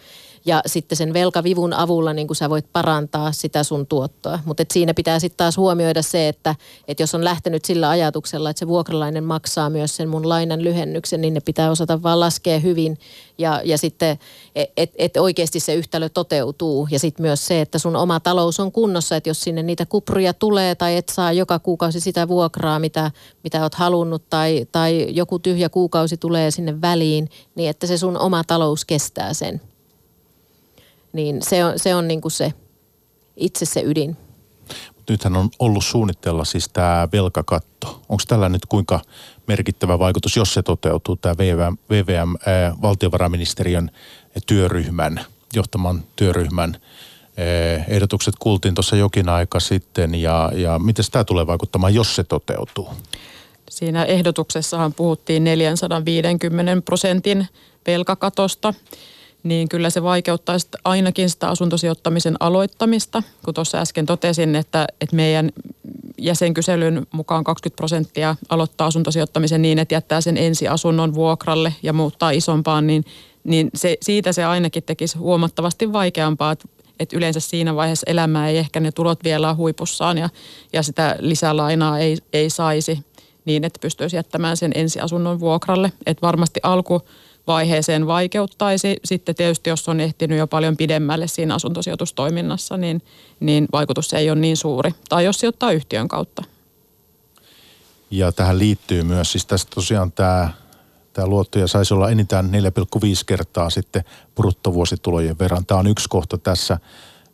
ja 0.44 0.62
sitten 0.66 0.96
sen 0.96 1.12
velkavivun 1.12 1.72
avulla 1.72 2.12
niin 2.12 2.26
kuin 2.26 2.36
sä 2.36 2.50
voit 2.50 2.66
parantaa 2.72 3.32
sitä 3.32 3.64
sun 3.64 3.86
tuottoa. 3.86 4.38
Mutta 4.44 4.64
siinä 4.72 4.94
pitää 4.94 5.18
sitten 5.18 5.36
taas 5.36 5.56
huomioida 5.56 6.02
se, 6.02 6.28
että, 6.28 6.54
että 6.88 7.02
jos 7.02 7.14
on 7.14 7.24
lähtenyt 7.24 7.64
sillä 7.64 7.88
ajatuksella, 7.88 8.50
että 8.50 8.58
se 8.58 8.68
vuokralainen 8.68 9.24
maksaa 9.24 9.70
myös 9.70 9.96
sen 9.96 10.08
mun 10.08 10.28
lainan 10.28 10.64
lyhennyksen, 10.64 11.20
niin 11.20 11.34
ne 11.34 11.40
pitää 11.40 11.70
osata 11.70 12.02
vaan 12.02 12.20
laskea 12.20 12.58
hyvin 12.58 12.98
ja, 13.38 13.60
ja 13.64 13.78
sitten, 13.78 14.18
että 14.76 14.96
et 14.98 15.16
oikeasti 15.16 15.60
se 15.60 15.74
yhtälö 15.74 16.08
toteutuu. 16.08 16.88
Ja 16.90 16.98
sitten 16.98 17.22
myös 17.22 17.46
se, 17.46 17.60
että 17.60 17.78
sun 17.78 17.96
oma 17.96 18.20
talous 18.20 18.60
on 18.60 18.72
kunnossa, 18.72 19.16
että 19.16 19.30
jos 19.30 19.40
sinne 19.40 19.62
niitä 19.62 19.86
kupruja 19.86 20.34
tulee 20.34 20.74
tai 20.74 20.96
et 20.96 21.08
saa 21.08 21.32
joka 21.32 21.58
kuukausi 21.58 22.00
sitä 22.00 22.28
vuokraa, 22.28 22.78
mitä, 22.78 23.10
mitä 23.44 23.62
oot 23.62 23.74
halunnut 23.74 24.22
tai, 24.30 24.66
tai 24.72 25.06
joku 25.10 25.38
tyhjä 25.38 25.68
kuukausi 25.68 26.16
tulee 26.16 26.50
sinne 26.50 26.80
väliin, 26.80 27.28
niin 27.54 27.70
että 27.70 27.86
se 27.86 27.98
sun 27.98 28.18
oma 28.18 28.44
talous 28.44 28.84
kestää 28.84 29.34
sen. 29.34 29.69
Niin 31.12 31.42
se 31.42 31.64
on, 31.64 31.78
se 31.78 31.94
on 31.94 32.08
niin 32.08 32.20
kuin 32.20 32.32
se 32.32 32.52
itse 33.36 33.64
se 33.64 33.82
ydin. 33.84 34.16
Nythän 35.10 35.36
on 35.36 35.50
ollut 35.58 35.84
suunnitteilla 35.84 36.44
siis 36.44 36.68
tämä 36.68 37.08
velkakatto. 37.12 38.02
Onko 38.08 38.22
tällä 38.28 38.48
nyt 38.48 38.66
kuinka 38.66 39.00
merkittävä 39.46 39.98
vaikutus, 39.98 40.36
jos 40.36 40.54
se 40.54 40.62
toteutuu, 40.62 41.16
tämä 41.16 41.34
VVM, 41.38 41.76
VVM 41.90 42.34
ää, 42.46 42.74
valtiovarainministeriön 42.82 43.90
työryhmän, 44.46 45.20
johtaman 45.54 46.04
työryhmän 46.16 46.76
ää, 46.76 47.84
ehdotukset 47.88 48.34
kuultiin 48.38 48.74
tuossa 48.74 48.96
jokin 48.96 49.28
aika 49.28 49.60
sitten 49.60 50.14
ja, 50.14 50.50
ja 50.54 50.78
miten 50.78 51.04
tämä 51.12 51.24
tulee 51.24 51.46
vaikuttamaan, 51.46 51.94
jos 51.94 52.16
se 52.16 52.24
toteutuu? 52.24 52.88
Siinä 53.70 54.04
ehdotuksessahan 54.04 54.94
puhuttiin 54.94 55.44
450 55.44 56.82
prosentin 56.84 57.46
velkakatosta 57.86 58.74
niin 59.42 59.68
kyllä 59.68 59.90
se 59.90 60.02
vaikeuttaa 60.02 60.56
ainakin 60.84 61.30
sitä 61.30 61.48
asuntosijoittamisen 61.48 62.36
aloittamista. 62.40 63.22
Kun 63.44 63.54
tuossa 63.54 63.78
äsken 63.78 64.06
totesin, 64.06 64.56
että, 64.56 64.86
että 65.00 65.16
meidän 65.16 65.50
jäsenkyselyn 66.18 67.06
mukaan 67.12 67.44
20 67.44 67.76
prosenttia 67.76 68.36
aloittaa 68.48 68.86
asuntosijoittamisen 68.86 69.62
niin, 69.62 69.78
että 69.78 69.94
jättää 69.94 70.20
sen 70.20 70.36
ensiasunnon 70.36 71.14
vuokralle 71.14 71.74
ja 71.82 71.92
muuttaa 71.92 72.30
isompaan, 72.30 72.86
niin, 72.86 73.04
niin 73.44 73.70
se, 73.74 73.96
siitä 74.02 74.32
se 74.32 74.44
ainakin 74.44 74.82
tekisi 74.82 75.18
huomattavasti 75.18 75.92
vaikeampaa, 75.92 76.52
että, 76.52 76.68
että 77.00 77.16
yleensä 77.16 77.40
siinä 77.40 77.76
vaiheessa 77.76 78.10
elämää 78.10 78.48
ei 78.48 78.58
ehkä 78.58 78.80
ne 78.80 78.92
tulot 78.92 79.24
vielä 79.24 79.54
huipussaan 79.54 80.18
ja, 80.18 80.28
ja 80.72 80.82
sitä 80.82 81.16
lisälainaa 81.20 81.98
ei, 81.98 82.18
ei 82.32 82.50
saisi 82.50 82.98
niin, 83.44 83.64
että 83.64 83.78
pystyisi 83.80 84.16
jättämään 84.16 84.56
sen 84.56 84.72
ensiasunnon 84.74 85.40
vuokralle. 85.40 85.92
Että 86.06 86.26
varmasti 86.26 86.60
alku 86.62 87.02
vaiheeseen 87.46 88.06
vaikeuttaisi. 88.06 88.96
Sitten 89.04 89.34
tietysti, 89.34 89.70
jos 89.70 89.88
on 89.88 90.00
ehtinyt 90.00 90.38
jo 90.38 90.46
paljon 90.46 90.76
pidemmälle 90.76 91.26
siinä 91.26 91.54
asuntosijoitustoiminnassa, 91.54 92.76
niin, 92.76 93.02
niin 93.40 93.68
vaikutus 93.72 94.12
ei 94.12 94.30
ole 94.30 94.40
niin 94.40 94.56
suuri. 94.56 94.94
Tai 95.08 95.24
jos 95.24 95.40
sijoittaa 95.40 95.72
yhtiön 95.72 96.08
kautta. 96.08 96.44
Ja 98.10 98.32
tähän 98.32 98.58
liittyy 98.58 99.02
myös, 99.02 99.32
siis 99.32 99.46
tästä 99.46 99.70
tosiaan 99.74 100.12
tämä, 100.12 100.50
tämä 101.12 101.26
luottoja 101.26 101.68
saisi 101.68 101.94
olla 101.94 102.10
enintään 102.10 102.50
4,5 102.50 103.00
kertaa 103.26 103.70
sitten 103.70 104.04
bruttovuositulojen 104.34 105.38
verran. 105.38 105.66
Tämä 105.66 105.80
on 105.80 105.86
yksi 105.86 106.08
kohta 106.08 106.38
tässä. 106.38 106.78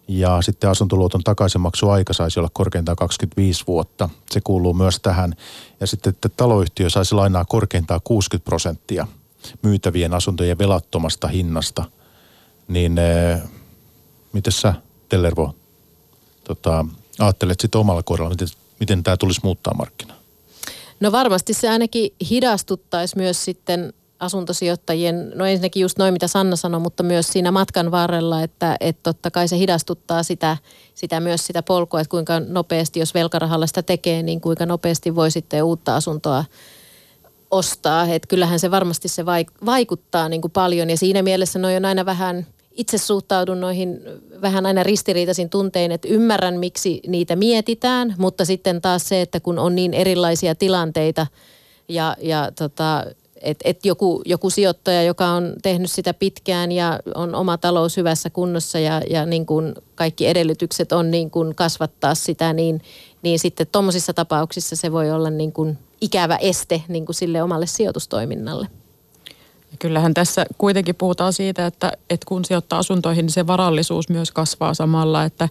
Ja 0.08 0.42
sitten 0.42 0.70
asuntoluoton 0.70 1.24
takaisinmaksuaika 1.24 2.12
saisi 2.12 2.40
olla 2.40 2.50
korkeintaan 2.52 2.96
25 2.96 3.64
vuotta. 3.66 4.08
Se 4.30 4.40
kuuluu 4.44 4.74
myös 4.74 5.00
tähän. 5.00 5.32
Ja 5.80 5.86
sitten, 5.86 6.10
että 6.10 6.28
taloyhtiö 6.28 6.90
saisi 6.90 7.14
lainaa 7.14 7.44
korkeintaan 7.44 8.00
60 8.04 8.44
prosenttia– 8.44 9.06
myytävien 9.62 10.14
asuntojen 10.14 10.58
velattomasta 10.58 11.28
hinnasta, 11.28 11.84
niin 12.68 12.98
eh, 12.98 13.40
miten 14.32 14.52
sä 14.52 14.74
Tellervo 15.08 15.54
tota, 16.44 16.84
ajattelet 17.18 17.60
sitten 17.60 17.80
omalla 17.80 18.02
kohdalla, 18.02 18.30
miten, 18.30 18.48
miten 18.80 19.02
tämä 19.02 19.16
tulisi 19.16 19.40
muuttaa 19.42 19.74
markkinaa? 19.74 20.16
No 21.00 21.12
varmasti 21.12 21.54
se 21.54 21.68
ainakin 21.68 22.10
hidastuttaisi 22.30 23.16
myös 23.16 23.44
sitten 23.44 23.92
asuntosijoittajien, 24.18 25.32
no 25.34 25.46
ensinnäkin 25.46 25.80
just 25.80 25.98
noin 25.98 26.12
mitä 26.12 26.28
Sanna 26.28 26.56
sanoi, 26.56 26.80
mutta 26.80 27.02
myös 27.02 27.28
siinä 27.28 27.50
matkan 27.50 27.90
varrella, 27.90 28.42
että, 28.42 28.76
että 28.80 29.02
totta 29.02 29.30
kai 29.30 29.48
se 29.48 29.58
hidastuttaa 29.58 30.22
sitä, 30.22 30.56
sitä 30.94 31.20
myös 31.20 31.46
sitä 31.46 31.62
polkua, 31.62 32.00
että 32.00 32.10
kuinka 32.10 32.40
nopeasti, 32.40 33.00
jos 33.00 33.14
velkarahalla 33.14 33.66
sitä 33.66 33.82
tekee, 33.82 34.22
niin 34.22 34.40
kuinka 34.40 34.66
nopeasti 34.66 35.14
voi 35.14 35.30
sitten 35.30 35.62
uutta 35.64 35.96
asuntoa 35.96 36.44
ostaa. 37.56 38.06
Että 38.14 38.28
kyllähän 38.28 38.60
se 38.60 38.70
varmasti 38.70 39.08
se 39.08 39.24
vaikuttaa 39.66 40.28
niin 40.28 40.40
kuin 40.40 40.50
paljon 40.50 40.90
ja 40.90 40.96
siinä 40.96 41.22
mielessä 41.22 41.58
noin 41.58 41.76
on 41.76 41.84
aina 41.84 42.06
vähän, 42.06 42.46
itse 42.76 42.98
suhtaudun 42.98 43.60
noihin 43.60 44.00
vähän 44.42 44.66
aina 44.66 44.82
ristiriitaisin 44.82 45.50
tuntein, 45.50 45.92
että 45.92 46.08
ymmärrän 46.08 46.58
miksi 46.58 47.00
niitä 47.06 47.36
mietitään, 47.36 48.14
mutta 48.18 48.44
sitten 48.44 48.80
taas 48.80 49.08
se, 49.08 49.20
että 49.20 49.40
kun 49.40 49.58
on 49.58 49.74
niin 49.74 49.94
erilaisia 49.94 50.54
tilanteita 50.54 51.26
ja, 51.88 52.16
ja 52.20 52.52
tota, 52.58 53.04
että 53.42 53.68
et 53.68 53.84
joku, 53.84 54.22
joku 54.24 54.50
sijoittaja, 54.50 55.02
joka 55.02 55.26
on 55.26 55.52
tehnyt 55.62 55.90
sitä 55.90 56.14
pitkään 56.14 56.72
ja 56.72 57.00
on 57.14 57.34
oma 57.34 57.58
talous 57.58 57.96
hyvässä 57.96 58.30
kunnossa 58.30 58.78
ja, 58.78 59.02
ja 59.10 59.26
niin 59.26 59.46
kuin 59.46 59.74
kaikki 59.94 60.26
edellytykset 60.26 60.92
on 60.92 61.10
niin 61.10 61.30
kuin 61.30 61.54
kasvattaa 61.54 62.14
sitä, 62.14 62.52
niin, 62.52 62.82
niin 63.22 63.38
sitten 63.38 63.66
tuommoisissa 63.72 64.14
tapauksissa 64.14 64.76
se 64.76 64.92
voi 64.92 65.10
olla 65.10 65.30
niin 65.30 65.52
kuin 65.52 65.78
ikävä 66.00 66.36
este 66.36 66.82
niin 66.88 67.06
kuin 67.06 67.16
sille 67.16 67.42
omalle 67.42 67.66
sijoitustoiminnalle. 67.66 68.68
Kyllähän 69.78 70.14
tässä 70.14 70.46
kuitenkin 70.58 70.94
puhutaan 70.94 71.32
siitä, 71.32 71.66
että, 71.66 71.92
että 72.10 72.26
kun 72.26 72.44
sijoittaa 72.44 72.78
asuntoihin, 72.78 73.26
niin 73.26 73.32
se 73.32 73.46
varallisuus 73.46 74.08
myös 74.08 74.30
kasvaa 74.30 74.74
samalla. 74.74 75.24
Että, 75.24 75.48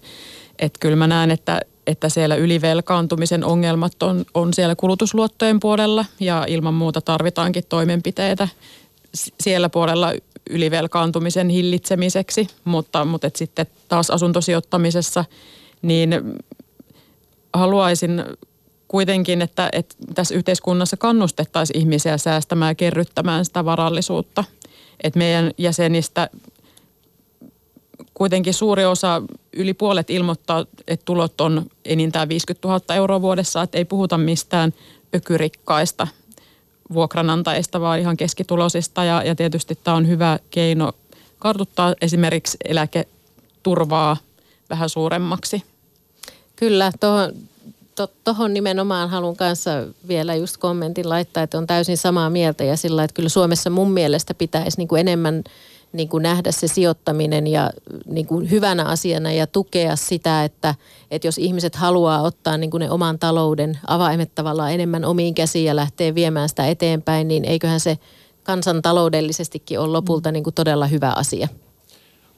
että 0.60 0.80
kyllä 0.80 0.96
mä 0.96 1.08
näen, 1.08 1.32
että, 1.32 1.62
että 1.88 2.10
siellä 2.10 2.36
ylivelkaantumisen 2.36 3.43
ongelmat 3.43 4.04
on, 4.04 4.26
on 4.34 4.54
siellä 4.54 4.76
kulutusluottojen 4.76 5.60
puolella 5.60 6.06
ja 6.20 6.46
ilman 6.48 6.74
muuta 6.74 7.02
tarvitaankin 7.02 7.64
toimenpiteitä 7.70 8.48
siellä 9.39 9.70
puolella 9.70 10.14
ylivelkaantumisen 10.50 11.50
hillitsemiseksi, 11.50 12.48
mutta, 12.64 13.06
mutta 13.06 13.28
et 13.28 13.36
sitten 13.36 13.66
taas 13.88 14.10
asuntosijoittamisessa 14.10 15.26
niin 15.82 16.38
haluaisin 17.54 18.24
kuitenkin, 18.88 19.42
että, 19.42 19.70
että 19.72 19.96
tässä 20.16 20.36
yhteiskunnassa 20.36 20.98
kannustettaisiin 20.98 21.80
ihmisiä 21.80 22.18
säästämään 22.18 22.72
ja 22.72 22.76
kerryttämään 22.76 23.46
sitä 23.46 23.66
varallisuutta. 23.66 24.44
Että 25.04 25.18
meidän 25.18 25.52
jäsenistä 25.58 26.30
kuitenkin 28.14 28.54
suuri 28.54 28.86
osa, 28.86 29.22
yli 29.54 29.74
puolet 29.74 30.10
ilmoittaa, 30.10 30.66
että 30.88 31.06
tulot 31.06 31.42
on 31.42 31.66
enintään 31.86 32.30
50 32.30 32.68
000 32.68 32.96
euroa 32.96 33.22
vuodessa, 33.22 33.62
että 33.62 33.78
ei 33.78 33.86
puhuta 33.86 34.18
mistään 34.18 34.74
ökyrikkaista 35.16 36.08
vuokranantajista, 36.94 37.82
vaan 37.82 38.00
ihan 38.00 38.18
keskitulosista. 38.18 39.04
Ja, 39.04 39.24
ja 39.24 39.36
tietysti 39.36 39.80
tämä 39.84 39.98
on 39.98 40.08
hyvä 40.08 40.40
keino 40.50 40.94
kartuttaa 41.40 41.94
esimerkiksi 42.02 42.58
eläketurvaa 42.66 44.18
vähän 44.70 44.90
suuremmaksi. 44.90 45.64
Kyllä, 46.56 46.92
tuohon 47.00 47.34
tuohon 48.24 48.54
nimenomaan 48.54 49.10
haluan 49.10 49.36
kanssa 49.36 49.72
vielä 50.08 50.36
just 50.36 50.58
kommentin 50.58 51.10
laittaa, 51.10 51.43
että 51.43 51.58
on 51.58 51.68
täysin 51.68 51.98
samaa 51.98 52.30
mieltä 52.30 52.64
ja 52.64 52.78
sillä, 52.78 53.04
että 53.04 53.16
kyllä 53.16 53.30
Suomessa 53.30 53.70
mun 53.70 53.91
mielestä 53.91 54.34
pitäisi 54.34 54.78
niin 54.78 54.88
kuin 54.88 55.00
enemmän 55.00 55.43
niin 55.93 56.10
kuin 56.10 56.24
nähdä 56.24 56.52
se 56.52 56.68
sijoittaminen 56.68 57.48
ja 57.48 57.72
niin 58.06 58.28
kuin 58.28 58.52
hyvänä 58.52 58.86
asiana 58.86 59.32
ja 59.32 59.48
tukea 59.48 59.96
sitä, 59.96 60.43
että, 60.43 60.76
että 61.12 61.28
jos 61.28 61.38
ihmiset 61.38 61.76
haluaa 61.76 62.22
ottaa 62.22 62.58
niin 62.58 62.72
kuin 62.72 62.82
ne 62.82 62.91
oman 62.91 63.20
talouden 63.20 63.80
avaimet 63.88 64.36
tavallaan 64.36 64.74
enemmän 64.74 65.06
omiin 65.06 65.36
käsiin 65.36 65.66
ja 65.66 65.76
lähtee 65.76 66.16
viemään 66.16 66.50
sitä 66.50 66.68
eteenpäin, 66.68 67.28
niin 67.28 67.46
eiköhän 67.46 67.80
se 67.80 67.98
kansantaloudellisestikin 68.43 69.80
ole 69.80 69.88
lopulta 69.88 70.32
niin 70.32 70.43
kuin 70.43 70.54
todella 70.54 70.88
hyvä 70.88 71.10
asia. 71.16 71.48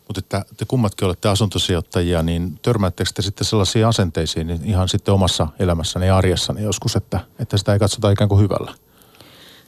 Mutta 0.08 0.20
että 0.20 0.46
te 0.58 0.66
kummatkin 0.66 1.06
olette 1.06 1.30
asuntosijoittajia, 1.30 2.24
niin 2.24 2.60
törmäättekö 2.62 3.10
te 3.14 3.22
sitten 3.22 3.46
sellaisiin 3.46 3.86
asenteisiin 3.86 4.48
niin 4.48 4.66
ihan 4.66 4.90
sitten 4.90 5.14
omassa 5.14 5.48
elämässäni 5.60 6.08
ja 6.08 6.18
arjessani 6.18 6.64
joskus, 6.64 6.96
että, 6.96 7.20
että 7.40 7.58
sitä 7.58 7.74
ei 7.74 7.80
katsota 7.80 8.12
ikään 8.12 8.30
kuin 8.30 8.42
hyvällä 8.42 8.74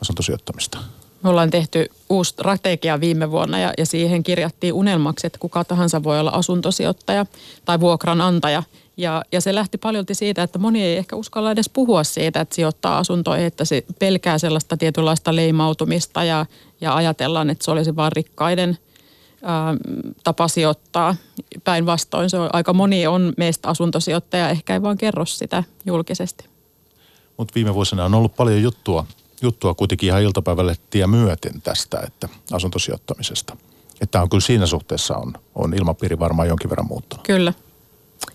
asuntosijoittamista? 0.01 0.77
Me 1.23 1.29
ollaan 1.29 1.49
tehty 1.49 1.85
uusi 2.09 2.29
strategia 2.29 2.99
viime 2.99 3.31
vuonna 3.31 3.59
ja, 3.59 3.73
ja 3.77 3.85
siihen 3.85 4.23
kirjattiin 4.23 4.73
unelmaksi, 4.73 5.27
että 5.27 5.39
kuka 5.39 5.63
tahansa 5.63 6.03
voi 6.03 6.19
olla 6.19 6.31
asuntosijoittaja 6.31 7.25
tai 7.65 7.79
vuokranantaja. 7.79 8.63
Ja, 8.97 9.23
ja 9.31 9.41
se 9.41 9.55
lähti 9.55 9.77
paljolti 9.77 10.15
siitä, 10.15 10.43
että 10.43 10.59
moni 10.59 10.83
ei 10.83 10.97
ehkä 10.97 11.15
uskalla 11.15 11.51
edes 11.51 11.69
puhua 11.69 12.03
siitä, 12.03 12.41
että 12.41 12.55
sijoittaa 12.55 12.97
asuntoihin, 12.97 13.45
että 13.45 13.65
se 13.65 13.85
pelkää 13.99 14.37
sellaista 14.37 14.77
tietynlaista 14.77 15.35
leimautumista 15.35 16.23
ja, 16.23 16.45
ja 16.81 16.95
ajatellaan, 16.95 17.49
että 17.49 17.65
se 17.65 17.71
olisi 17.71 17.95
vain 17.95 18.11
rikkaiden– 18.11 18.77
tapa 20.23 20.47
sijoittaa. 20.47 21.15
Päinvastoin 21.63 22.29
se 22.29 22.37
on, 22.37 22.49
aika 22.53 22.73
moni 22.73 23.07
on 23.07 23.33
meistä 23.37 23.67
asuntosijoittaja, 23.67 24.49
ehkä 24.49 24.73
ei 24.73 24.81
vaan 24.81 24.97
kerro 24.97 25.25
sitä 25.25 25.63
julkisesti. 25.85 26.45
Mutta 27.37 27.55
viime 27.55 27.73
vuosina 27.73 28.05
on 28.05 28.15
ollut 28.15 28.35
paljon 28.35 28.61
juttua, 28.61 29.05
juttua 29.41 29.73
kuitenkin 29.73 30.07
ihan 30.07 30.21
iltapäivälehtiä 30.21 31.07
myöten 31.07 31.61
tästä, 31.61 31.99
että 32.07 32.29
asuntosijoittamisesta. 32.51 33.57
Että 34.01 34.21
on 34.21 34.29
kyllä 34.29 34.41
siinä 34.41 34.65
suhteessa 34.65 35.17
on, 35.17 35.33
on 35.55 35.73
ilmapiiri 35.73 36.19
varmaan 36.19 36.47
jonkin 36.47 36.69
verran 36.69 36.87
muuttunut. 36.87 37.25
Kyllä. 37.25 37.53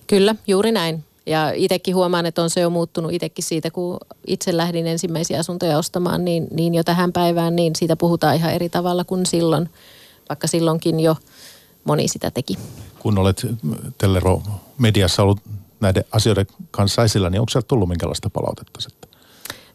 Kyllä, 0.06 0.34
juuri 0.46 0.72
näin. 0.72 1.04
Ja 1.26 1.52
itsekin 1.54 1.94
huomaan, 1.94 2.26
että 2.26 2.42
on 2.42 2.50
se 2.50 2.60
jo 2.60 2.70
muuttunut 2.70 3.12
itsekin 3.12 3.44
siitä, 3.44 3.70
kun 3.70 3.98
itse 4.26 4.56
lähdin 4.56 4.86
ensimmäisiä 4.86 5.38
asuntoja 5.38 5.78
ostamaan, 5.78 6.24
niin, 6.24 6.46
niin 6.50 6.74
jo 6.74 6.84
tähän 6.84 7.12
päivään, 7.12 7.56
niin 7.56 7.76
siitä 7.76 7.96
puhutaan 7.96 8.36
ihan 8.36 8.52
eri 8.52 8.68
tavalla 8.68 9.04
kuin 9.04 9.26
silloin 9.26 9.68
vaikka 10.28 10.46
silloinkin 10.46 11.00
jo 11.00 11.16
moni 11.84 12.08
sitä 12.08 12.30
teki. 12.30 12.58
Kun 12.98 13.18
olet 13.18 13.46
Tellero 13.98 14.42
mediassa 14.78 15.22
ollut 15.22 15.40
näiden 15.80 16.04
asioiden 16.12 16.46
kanssa 16.70 17.04
esillä, 17.04 17.30
niin 17.30 17.40
onko 17.40 17.50
sieltä 17.50 17.68
tullut 17.68 17.88
minkälaista 17.88 18.30
palautetta 18.30 18.80
sitten? 18.80 19.10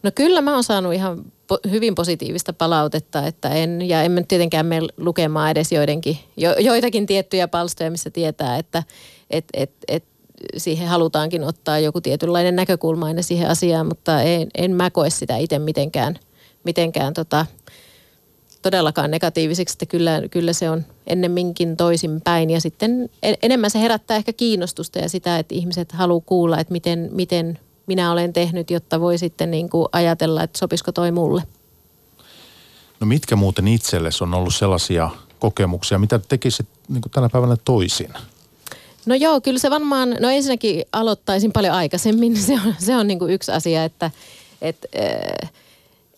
No 0.03 0.11
kyllä 0.15 0.41
mä 0.41 0.53
oon 0.53 0.63
saanut 0.63 0.93
ihan 0.93 1.25
po- 1.53 1.69
hyvin 1.69 1.95
positiivista 1.95 2.53
palautetta, 2.53 3.27
että 3.27 3.49
en, 3.49 3.89
ja 3.89 4.03
en 4.03 4.25
tietenkään 4.27 4.65
mene 4.65 4.87
lukemaan 4.97 5.51
edes 5.51 5.71
joidenkin, 5.71 6.17
jo, 6.37 6.55
joitakin 6.59 7.05
tiettyjä 7.05 7.47
palstoja, 7.47 7.91
missä 7.91 8.09
tietää, 8.09 8.57
että 8.57 8.83
et, 9.29 9.45
et, 9.53 9.71
et 9.87 10.03
siihen 10.57 10.87
halutaankin 10.87 11.43
ottaa 11.43 11.79
joku 11.79 12.01
tietynlainen 12.01 12.55
näkökulma 12.55 13.05
aina 13.05 13.21
siihen 13.21 13.49
asiaan, 13.49 13.87
mutta 13.87 14.21
en, 14.21 14.47
en 14.57 14.71
mä 14.71 14.89
koe 14.89 15.09
sitä 15.09 15.37
itse 15.37 15.59
mitenkään, 15.59 16.15
mitenkään 16.63 17.13
tota, 17.13 17.45
todellakaan 18.61 19.11
negatiiviseksi, 19.11 19.73
että 19.73 19.85
kyllä, 19.85 20.21
kyllä 20.31 20.53
se 20.53 20.69
on 20.69 20.85
ennemminkin 21.07 21.77
toisinpäin. 21.77 22.49
Ja 22.49 22.61
sitten 22.61 23.09
enemmän 23.43 23.71
se 23.71 23.79
herättää 23.79 24.17
ehkä 24.17 24.33
kiinnostusta 24.33 24.99
ja 24.99 25.09
sitä, 25.09 25.39
että 25.39 25.55
ihmiset 25.55 25.91
haluaa 25.91 26.23
kuulla, 26.25 26.59
että 26.59 26.71
miten, 26.71 27.09
miten 27.11 27.59
minä 27.87 28.11
olen 28.11 28.33
tehnyt, 28.33 28.71
jotta 28.71 28.99
voi 28.99 29.17
sitten 29.17 29.51
niin 29.51 29.69
kuin 29.69 29.87
ajatella, 29.91 30.43
että 30.43 30.59
sopisiko 30.59 30.91
toi 30.91 31.11
mulle. 31.11 31.43
No 32.99 33.07
mitkä 33.07 33.35
muuten 33.35 33.67
itsellesi 33.67 34.23
on 34.23 34.33
ollut 34.33 34.55
sellaisia 34.55 35.09
kokemuksia. 35.39 35.99
Mitä 35.99 36.19
tekisit 36.19 36.67
niin 36.87 37.01
kuin 37.01 37.11
tänä 37.11 37.29
päivänä 37.29 37.55
toisin? 37.65 38.13
No 39.05 39.15
joo, 39.15 39.41
kyllä 39.41 39.59
se 39.59 39.69
varmaan, 39.69 40.17
no 40.19 40.29
ensinnäkin 40.29 40.83
aloittaisin 40.93 41.51
paljon 41.51 41.73
aikaisemmin. 41.73 42.37
Se 42.47 42.53
on, 42.53 42.75
se 42.79 42.95
on 42.95 43.07
niin 43.07 43.19
kuin 43.19 43.33
yksi 43.33 43.51
asia, 43.51 43.83
että 43.83 44.11
et, 44.61 44.85
äh, 45.43 45.51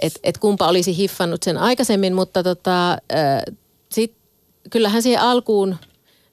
et, 0.02 0.20
et 0.24 0.38
kumpa 0.38 0.68
olisi 0.68 0.97
hiffannut 0.97 1.43
sen 1.43 1.58
aikaisemmin, 1.58 2.14
mutta 2.14 2.43
tota, 2.43 2.97
sit, 3.91 4.14
kyllähän 4.70 5.02
siihen 5.02 5.22
alkuun, 5.22 5.76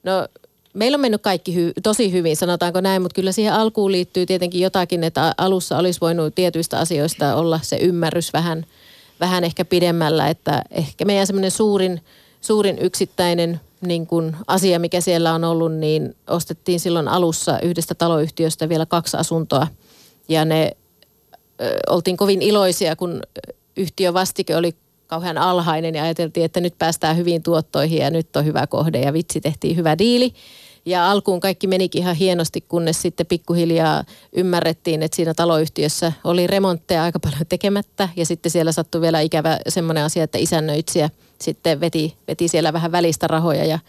no 0.03 0.27
meillä 0.73 0.95
on 0.95 1.01
mennyt 1.01 1.21
kaikki 1.21 1.55
hy, 1.55 1.73
tosi 1.83 2.11
hyvin, 2.11 2.37
sanotaanko 2.37 2.81
näin, 2.81 3.01
mutta 3.01 3.15
kyllä 3.15 3.31
siihen 3.31 3.53
alkuun 3.53 3.91
liittyy 3.91 4.25
tietenkin 4.25 4.61
jotakin, 4.61 5.03
että 5.03 5.33
alussa 5.37 5.77
olisi 5.77 6.01
voinut 6.01 6.35
tietyistä 6.35 6.79
asioista 6.79 7.35
olla 7.35 7.59
se 7.63 7.77
ymmärrys 7.77 8.33
vähän, 8.33 8.65
vähän 9.19 9.43
ehkä 9.43 9.65
pidemmällä, 9.65 10.27
että 10.27 10.61
ehkä 10.71 11.05
meidän 11.05 11.27
semmoinen 11.27 11.51
suurin, 11.51 12.01
suurin 12.41 12.79
yksittäinen 12.79 13.61
niin 13.81 14.07
kuin 14.07 14.35
asia, 14.47 14.79
mikä 14.79 15.01
siellä 15.01 15.33
on 15.33 15.43
ollut, 15.43 15.73
niin 15.73 16.15
ostettiin 16.27 16.79
silloin 16.79 17.07
alussa 17.07 17.59
yhdestä 17.59 17.95
taloyhtiöstä 17.95 18.69
vielä 18.69 18.85
kaksi 18.85 19.17
asuntoa. 19.17 19.67
Ja 20.29 20.45
ne 20.45 20.71
ö, 21.61 21.77
oltiin 21.89 22.17
kovin 22.17 22.41
iloisia, 22.41 22.95
kun 22.95 23.21
yhtiö 23.79 24.13
vastike 24.13 24.55
oli 24.55 24.75
kauhean 25.07 25.37
alhainen 25.37 25.95
ja 25.95 26.03
ajateltiin, 26.03 26.45
että 26.45 26.59
nyt 26.61 26.73
päästään 26.79 27.17
hyviin 27.17 27.43
tuottoihin 27.43 28.01
ja 28.01 28.09
nyt 28.11 28.35
on 28.35 28.45
hyvä 28.45 28.67
kohde 28.67 28.99
ja 28.99 29.13
vitsi 29.13 29.41
tehtiin 29.41 29.77
hyvä 29.77 29.97
diili. 29.97 30.33
Ja 30.85 31.11
alkuun 31.11 31.39
kaikki 31.39 31.67
menikin 31.67 32.01
ihan 32.01 32.15
hienosti, 32.15 32.61
kunnes 32.61 33.01
sitten 33.01 33.25
pikkuhiljaa 33.25 34.03
ymmärrettiin, 34.33 35.03
että 35.03 35.15
siinä 35.15 35.33
taloyhtiössä 35.33 36.13
oli 36.23 36.47
remontteja 36.47 37.03
aika 37.03 37.19
paljon 37.19 37.45
tekemättä. 37.49 38.09
Ja 38.15 38.25
sitten 38.25 38.51
siellä 38.51 38.71
sattui 38.71 39.01
vielä 39.01 39.19
ikävä 39.19 39.57
semmoinen 39.67 40.03
asia, 40.03 40.23
että 40.23 40.37
isännöitsijä 40.37 41.09
sitten 41.41 41.79
veti, 41.79 42.17
veti 42.27 42.47
siellä 42.47 42.73
vähän 42.73 42.91
välistä 42.91 43.27
rahoja 43.27 43.65
ja 43.65 43.79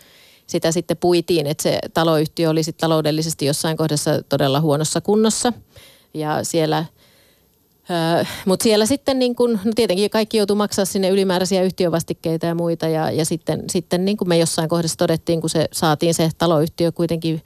sitä 0.47 0.73
sitten 0.73 0.97
puitiin, 0.97 1.47
että 1.47 1.63
se 1.63 1.79
taloyhtiö 1.95 2.51
oli 2.51 2.63
sitten 2.63 2.81
taloudellisesti 2.81 3.47
jossain 3.47 3.77
kohdassa 3.77 4.23
todella 4.29 4.61
huonossa 4.61 5.01
kunnossa. 5.01 5.53
Ja 6.15 6.45
siellä– 6.45 6.85
Mutta 8.47 8.63
siellä 8.63 8.87
sitten 8.87 9.19
niin 9.19 9.37
kun, 9.37 9.59
no 9.65 9.73
tietenkin 9.75 10.11
kaikki 10.11 10.37
joutuu 10.37 10.57
maksaa 10.57 10.85
sinne 10.85 11.09
ylimääräisiä 11.09 11.63
yhtiövastikkeita 11.63 12.47
ja 12.47 12.55
muita 12.55 12.89
ja, 12.89 13.11
ja 13.11 13.25
sitten, 13.25 13.65
sitten 13.71 14.05
niin 14.05 14.17
kuin 14.17 14.29
me 14.29 14.39
jossain 14.39 14.69
kohdassa 14.69 14.97
todettiin, 14.97 15.41
kun 15.41 15.51
se 15.51 15.69
saatiin 15.73 16.15
se 16.15 16.31
taloyhtiö 16.39 16.93
kuitenkin 16.93 17.43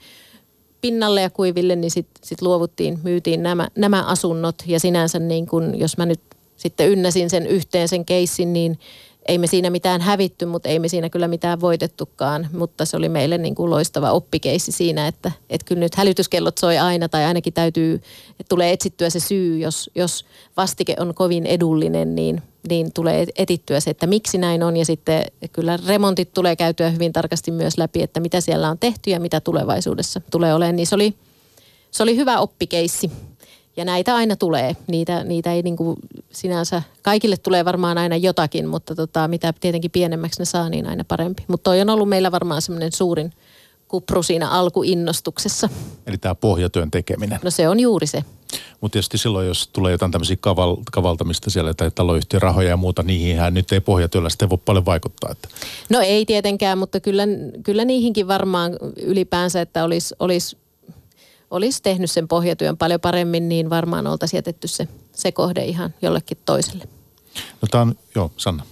pinnalle 0.81 1.21
ja 1.21 1.29
kuiville, 1.29 1.75
niin 1.75 1.91
sitten 1.91 2.23
sit 2.23 2.41
luovuttiin, 2.41 2.99
myytiin 3.03 3.43
nämä, 3.43 3.67
nämä 3.75 4.03
asunnot. 4.03 4.55
Ja 4.65 4.79
sinänsä 4.79 5.19
niin 5.19 5.47
kun, 5.47 5.79
jos 5.79 5.97
mä 5.97 6.05
nyt 6.05 6.21
sitten 6.57 6.89
ynnäsin 6.89 7.29
sen 7.29 7.47
yhteen 7.47 7.87
sen 7.87 8.05
keissin, 8.05 8.53
niin 8.53 8.79
ei 9.25 9.37
me 9.37 9.47
siinä 9.47 9.69
mitään 9.69 10.01
hävitty, 10.01 10.45
mutta 10.45 10.69
ei 10.69 10.79
me 10.79 10.87
siinä 10.87 11.09
kyllä 11.09 11.27
mitään 11.27 11.61
voitettukaan. 11.61 12.49
Mutta 12.53 12.85
se 12.85 12.97
oli 12.97 13.09
meille 13.09 13.37
niin 13.37 13.55
kuin 13.55 13.69
loistava 13.69 14.11
oppikeissi 14.11 14.71
siinä, 14.71 15.07
että, 15.07 15.31
että 15.49 15.65
kyllä 15.65 15.79
nyt 15.79 15.95
hälytyskellot 15.95 16.57
soi 16.57 16.77
aina 16.77 17.09
tai 17.09 17.25
ainakin 17.25 17.53
täytyy, 17.53 17.95
että 18.29 18.49
tulee 18.49 18.71
etsittyä 18.71 19.09
se 19.09 19.19
syy, 19.19 19.57
jos, 19.57 19.89
jos 19.95 20.25
vastike 20.57 20.95
on 20.99 21.13
kovin 21.15 21.45
edullinen, 21.45 22.15
niin, 22.15 22.41
niin 22.69 22.93
tulee 22.93 23.25
etittyä 23.37 23.79
se, 23.79 23.89
että 23.89 24.07
miksi 24.07 24.37
näin 24.37 24.63
on. 24.63 24.77
Ja 24.77 24.85
sitten 24.85 25.23
kyllä 25.51 25.79
remontit 25.87 26.33
tulee 26.33 26.55
käytyä 26.55 26.89
hyvin 26.89 27.13
tarkasti 27.13 27.51
myös 27.51 27.77
läpi, 27.77 28.01
että 28.01 28.19
mitä 28.19 28.41
siellä 28.41 28.69
on 28.69 28.79
tehty 28.79 29.09
ja 29.09 29.19
mitä 29.19 29.39
tulevaisuudessa 29.39 30.21
tulee 30.31 30.53
olemaan. 30.53 30.75
Niin 30.75 30.87
se 30.87 30.95
oli, 30.95 31.15
se 31.91 32.03
oli 32.03 32.15
hyvä 32.15 32.39
oppikeissi. 32.39 33.11
Ja 33.77 33.85
näitä 33.85 34.15
aina 34.15 34.35
tulee. 34.35 34.75
Niitä, 34.87 35.23
niitä 35.23 35.53
ei 35.53 35.61
niin 35.61 35.75
kuin 35.75 35.97
sinänsä, 36.35 36.83
kaikille 37.01 37.37
tulee 37.37 37.65
varmaan 37.65 37.97
aina 37.97 38.15
jotakin, 38.15 38.67
mutta 38.67 38.95
tota, 38.95 39.27
mitä 39.27 39.53
tietenkin 39.59 39.91
pienemmäksi 39.91 40.41
ne 40.41 40.45
saa, 40.45 40.69
niin 40.69 40.87
aina 40.87 41.03
parempi. 41.03 41.43
Mutta 41.47 41.63
toi 41.63 41.81
on 41.81 41.89
ollut 41.89 42.09
meillä 42.09 42.31
varmaan 42.31 42.61
semmoinen 42.61 42.91
suurin 42.91 43.31
kupru 43.87 44.23
siinä 44.23 44.49
alkuinnostuksessa. 44.49 45.69
Eli 46.07 46.17
tämä 46.17 46.35
pohjatyön 46.35 46.91
tekeminen. 46.91 47.39
No 47.43 47.51
se 47.51 47.69
on 47.69 47.79
juuri 47.79 48.07
se. 48.07 48.23
Mutta 48.81 48.93
tietysti 48.93 49.17
silloin, 49.17 49.47
jos 49.47 49.67
tulee 49.67 49.91
jotain 49.91 50.11
tämmöisiä 50.11 50.37
kaval, 50.39 50.77
kavaltamista 50.91 51.49
siellä 51.49 51.73
tai 51.73 51.91
taloyhtiön 51.91 52.41
rahoja 52.41 52.69
ja 52.69 52.77
muuta, 52.77 53.03
niihin 53.03 53.37
nyt 53.51 53.71
ei 53.71 53.79
pohjatyöllä 53.79 54.29
sitten 54.29 54.49
voi 54.49 54.57
paljon 54.65 54.85
vaikuttaa. 54.85 55.31
Että. 55.31 55.47
No 55.89 55.99
ei 55.99 56.25
tietenkään, 56.25 56.77
mutta 56.77 56.99
kyllä, 56.99 57.23
kyllä 57.63 57.85
niihinkin 57.85 58.27
varmaan 58.27 58.71
ylipäänsä, 59.01 59.61
että 59.61 59.83
olisi, 59.83 60.15
olisi 60.19 60.57
olisi 61.55 61.83
tehnyt 61.83 62.11
sen 62.11 62.27
pohjatyön 62.27 62.77
paljon 62.77 62.99
paremmin, 62.99 63.49
niin 63.49 63.69
varmaan 63.69 64.07
oltaisiin 64.07 64.37
jätetty 64.37 64.67
se, 64.67 64.87
se 65.13 65.31
kohde 65.31 65.65
ihan 65.65 65.93
jollekin 66.01 66.37
toiselle. 66.45 66.83
No 67.61 67.67
tämä 67.71 67.81
on, 67.81 67.95
joo, 68.15 68.31
Sanna. 68.37 68.63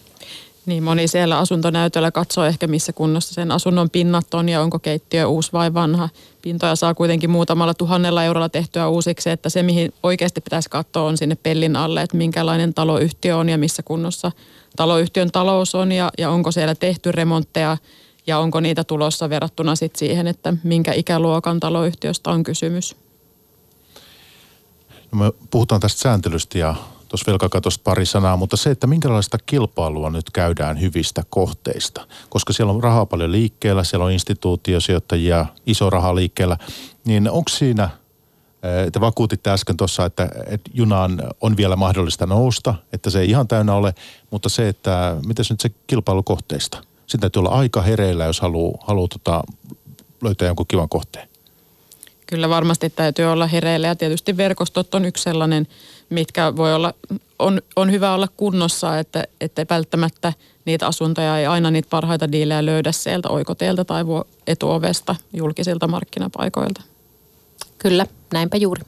Niin 0.65 0.83
moni 0.83 1.07
siellä 1.07 1.37
asuntonäytöllä 1.37 2.11
katsoo 2.11 2.45
ehkä 2.45 2.67
missä 2.67 2.93
kunnossa 2.93 3.33
sen 3.33 3.51
asunnon 3.51 3.89
pinnat 3.89 4.33
on 4.33 4.49
ja 4.49 4.61
onko 4.61 4.79
keittiö 4.79 5.27
uusi 5.27 5.53
vai 5.53 5.73
vanha. 5.73 6.09
Pintoja 6.41 6.75
saa 6.75 6.93
kuitenkin 6.93 7.29
muutamalla 7.29 7.73
tuhannella 7.73 8.23
eurolla 8.23 8.49
tehtyä 8.49 8.87
uusiksi, 8.87 9.29
että 9.29 9.49
se 9.49 9.63
mihin 9.63 9.93
oikeasti 10.03 10.41
pitäisi 10.41 10.69
katsoa 10.69 11.03
on 11.03 11.17
sinne 11.17 11.35
pellin 11.35 11.75
alle, 11.75 12.01
että 12.01 12.17
minkälainen 12.17 12.73
taloyhtiö 12.73 13.37
on 13.37 13.49
ja 13.49 13.57
missä 13.57 13.83
kunnossa 13.83 14.31
taloyhtiön 14.75 15.31
talous 15.31 15.75
on 15.75 15.91
ja, 15.91 16.11
ja 16.17 16.29
onko 16.29 16.51
siellä 16.51 16.75
tehty 16.75 17.11
remontteja 17.11 17.77
ja 18.27 18.39
onko 18.39 18.59
niitä 18.59 18.83
tulossa 18.83 19.29
verrattuna 19.29 19.75
sit 19.75 19.95
siihen, 19.95 20.27
että 20.27 20.53
minkä 20.63 20.93
ikäluokan 20.93 21.59
taloyhtiöstä 21.59 22.29
on 22.29 22.43
kysymys? 22.43 22.95
No 25.11 25.19
me 25.19 25.31
puhutaan 25.51 25.81
tästä 25.81 26.01
sääntelystä 26.01 26.57
ja 26.57 26.75
tuossa 27.13 27.31
velkakatosta 27.31 27.81
pari 27.83 28.05
sanaa, 28.05 28.37
mutta 28.37 28.57
se, 28.57 28.69
että 28.69 28.87
minkälaista 28.87 29.37
kilpailua 29.45 30.09
nyt 30.09 30.31
käydään 30.31 30.81
hyvistä 30.81 31.23
kohteista, 31.29 32.07
koska 32.29 32.53
siellä 32.53 32.73
on 32.73 32.83
rahaa 32.83 33.05
paljon 33.05 33.31
liikkeellä, 33.31 33.83
siellä 33.83 34.05
on 34.05 34.11
instituutiosijoittajia, 34.11 35.45
iso 35.65 35.89
raha 35.89 36.15
liikkeellä, 36.15 36.57
niin 37.05 37.29
onko 37.29 37.49
siinä, 37.49 37.83
eh, 37.83 38.91
te 38.91 39.01
vakuutitte 39.01 39.49
äsken 39.49 39.77
tuossa, 39.77 40.05
että, 40.05 40.29
että 40.47 40.71
junaan 40.73 41.23
on 41.41 41.57
vielä 41.57 41.75
mahdollista 41.75 42.25
nousta, 42.25 42.75
että 42.93 43.09
se 43.09 43.19
ei 43.19 43.29
ihan 43.29 43.47
täynnä 43.47 43.73
ole, 43.73 43.95
mutta 44.31 44.49
se, 44.49 44.67
että 44.67 45.17
miten 45.25 45.45
nyt 45.49 45.59
se 45.59 45.69
kilpailu 45.87 46.23
sitten 47.07 47.19
täytyy 47.19 47.39
olla 47.39 47.49
aika 47.49 47.81
hereillä, 47.81 48.25
jos 48.25 48.41
haluaa, 48.41 48.77
haluaa 48.81 49.07
tota, 49.07 49.43
löytää 50.21 50.47
jonkun 50.47 50.67
kivan 50.67 50.89
kohteen. 50.89 51.29
Kyllä 52.25 52.49
varmasti 52.49 52.89
täytyy 52.89 53.25
olla 53.25 53.47
hereillä 53.47 53.87
ja 53.87 53.95
tietysti 53.95 54.37
verkostot 54.37 54.95
on 54.95 55.05
yksi 55.05 55.23
sellainen, 55.23 55.67
mitkä 56.09 56.55
voi 56.55 56.73
olla, 56.73 56.93
on, 57.39 57.61
on 57.75 57.91
hyvä 57.91 58.13
olla 58.13 58.27
kunnossa, 58.37 58.99
että, 58.99 59.23
että 59.41 59.65
välttämättä 59.69 60.33
niitä 60.65 60.87
asuntoja 60.87 61.37
ei 61.37 61.45
aina 61.45 61.71
niitä 61.71 61.87
parhaita 61.89 62.31
diilejä 62.31 62.65
löydä 62.65 62.91
sieltä 62.91 63.29
oikoteelta 63.29 63.85
tai 63.85 64.03
etuovesta 64.47 65.15
julkisilta 65.33 65.87
markkinapaikoilta. 65.87 66.81
Kyllä, 67.77 68.05
näinpä 68.33 68.57
juuri. 68.57 68.81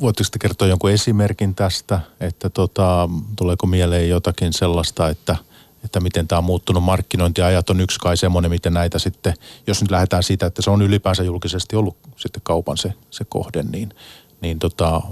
Voitteko 0.00 0.28
te 0.32 0.38
kertoa 0.38 0.68
jonkun 0.68 0.90
esimerkin 0.90 1.54
tästä, 1.54 2.00
että 2.20 2.50
tota, 2.50 3.08
tuleeko 3.36 3.66
mieleen 3.66 4.08
jotakin 4.08 4.52
sellaista, 4.52 5.08
että, 5.08 5.36
että 5.84 6.00
miten 6.00 6.28
tämä 6.28 6.38
on 6.38 6.44
muuttunut 6.44 6.84
markkinointiajat 6.84 7.70
on 7.70 7.80
yksi 7.80 7.98
kai 7.98 8.16
semmoinen, 8.16 8.50
miten 8.50 8.74
näitä 8.74 8.98
sitten, 8.98 9.34
jos 9.66 9.82
nyt 9.82 9.90
lähdetään 9.90 10.22
siitä, 10.22 10.46
että 10.46 10.62
se 10.62 10.70
on 10.70 10.82
ylipäänsä 10.82 11.22
julkisesti 11.22 11.76
ollut 11.76 11.96
sitten 12.16 12.42
kaupan 12.44 12.76
se, 12.76 12.92
se 13.10 13.24
kohde, 13.24 13.62
niin, 13.62 13.94
niin 14.40 14.58
tota, 14.58 15.02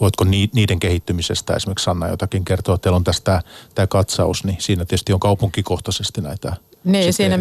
voitko 0.00 0.24
niiden 0.52 0.80
kehittymisestä 0.80 1.54
esimerkiksi 1.54 1.84
Sanna 1.84 2.08
jotakin 2.08 2.44
kertoa? 2.44 2.78
Teillä 2.78 2.96
on 2.96 3.04
tästä 3.04 3.42
tämä 3.74 3.86
katsaus, 3.86 4.44
niin 4.44 4.56
siinä 4.60 4.84
tietysti 4.84 5.12
on 5.12 5.20
kaupunkikohtaisesti 5.20 6.20
näitä 6.20 6.56
niin, 6.84 7.12
siinä 7.12 7.38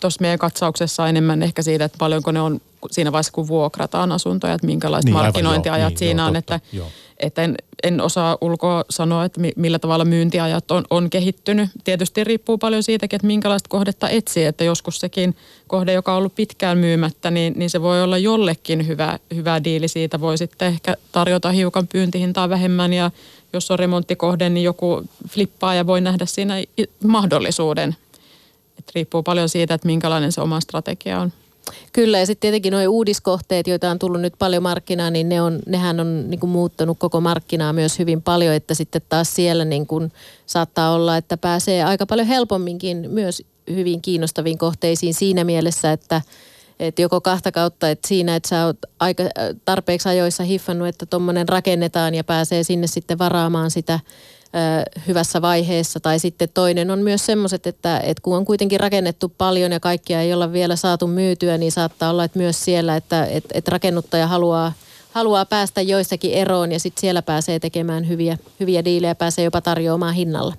tuossa 0.00 0.20
meidän 0.20 0.38
katsauksessa 0.38 1.08
enemmän 1.08 1.42
ehkä 1.42 1.62
siitä, 1.62 1.84
että 1.84 1.98
paljonko 1.98 2.32
ne 2.32 2.40
on 2.40 2.60
siinä 2.90 3.12
vaiheessa, 3.12 3.32
kun 3.32 3.48
vuokrataan 3.48 4.12
asuntoja, 4.12 4.54
että 4.54 4.66
minkälaiset 4.66 5.04
niin, 5.04 5.14
markkinointiajat 5.14 5.80
aivan, 5.80 5.92
joo, 5.92 5.98
siinä 5.98 6.30
niin, 6.30 6.36
on. 6.36 6.42
Joo, 6.72 6.86
että, 6.86 7.00
että 7.18 7.42
en, 7.42 7.56
en 7.82 8.00
osaa 8.00 8.38
ulkoa 8.40 8.84
sanoa, 8.90 9.24
että 9.24 9.40
millä 9.56 9.78
tavalla 9.78 10.04
myyntiajat 10.04 10.70
on, 10.70 10.84
on 10.90 11.10
kehittynyt. 11.10 11.70
Tietysti 11.84 12.24
riippuu 12.24 12.58
paljon 12.58 12.82
siitäkin, 12.82 13.16
että 13.16 13.26
minkälaista 13.26 13.68
kohdetta 13.68 14.08
etsii. 14.08 14.44
Että 14.44 14.64
joskus 14.64 15.00
sekin 15.00 15.36
kohde, 15.66 15.92
joka 15.92 16.12
on 16.12 16.18
ollut 16.18 16.34
pitkään 16.34 16.78
myymättä, 16.78 17.30
niin, 17.30 17.54
niin 17.56 17.70
se 17.70 17.82
voi 17.82 18.02
olla 18.02 18.18
jollekin 18.18 18.86
hyvä, 18.86 19.18
hyvä 19.34 19.64
diili. 19.64 19.88
Siitä 19.88 20.20
voi 20.20 20.38
sitten 20.38 20.68
ehkä 20.68 20.96
tarjota 21.12 21.50
hiukan 21.50 21.86
pyyntihintaa 21.86 22.48
vähemmän 22.48 22.92
ja 22.92 23.10
jos 23.52 23.70
on 23.70 23.78
remonttikohde, 23.78 24.48
niin 24.48 24.64
joku 24.64 25.04
flippaa 25.28 25.74
ja 25.74 25.86
voi 25.86 26.00
nähdä 26.00 26.26
siinä 26.26 26.54
mahdollisuuden 27.04 27.96
et 28.88 28.94
riippuu 28.94 29.22
paljon 29.22 29.48
siitä, 29.48 29.74
että 29.74 29.86
minkälainen 29.86 30.32
se 30.32 30.40
oma 30.40 30.60
strategia 30.60 31.20
on. 31.20 31.32
Kyllä 31.92 32.18
ja 32.18 32.26
sitten 32.26 32.40
tietenkin 32.40 32.72
nuo 32.72 32.82
uudiskohteet, 32.88 33.66
joita 33.66 33.90
on 33.90 33.98
tullut 33.98 34.20
nyt 34.20 34.34
paljon 34.38 34.62
markkinaan, 34.62 35.12
niin 35.12 35.28
ne 35.28 35.42
on, 35.42 35.58
nehän 35.66 36.00
on 36.00 36.30
niin 36.30 36.40
kuin 36.40 36.50
muuttanut 36.50 36.98
koko 36.98 37.20
markkinaa 37.20 37.72
myös 37.72 37.98
hyvin 37.98 38.22
paljon, 38.22 38.54
että 38.54 38.74
sitten 38.74 39.02
taas 39.08 39.34
siellä 39.34 39.64
niin 39.64 39.86
saattaa 40.46 40.94
olla, 40.94 41.16
että 41.16 41.36
pääsee 41.36 41.84
aika 41.84 42.06
paljon 42.06 42.26
helpomminkin 42.26 43.06
myös 43.10 43.42
hyvin 43.70 44.02
kiinnostaviin 44.02 44.58
kohteisiin 44.58 45.14
siinä 45.14 45.44
mielessä, 45.44 45.92
että 45.92 46.22
että 46.80 47.02
joko 47.02 47.20
kahta 47.20 47.52
kautta, 47.52 47.90
että 47.90 48.08
siinä, 48.08 48.36
että 48.36 48.48
sä 48.48 48.66
oot 48.66 48.76
aika 49.00 49.22
tarpeeksi 49.64 50.08
ajoissa 50.08 50.42
hiffannut, 50.42 50.88
että 50.88 51.06
tuommoinen 51.06 51.48
rakennetaan 51.48 52.14
ja 52.14 52.24
pääsee 52.24 52.62
sinne 52.62 52.86
sitten 52.86 53.18
varaamaan 53.18 53.70
sitä 53.70 54.00
hyvässä 55.06 55.42
vaiheessa. 55.42 56.00
Tai 56.00 56.18
sitten 56.18 56.48
toinen 56.54 56.90
on 56.90 56.98
myös 56.98 57.26
semmoiset, 57.26 57.66
että, 57.66 58.00
että 58.00 58.22
kun 58.22 58.36
on 58.36 58.44
kuitenkin 58.44 58.80
rakennettu 58.80 59.28
paljon 59.38 59.72
ja 59.72 59.80
kaikkia 59.80 60.20
ei 60.20 60.34
olla 60.34 60.52
vielä 60.52 60.76
saatu 60.76 61.06
myytyä, 61.06 61.58
niin 61.58 61.72
saattaa 61.72 62.10
olla 62.10 62.24
että 62.24 62.38
myös 62.38 62.64
siellä, 62.64 62.96
että, 62.96 63.26
että, 63.26 63.48
että 63.54 63.70
rakennuttaja 63.70 64.26
haluaa, 64.26 64.72
haluaa 65.12 65.46
päästä 65.46 65.80
joissakin 65.80 66.32
eroon 66.32 66.72
ja 66.72 66.80
sitten 66.80 67.00
siellä 67.00 67.22
pääsee 67.22 67.58
tekemään 67.58 68.08
hyviä, 68.08 68.38
hyviä 68.60 68.84
diilejä, 68.84 69.14
pääsee 69.14 69.44
jopa 69.44 69.60
tarjoamaan 69.60 70.14
hinnalla. 70.14 70.54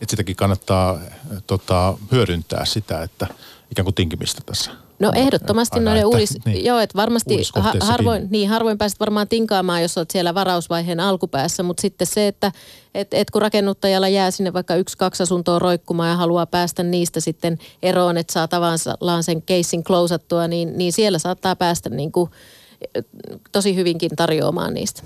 Että 0.00 0.12
sitäkin 0.12 0.36
kannattaa 0.36 1.00
tota, 1.46 1.98
hyödyntää 2.12 2.64
sitä, 2.64 3.02
että 3.02 3.26
ikään 3.70 3.84
kuin 3.84 3.94
tinkimistä 3.94 4.40
tässä. 4.46 4.70
No 5.02 5.12
ehdottomasti 5.14 5.80
noiden 5.80 6.06
uudis, 6.06 6.38
niin, 6.44 6.64
joo, 6.64 6.78
että 6.78 6.96
varmasti 6.96 7.36
ha, 7.54 7.72
harvoin, 7.80 8.28
niin, 8.30 8.48
harvoin 8.48 8.78
pääset 8.78 9.00
varmaan 9.00 9.28
tinkaamaan, 9.28 9.82
jos 9.82 9.98
olet 9.98 10.10
siellä 10.10 10.34
varausvaiheen 10.34 11.00
alkupäässä, 11.00 11.62
mutta 11.62 11.80
sitten 11.80 12.06
se, 12.06 12.28
että 12.28 12.52
et, 12.94 13.14
et 13.14 13.30
kun 13.30 13.42
rakennuttajalla 13.42 14.08
jää 14.08 14.30
sinne 14.30 14.52
vaikka 14.52 14.74
yksi, 14.74 14.98
kaksi 14.98 15.22
asuntoa 15.22 15.58
roikkumaan 15.58 16.10
ja 16.10 16.16
haluaa 16.16 16.46
päästä 16.46 16.82
niistä 16.82 17.20
sitten 17.20 17.58
eroon, 17.82 18.18
että 18.18 18.32
saa 18.32 18.48
tavallaan 18.48 19.22
sen 19.22 19.42
keissin 19.42 19.84
klousattua, 19.84 20.48
niin, 20.48 20.78
niin 20.78 20.92
siellä 20.92 21.18
saattaa 21.18 21.56
päästä 21.56 21.90
niin 21.90 22.12
kuin, 22.12 22.30
tosi 23.52 23.76
hyvinkin 23.76 24.10
tarjoamaan 24.16 24.74
niistä. 24.74 25.02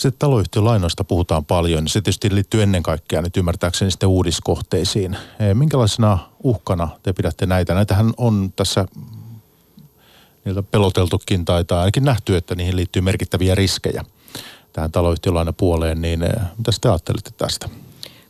Sitten 0.00 0.18
taloyhtiölainoista 0.18 1.04
puhutaan 1.04 1.44
paljon. 1.44 1.88
Se 1.88 2.00
tietysti 2.00 2.34
liittyy 2.34 2.62
ennen 2.62 2.82
kaikkea 2.82 3.22
nyt 3.22 3.36
ymmärtääkseni 3.36 3.90
sitten 3.90 4.08
uudiskohteisiin. 4.08 5.16
Minkälaisena 5.54 6.18
uhkana 6.42 6.88
te 7.02 7.12
pidätte 7.12 7.46
näitä? 7.46 7.74
Näitähän 7.74 8.12
on 8.16 8.52
tässä 8.56 8.84
niiltä 10.44 10.62
peloteltukin 10.62 11.44
tai, 11.44 11.64
tai 11.64 11.78
ainakin 11.78 12.04
nähty, 12.04 12.36
että 12.36 12.54
niihin 12.54 12.76
liittyy 12.76 13.02
merkittäviä 13.02 13.54
riskejä 13.54 14.04
tähän 14.72 14.92
taloyhtiölainapuoleen. 14.92 16.02
Niin 16.02 16.22
e, 16.22 16.28
mitä 16.58 16.70
te 16.80 16.88
ajattelette 16.88 17.30
tästä? 17.36 17.68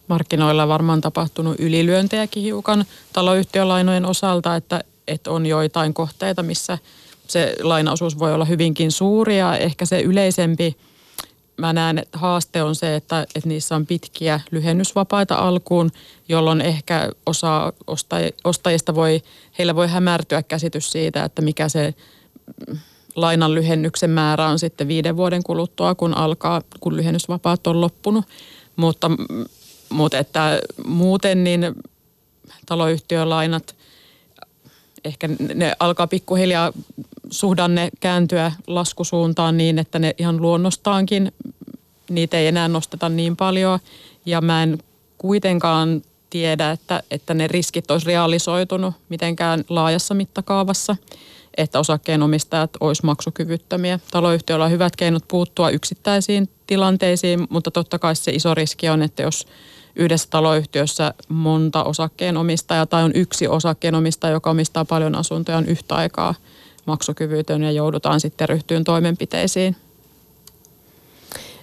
Markkinoilla 0.08 0.68
varmaan 0.68 1.00
tapahtunut 1.00 1.60
ylilyöntejäkin 1.60 2.42
hiukan 2.42 2.84
taloyhtiölainojen 3.12 4.06
osalta, 4.06 4.56
että, 4.56 4.84
että 5.08 5.30
on 5.30 5.46
joitain 5.46 5.94
kohteita, 5.94 6.42
missä 6.42 6.78
se 7.28 7.56
lainaosuus 7.62 8.18
voi 8.18 8.34
olla 8.34 8.44
hyvinkin 8.44 8.92
suuri 8.92 9.38
ja 9.38 9.56
ehkä 9.56 9.86
se 9.86 10.00
yleisempi– 10.00 10.76
mä 11.60 11.72
näen, 11.72 11.98
että 11.98 12.18
haaste 12.18 12.62
on 12.62 12.74
se, 12.74 12.96
että, 12.96 13.26
että 13.34 13.48
niissä 13.48 13.76
on 13.76 13.86
pitkiä 13.86 14.40
lyhennysvapaita 14.50 15.34
alkuun, 15.34 15.90
jolloin 16.28 16.60
ehkä 16.60 17.10
osa 17.26 17.72
ostajista 18.44 18.94
voi, 18.94 19.22
heillä 19.58 19.74
voi 19.74 19.88
hämärtyä 19.88 20.42
käsitys 20.42 20.92
siitä, 20.92 21.24
että 21.24 21.42
mikä 21.42 21.68
se 21.68 21.94
lainan 23.16 23.54
lyhennyksen 23.54 24.10
määrä 24.10 24.48
on 24.48 24.58
sitten 24.58 24.88
viiden 24.88 25.16
vuoden 25.16 25.42
kuluttua, 25.42 25.94
kun 25.94 26.16
alkaa, 26.16 26.62
kun 26.80 26.96
lyhennysvapaat 26.96 27.66
on 27.66 27.80
loppunut. 27.80 28.24
Mutta, 28.76 29.10
mutta 29.88 30.18
että 30.18 30.60
muuten 30.86 31.44
niin 31.44 31.74
taloyhtiölainat, 32.66 33.76
ehkä 35.04 35.28
ne 35.54 35.72
alkaa 35.80 36.06
pikkuhiljaa 36.06 36.72
suhdanne 37.30 37.88
kääntyä 38.00 38.52
laskusuuntaan 38.66 39.56
niin, 39.56 39.78
että 39.78 39.98
ne 39.98 40.14
ihan 40.18 40.42
luonnostaankin, 40.42 41.32
niitä 42.10 42.36
ei 42.36 42.46
enää 42.46 42.68
nosteta 42.68 43.08
niin 43.08 43.36
paljon. 43.36 43.78
Ja 44.26 44.40
mä 44.40 44.62
en 44.62 44.78
kuitenkaan 45.18 46.02
tiedä, 46.30 46.70
että, 46.70 47.02
että 47.10 47.34
ne 47.34 47.46
riskit 47.46 47.90
olisi 47.90 48.06
realisoitunut 48.06 48.94
mitenkään 49.08 49.64
laajassa 49.68 50.14
mittakaavassa, 50.14 50.96
että 51.56 51.78
osakkeenomistajat 51.78 52.70
olisi 52.80 53.04
maksukyvyttömiä. 53.04 54.00
Taloyhtiöillä 54.10 54.64
on 54.64 54.70
hyvät 54.70 54.96
keinot 54.96 55.24
puuttua 55.28 55.70
yksittäisiin 55.70 56.48
tilanteisiin, 56.66 57.46
mutta 57.50 57.70
totta 57.70 57.98
kai 57.98 58.16
se 58.16 58.30
iso 58.30 58.54
riski 58.54 58.88
on, 58.88 59.02
että 59.02 59.22
jos 59.22 59.46
yhdessä 59.96 60.30
taloyhtiössä 60.30 61.14
monta 61.28 61.84
osakkeenomistajaa 61.84 62.86
tai 62.86 63.02
on 63.02 63.12
yksi 63.14 63.48
osakkeenomistaja, 63.48 64.32
joka 64.32 64.50
omistaa 64.50 64.84
paljon 64.84 65.14
asuntoja, 65.14 65.58
on 65.58 65.66
yhtä 65.66 65.94
aikaa– 65.94 66.34
maksukyvytön 66.86 67.62
ja 67.62 67.70
joudutaan 67.70 68.20
sitten 68.20 68.48
ryhtyyn 68.48 68.84
toimenpiteisiin. 68.84 69.76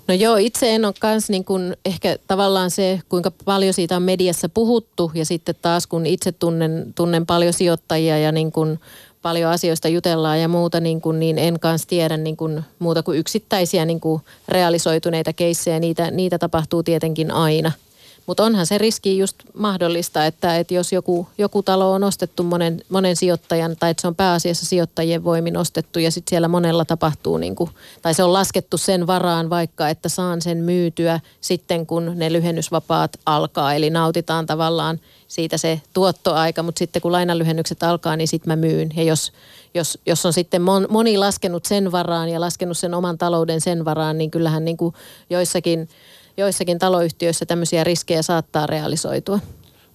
No 0.08 0.14
joo, 0.14 0.38
itse 0.38 0.76
en 0.76 0.86
ole 0.86 0.94
kans 1.00 1.30
niin 1.30 1.46
kun 1.46 1.74
ehkä 1.86 2.18
tavallaan 2.28 2.72
se, 2.72 3.00
kuinka 3.10 3.32
paljon 3.46 3.74
siitä 3.74 3.96
on 3.96 4.04
mediassa 4.04 4.50
puhuttu 4.50 5.12
ja 5.14 5.26
sitten 5.26 5.56
taas 5.62 5.88
kun 5.88 6.06
itse 6.06 6.32
tunnen, 6.32 6.94
tunnen 6.96 7.26
paljon 7.26 7.54
sijoittajia 7.54 8.18
ja 8.18 8.32
niin 8.32 8.52
kun 8.52 8.80
paljon 9.22 9.52
asioista 9.52 9.88
jutellaan 9.88 10.42
ja 10.42 10.48
muuta, 10.48 10.80
niin, 10.80 11.02
kun, 11.02 11.20
niin 11.20 11.38
en 11.38 11.60
kanssa 11.60 11.88
tiedä 11.88 12.18
niin 12.18 12.38
kun, 12.38 12.64
muuta 12.80 13.04
kuin 13.04 13.20
yksittäisiä 13.20 13.86
niin 13.86 14.00
kun 14.00 14.22
realisoituneita 14.48 15.34
keissejä. 15.34 15.80
Niitä, 15.80 16.12
niitä 16.12 16.38
tapahtuu 16.38 16.84
tietenkin 16.84 17.32
aina– 17.32 17.72
mutta 18.28 18.44
onhan 18.44 18.66
se 18.66 18.78
riski 18.78 19.18
just 19.18 19.36
mahdollista, 19.54 20.26
että, 20.26 20.58
että 20.58 20.74
jos 20.74 20.94
joku, 20.94 21.28
joku 21.38 21.64
talo 21.64 21.92
on 21.94 22.04
ostettu 22.04 22.44
monen, 22.44 22.82
monen 22.90 23.16
sijoittajan 23.16 23.76
tai 23.80 23.92
että 23.92 24.02
se 24.02 24.08
on 24.08 24.16
pääasiassa 24.16 24.66
sijoittajien 24.66 25.24
voimin 25.24 25.58
ostettu 25.58 26.00
ja 26.00 26.12
sitten 26.12 26.30
siellä 26.30 26.48
monella 26.48 26.86
tapahtuu, 26.86 27.38
niin 27.38 27.56
tai 28.02 28.14
se 28.14 28.24
on 28.24 28.34
laskettu 28.34 28.78
sen 28.78 29.08
varaan 29.08 29.50
vaikka, 29.50 29.90
että 29.90 30.10
saan 30.10 30.42
sen 30.42 30.58
myytyä 30.58 31.20
sitten 31.42 31.86
kun 31.86 32.12
ne 32.16 32.34
lyhennysvapaat 32.34 33.20
alkaa. 33.26 33.74
Eli 33.74 33.90
nautitaan 33.90 34.46
tavallaan 34.46 35.00
siitä 35.28 35.58
se 35.58 35.82
tuottoaika, 35.94 36.64
mutta 36.64 36.80
sitten 36.80 37.02
kun 37.02 37.12
lainalyhennykset 37.12 37.84
alkaa, 37.84 38.16
niin 38.16 38.28
sitten 38.28 38.52
mä 38.52 38.56
myyn. 38.56 38.92
Ja 38.96 39.04
jos, 39.04 39.32
jos, 39.74 40.00
jos 40.06 40.26
on 40.26 40.34
sitten 40.34 40.62
moni 40.90 41.18
laskenut 41.18 41.66
sen 41.66 41.92
varaan 41.92 42.30
ja 42.30 42.42
laskenut 42.42 42.78
sen 42.78 42.94
oman 42.94 43.18
talouden 43.18 43.62
sen 43.62 43.86
varaan, 43.86 44.18
niin 44.18 44.32
kyllähän 44.32 44.66
niin 44.66 44.78
joissakin– 45.30 45.90
joissakin 46.38 46.80
taloyhtiöissä 46.80 47.46
tämmöisiä 47.46 47.84
riskejä 47.84 48.22
saattaa 48.22 48.68
realisoitua. 48.68 49.40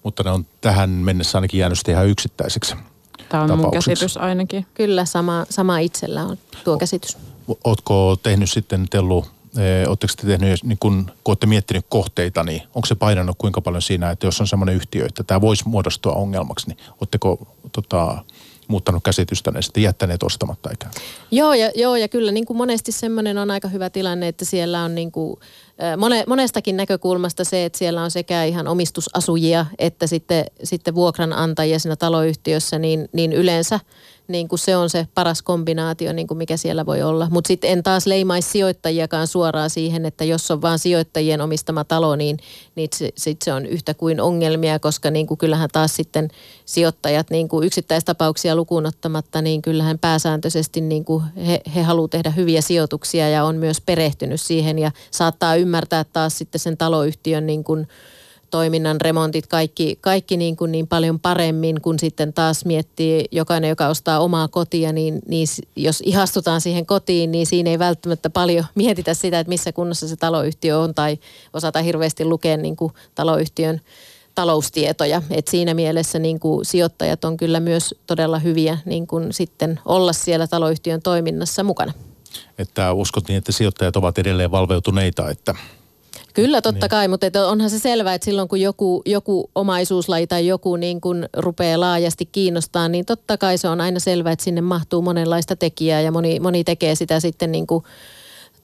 Mutta 0.02 0.22
ne 0.22 0.30
on 0.30 0.46
tähän 0.60 0.90
mennessä 0.90 1.38
ainakin 1.38 1.60
jäänyt 1.60 1.88
ihan 1.88 2.08
yksittäiseksi. 2.08 2.74
Tämä 3.28 3.42
on 3.42 3.58
mun 3.58 3.70
käsitys 3.70 4.16
ainakin. 4.16 4.66
Kyllä, 4.74 5.04
sama, 5.04 5.46
sama 5.50 5.78
itsellä 5.78 6.24
on 6.24 6.38
tuo 6.64 6.78
käsitys. 6.78 7.18
Oletko 7.64 8.16
tehnyt 8.22 8.50
sitten 8.50 8.86
Tellu 8.90 9.26
eh, 9.58 9.88
Oletteko 9.88 10.12
te 10.16 10.26
tehnyt, 10.26 10.64
niin 10.64 10.78
kun, 10.80 11.04
kun 11.06 11.32
olette 11.32 11.46
miettinyt 11.46 11.86
kohteita, 11.88 12.44
niin 12.44 12.62
onko 12.74 12.86
se 12.86 12.94
painanut 12.94 13.36
kuinka 13.38 13.60
paljon 13.60 13.82
siinä, 13.82 14.10
että 14.10 14.26
jos 14.26 14.40
on 14.40 14.46
semmoinen 14.46 14.74
yhtiö, 14.74 15.06
että 15.06 15.22
tämä 15.22 15.40
voisi 15.40 15.68
muodostua 15.68 16.12
ongelmaksi, 16.12 16.68
niin 16.68 16.78
oletteko 17.00 17.46
tota, 17.72 18.24
muuttanut 18.68 19.04
käsitystä 19.04 19.52
ja 19.54 19.62
sitten 19.62 19.82
jättäneet 19.82 20.22
ostamatta 20.22 20.70
ikään? 20.72 20.92
Joo 21.30 21.54
ja, 21.54 21.70
joo, 21.74 21.96
ja 21.96 22.08
kyllä 22.08 22.32
niin 22.32 22.46
kuin 22.46 22.56
monesti 22.56 22.92
semmoinen 22.92 23.38
on 23.38 23.50
aika 23.50 23.68
hyvä 23.68 23.90
tilanne, 23.90 24.28
että 24.28 24.44
siellä 24.44 24.82
on 24.82 24.94
niin 24.94 25.12
kuin 25.12 25.40
monestakin 26.26 26.76
näkökulmasta 26.76 27.44
se, 27.44 27.64
että 27.64 27.78
siellä 27.78 28.02
on 28.02 28.10
sekä 28.10 28.44
ihan 28.44 28.68
omistusasujia 28.68 29.66
että 29.78 30.06
sitten, 30.06 30.44
sitten 30.64 30.94
vuokranantajia 30.94 31.78
siinä 31.78 31.96
taloyhtiössä, 31.96 32.78
niin, 32.78 33.08
niin 33.12 33.32
yleensä 33.32 33.80
niin 34.28 34.48
kuin 34.48 34.58
se 34.58 34.76
on 34.76 34.90
se 34.90 35.06
paras 35.14 35.42
kombinaatio, 35.42 36.12
niin 36.12 36.26
kuin 36.26 36.38
mikä 36.38 36.56
siellä 36.56 36.86
voi 36.86 37.02
olla. 37.02 37.28
Mutta 37.30 37.48
sitten 37.48 37.70
en 37.70 37.82
taas 37.82 38.06
leimaisi 38.06 38.50
sijoittajiakaan 38.50 39.26
suoraan 39.26 39.70
siihen, 39.70 40.06
että 40.06 40.24
jos 40.24 40.50
on 40.50 40.62
vain 40.62 40.78
sijoittajien 40.78 41.40
omistama 41.40 41.84
talo, 41.84 42.16
niin, 42.16 42.36
niin 42.74 42.88
sit, 42.94 43.14
sit 43.16 43.42
se 43.42 43.52
on 43.52 43.66
yhtä 43.66 43.94
kuin 43.94 44.20
ongelmia, 44.20 44.78
koska 44.78 45.10
niin 45.10 45.26
kuin 45.26 45.38
kyllähän 45.38 45.68
taas 45.72 45.96
sitten 45.96 46.28
sijoittajat 46.64 47.30
niin 47.30 47.48
kuin 47.48 47.66
yksittäistapauksia 47.66 48.56
lukuun 48.56 48.86
ottamatta, 48.86 49.42
niin 49.42 49.62
kyllähän 49.62 49.98
pääsääntöisesti 49.98 50.80
niin 50.80 51.04
kuin 51.04 51.24
he, 51.46 51.60
he 51.74 51.82
haluavat 51.82 52.10
tehdä 52.10 52.30
hyviä 52.30 52.60
sijoituksia 52.60 53.28
ja 53.28 53.44
on 53.44 53.56
myös 53.56 53.80
perehtynyt 53.80 54.40
siihen 54.40 54.78
ja 54.78 54.90
saattaa 55.10 55.56
ymmärtää 55.56 56.04
taas 56.04 56.38
sitten 56.38 56.58
sen 56.58 56.76
taloyhtiön 56.76 57.46
niin 57.46 57.64
kuin 57.64 57.88
toiminnan 58.52 59.00
remontit, 59.00 59.46
kaikki, 59.46 59.98
kaikki 60.00 60.36
niin, 60.36 60.56
kuin 60.56 60.72
niin 60.72 60.88
paljon 60.88 61.20
paremmin, 61.20 61.80
kun 61.80 61.98
sitten 61.98 62.32
taas 62.32 62.64
miettii 62.64 63.24
jokainen, 63.30 63.68
joka 63.68 63.88
ostaa 63.88 64.20
omaa 64.20 64.48
kotia, 64.48 64.92
niin, 64.92 65.18
niin 65.28 65.46
jos 65.76 66.02
ihastutaan 66.06 66.60
siihen 66.60 66.86
kotiin, 66.86 67.32
niin 67.32 67.46
siinä 67.46 67.70
ei 67.70 67.78
välttämättä 67.78 68.30
paljon 68.30 68.64
mietitä 68.74 69.14
sitä, 69.14 69.40
että 69.40 69.48
missä 69.48 69.72
kunnossa 69.72 70.08
se 70.08 70.16
taloyhtiö 70.16 70.78
on 70.78 70.94
tai 70.94 71.18
osata 71.52 71.82
hirveästi 71.82 72.24
lukea 72.24 72.56
niin 72.56 72.76
kuin 72.76 72.92
taloyhtiön 73.14 73.80
taloustietoja. 74.34 75.22
Et 75.30 75.48
siinä 75.48 75.74
mielessä 75.74 76.18
niin 76.18 76.40
kuin 76.40 76.64
sijoittajat 76.64 77.24
on 77.24 77.36
kyllä 77.36 77.60
myös 77.60 77.94
todella 78.06 78.38
hyviä 78.38 78.78
niin 78.84 79.06
kuin 79.06 79.32
sitten 79.32 79.80
olla 79.84 80.12
siellä 80.12 80.46
taloyhtiön 80.46 81.02
toiminnassa 81.02 81.62
mukana. 81.62 81.92
Että 82.58 82.92
uskot 82.92 83.28
niin, 83.28 83.38
että 83.38 83.52
sijoittajat 83.52 83.96
ovat 83.96 84.18
edelleen 84.18 84.50
valveutuneita, 84.50 85.30
että 85.30 85.54
Kyllä 86.34 86.62
totta 86.62 86.84
niin. 86.84 86.90
kai, 86.90 87.08
mutta 87.08 87.48
onhan 87.48 87.70
se 87.70 87.78
selvää, 87.78 88.14
että 88.14 88.24
silloin 88.24 88.48
kun 88.48 88.60
joku, 88.60 89.02
joku 89.06 89.50
omaisuuslaji 89.54 90.26
tai 90.26 90.46
joku 90.46 90.76
niin 90.76 91.00
kuin 91.00 91.28
rupeaa 91.36 91.80
laajasti 91.80 92.26
kiinnostaa, 92.26 92.88
niin 92.88 93.06
totta 93.06 93.38
kai 93.38 93.58
se 93.58 93.68
on 93.68 93.80
aina 93.80 94.00
selvää, 94.00 94.32
että 94.32 94.44
sinne 94.44 94.60
mahtuu 94.60 95.02
monenlaista 95.02 95.56
tekijää 95.56 96.00
ja 96.00 96.12
moni, 96.12 96.40
moni 96.40 96.64
tekee 96.64 96.94
sitä 96.94 97.20
sitten 97.20 97.52
niin 97.52 97.66
kuin, 97.66 97.84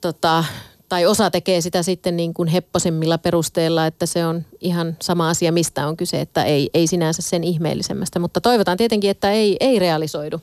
tota, 0.00 0.44
tai 0.88 1.06
osa 1.06 1.30
tekee 1.30 1.60
sitä 1.60 1.82
sitten 1.82 2.16
niin 2.16 2.34
kuin 2.34 2.48
hepposemmilla 2.48 3.18
perusteella, 3.18 3.86
että 3.86 4.06
se 4.06 4.26
on 4.26 4.44
ihan 4.60 4.96
sama 5.02 5.28
asia, 5.28 5.52
mistä 5.52 5.86
on 5.86 5.96
kyse, 5.96 6.20
että 6.20 6.44
ei, 6.44 6.70
ei 6.74 6.86
sinänsä 6.86 7.22
sen 7.22 7.44
ihmeellisemmästä. 7.44 8.18
Mutta 8.18 8.40
toivotaan 8.40 8.78
tietenkin, 8.78 9.10
että 9.10 9.30
ei, 9.30 9.56
ei 9.60 9.78
realisoidu 9.78 10.40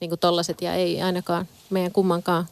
niin 0.00 0.08
kuin 0.08 0.18
tollaset 0.18 0.62
ja 0.62 0.74
ei 0.74 1.02
ainakaan 1.02 1.48
meidän 1.70 1.92
kummankaan 1.92 2.46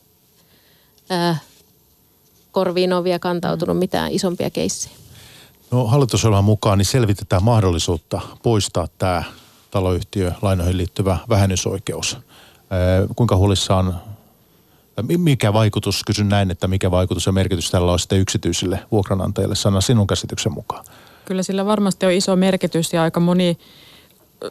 korviin 2.52 2.92
on 2.92 3.04
vielä 3.04 3.18
kantautunut 3.18 3.78
mitään 3.78 4.12
isompia 4.12 4.50
keissejä. 4.50 4.96
No 5.70 5.86
hallitusohjelman 5.86 6.44
mukaan 6.44 6.78
niin 6.78 6.86
selvitetään 6.86 7.44
mahdollisuutta 7.44 8.20
poistaa 8.42 8.88
tämä 8.98 9.22
taloyhtiö 9.70 10.32
lainoihin 10.42 10.76
liittyvä 10.76 11.18
vähennysoikeus. 11.28 12.18
Kuinka 13.16 13.36
huolissaan, 13.36 14.00
mikä 15.16 15.52
vaikutus, 15.52 16.02
kysyn 16.06 16.28
näin, 16.28 16.50
että 16.50 16.68
mikä 16.68 16.90
vaikutus 16.90 17.26
ja 17.26 17.32
merkitys 17.32 17.70
tällä 17.70 17.92
on 17.92 17.98
sitten 17.98 18.20
yksityisille 18.20 18.80
vuokranantajille, 18.90 19.54
Sanna 19.54 19.80
sinun 19.80 20.06
käsityksen 20.06 20.52
mukaan? 20.52 20.84
Kyllä 21.24 21.42
sillä 21.42 21.66
varmasti 21.66 22.06
on 22.06 22.12
iso 22.12 22.36
merkitys 22.36 22.92
ja 22.92 23.02
aika 23.02 23.20
moni 23.20 23.58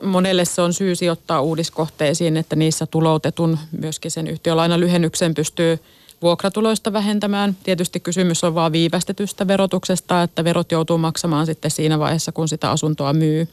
monelle 0.03 0.45
se 0.45 0.61
on 0.61 0.73
syy 0.73 0.95
sijoittaa 0.95 1.41
uudiskohteisiin, 1.41 2.37
että 2.37 2.55
niissä 2.55 2.85
tuloutetun 2.85 3.59
myöskin 3.79 4.11
sen 4.11 4.27
yhtiölainan 4.27 4.79
lyhennyksen 4.79 5.33
pystyy 5.33 5.79
vuokratuloista 6.21 6.93
vähentämään. 6.93 7.57
Tietysti 7.63 7.99
kysymys 7.99 8.43
on 8.43 8.55
vaan 8.55 8.71
viivästetystä 8.71 9.47
verotuksesta, 9.47 10.23
että 10.23 10.43
verot 10.43 10.71
joutuu 10.71 10.97
maksamaan 10.97 11.45
sitten 11.45 11.71
siinä 11.71 11.99
vaiheessa, 11.99 12.31
kun 12.31 12.47
sitä 12.47 12.71
asuntoa 12.71 13.13
myy. 13.13 13.47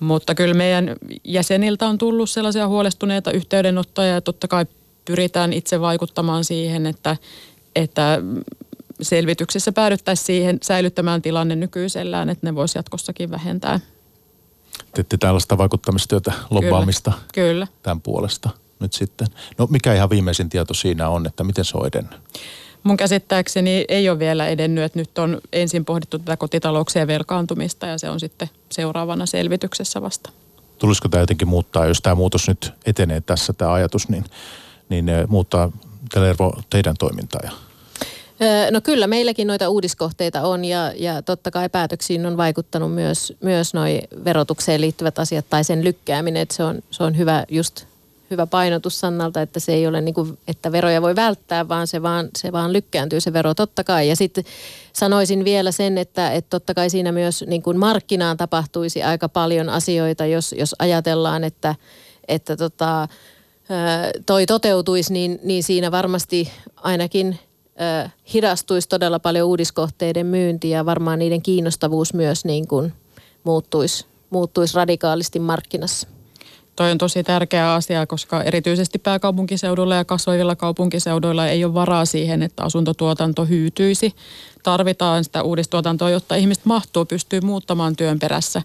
Mutta 0.00 0.34
kyllä 0.34 0.54
meidän 0.54 0.96
jäseniltä 1.24 1.88
on 1.88 1.98
tullut 1.98 2.30
sellaisia 2.30 2.68
huolestuneita 2.68 3.32
yhteydenottoja 3.32 4.08
ja 4.08 4.20
totta 4.20 4.48
kai 4.48 4.66
pyritään 5.04 5.52
itse 5.52 5.80
vaikuttamaan 5.80 6.44
siihen, 6.44 6.86
että, 6.86 7.16
että 7.76 8.22
selvityksessä 9.02 9.72
päädyttäisiin 9.72 10.26
siihen 10.26 10.58
säilyttämään 10.62 11.22
tilanne 11.22 11.56
nykyisellään, 11.56 12.28
että 12.28 12.46
ne 12.46 12.54
voisi 12.54 12.78
jatkossakin 12.78 13.30
vähentää. 13.30 13.80
Teette 14.94 15.16
tällaista 15.16 15.58
vaikuttamistyötä, 15.58 16.32
lobbaamista 16.50 17.10
kyllä, 17.10 17.48
kyllä. 17.48 17.66
tämän 17.82 18.00
puolesta 18.00 18.50
nyt 18.80 18.92
sitten. 18.92 19.26
No 19.58 19.66
mikä 19.70 19.94
ihan 19.94 20.10
viimeisin 20.10 20.48
tieto 20.48 20.74
siinä 20.74 21.08
on, 21.08 21.26
että 21.26 21.44
miten 21.44 21.64
se 21.64 21.78
on 21.78 21.86
edennyt? 21.86 22.20
Mun 22.82 22.96
käsittääkseni 22.96 23.84
ei 23.88 24.08
ole 24.08 24.18
vielä 24.18 24.46
edennyt, 24.48 24.84
että 24.84 24.98
nyt 24.98 25.18
on 25.18 25.40
ensin 25.52 25.84
pohdittu 25.84 26.18
tätä 26.18 26.36
kotitalouksien 26.36 27.06
velkaantumista 27.06 27.86
ja 27.86 27.98
se 27.98 28.10
on 28.10 28.20
sitten 28.20 28.50
seuraavana 28.70 29.26
selvityksessä 29.26 30.02
vasta. 30.02 30.30
Tulisiko 30.78 31.08
tämä 31.08 31.22
jotenkin 31.22 31.48
muuttaa, 31.48 31.86
jos 31.86 32.00
tämä 32.02 32.14
muutos 32.14 32.48
nyt 32.48 32.72
etenee 32.86 33.20
tässä, 33.20 33.52
tämä 33.52 33.72
ajatus, 33.72 34.08
niin, 34.08 34.24
niin 34.88 35.06
muuttaa 35.28 35.72
Telervo 36.12 36.52
teidän 36.70 36.94
toimintaa 36.98 37.40
ja 37.44 37.50
No 38.70 38.80
kyllä, 38.80 39.06
meilläkin 39.06 39.46
noita 39.46 39.68
uudiskohteita 39.68 40.42
on 40.42 40.64
ja, 40.64 40.92
ja 40.96 41.22
totta 41.22 41.50
kai 41.50 41.68
päätöksiin 41.68 42.26
on 42.26 42.36
vaikuttanut 42.36 42.94
myös, 42.94 43.32
myös 43.40 43.74
noi 43.74 44.00
verotukseen 44.24 44.80
liittyvät 44.80 45.18
asiat 45.18 45.46
tai 45.50 45.64
sen 45.64 45.84
lykkääminen. 45.84 46.42
Että 46.42 46.54
se, 46.54 46.62
on, 46.62 46.78
se 46.90 47.02
on 47.02 47.18
hyvä 47.18 47.44
just 47.48 47.84
hyvä 48.30 48.46
painotus 48.46 49.00
Sannalta, 49.00 49.42
että 49.42 49.60
se 49.60 49.72
ei 49.72 49.86
ole 49.86 50.00
niin 50.00 50.14
kuin, 50.14 50.38
että 50.48 50.72
veroja 50.72 51.02
voi 51.02 51.16
välttää, 51.16 51.68
vaan 51.68 51.86
se 51.86 52.02
vaan, 52.02 52.28
se 52.36 52.52
vaan 52.52 52.72
lykkääntyy 52.72 53.20
se 53.20 53.32
vero 53.32 53.54
totta 53.54 53.84
kai. 53.84 54.08
Ja 54.08 54.16
sitten 54.16 54.44
sanoisin 54.92 55.44
vielä 55.44 55.72
sen, 55.72 55.98
että, 55.98 56.32
että 56.32 56.50
totta 56.50 56.74
kai 56.74 56.90
siinä 56.90 57.12
myös 57.12 57.44
niin 57.46 57.62
kuin 57.62 57.78
markkinaan 57.78 58.36
tapahtuisi 58.36 59.02
aika 59.02 59.28
paljon 59.28 59.68
asioita, 59.68 60.26
jos, 60.26 60.54
jos 60.58 60.74
ajatellaan, 60.78 61.44
että, 61.44 61.74
että 62.28 62.56
tota, 62.56 63.08
toi 64.26 64.46
toteutuisi, 64.46 65.12
niin, 65.12 65.40
niin 65.42 65.62
siinä 65.62 65.90
varmasti 65.90 66.50
ainakin 66.76 67.38
hidastuisi 68.34 68.88
todella 68.88 69.18
paljon 69.18 69.48
uudiskohteiden 69.48 70.26
myynti 70.26 70.70
ja 70.70 70.86
varmaan 70.86 71.18
niiden 71.18 71.42
kiinnostavuus 71.42 72.14
myös 72.14 72.44
niin 72.44 72.68
kuin 72.68 72.92
muuttuisi, 73.44 74.06
muuttuisi 74.30 74.76
radikaalisti 74.76 75.38
markkinassa. 75.38 76.17
Toi 76.78 76.90
on 76.90 76.98
tosi 76.98 77.22
tärkeä 77.24 77.74
asia, 77.74 78.06
koska 78.06 78.42
erityisesti 78.42 78.98
pääkaupunkiseudulla 78.98 79.94
ja 79.94 80.04
kasvavilla 80.04 80.56
kaupunkiseuduilla 80.56 81.46
ei 81.46 81.64
ole 81.64 81.74
varaa 81.74 82.04
siihen, 82.04 82.42
että 82.42 82.62
asuntotuotanto 82.62 83.44
hyytyisi. 83.44 84.14
Tarvitaan 84.62 85.24
sitä 85.24 85.42
uudistuotantoa, 85.42 86.10
jotta 86.10 86.34
ihmiset 86.34 86.64
mahtuu, 86.64 87.04
pystyy 87.04 87.40
muuttamaan 87.40 87.96
työn 87.96 88.18
perässä. 88.18 88.62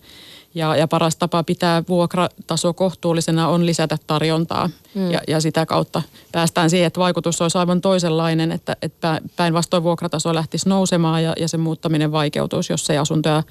Ja, 0.56 0.76
ja 0.76 0.88
paras 0.88 1.16
tapa 1.16 1.44
pitää 1.44 1.84
vuokrataso 1.90 2.74
kohtuullisena 2.74 3.48
on 3.48 3.66
lisätä 3.66 3.98
tarjontaa. 4.08 4.70
Mm. 4.96 5.12
Ja, 5.12 5.22
ja 5.28 5.42
sitä 5.42 5.66
kautta 5.66 6.02
päästään 6.32 6.70
siihen, 6.70 6.88
että 6.88 7.00
vaikutus 7.00 7.42
olisi 7.42 7.58
aivan 7.58 7.82
toisenlainen, 7.82 8.52
että, 8.52 8.76
että 8.82 9.22
päinvastoin 9.36 9.84
vuokrataso 9.84 10.34
lähtisi 10.34 10.70
nousemaan 10.70 11.24
ja, 11.24 11.34
ja 11.40 11.48
sen 11.48 11.60
muuttaminen 11.60 12.12
vaikeutuisi, 12.12 12.74
jos 12.74 12.90
ei 12.90 12.98
asuntoja 12.98 13.44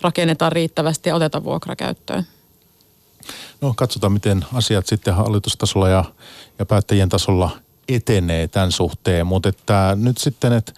rakennetaan 0.00 0.52
riittävästi 0.52 1.08
ja 1.08 1.16
oteta 1.16 1.44
vuokrakäyttöön. 1.44 2.26
No 3.60 3.72
katsotaan, 3.76 4.12
miten 4.12 4.44
asiat 4.54 4.86
sitten 4.86 5.14
hallitustasolla 5.14 5.88
ja, 5.88 6.04
ja 6.58 6.66
päättäjien 6.66 7.08
tasolla 7.08 7.50
etenee 7.88 8.48
tämän 8.48 8.72
suhteen. 8.72 9.26
Mutta 9.26 9.48
että 9.48 9.96
nyt 10.00 10.18
sitten, 10.18 10.52
että 10.52 10.72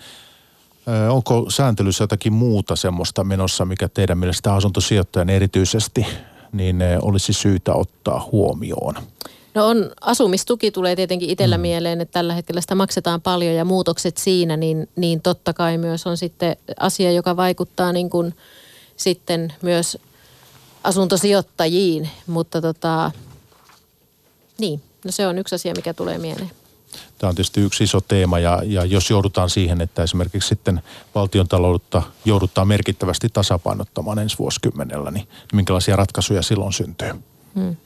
onko 1.10 1.46
sääntelyssä 1.50 2.04
jotakin 2.04 2.32
muuta 2.32 2.76
semmoista 2.76 3.24
menossa, 3.24 3.64
mikä 3.64 3.88
teidän 3.88 4.18
mielestä 4.18 4.54
asuntosijoittajan 4.54 5.30
erityisesti 5.30 6.06
niin 6.52 6.82
olisi 7.02 7.32
syytä 7.32 7.74
ottaa 7.74 8.28
huomioon? 8.32 8.94
No 9.54 9.66
on, 9.66 9.90
asumistuki 10.00 10.70
tulee 10.70 10.96
tietenkin 10.96 11.30
itsellä 11.30 11.58
mm. 11.58 11.62
mieleen, 11.62 12.00
että 12.00 12.12
tällä 12.12 12.34
hetkellä 12.34 12.60
sitä 12.60 12.74
maksetaan 12.74 13.20
paljon 13.20 13.54
ja 13.54 13.64
muutokset 13.64 14.16
siinä, 14.16 14.56
niin, 14.56 14.88
niin 14.96 15.22
totta 15.22 15.52
kai 15.52 15.78
myös 15.78 16.06
on 16.06 16.16
sitten 16.16 16.56
asia, 16.80 17.12
joka 17.12 17.36
vaikuttaa 17.36 17.92
niin 17.92 18.10
kuin 18.10 18.34
sitten 18.96 19.52
myös 19.62 19.98
asuntosijoittajiin, 20.84 22.10
mutta 22.26 22.60
tota, 22.60 23.10
niin, 24.58 24.82
no 25.04 25.12
se 25.12 25.26
on 25.26 25.38
yksi 25.38 25.54
asia, 25.54 25.72
mikä 25.76 25.94
tulee 25.94 26.18
mieleen. 26.18 26.50
Tämä 27.18 27.28
on 27.28 27.34
tietysti 27.34 27.60
yksi 27.60 27.84
iso 27.84 28.00
teema 28.00 28.38
ja, 28.38 28.62
ja 28.64 28.84
jos 28.84 29.10
joudutaan 29.10 29.50
siihen, 29.50 29.80
että 29.80 30.02
esimerkiksi 30.02 30.48
sitten 30.48 30.82
valtion 31.14 31.48
taloutta 31.48 32.02
joudutaan 32.24 32.68
merkittävästi 32.68 33.28
tasapainottamaan 33.28 34.18
ensi 34.18 34.38
vuosikymmenellä, 34.38 35.10
niin 35.10 35.28
minkälaisia 35.52 35.96
ratkaisuja 35.96 36.42
silloin 36.42 36.72
syntyy? 36.72 37.10
Hmm. 37.54 37.76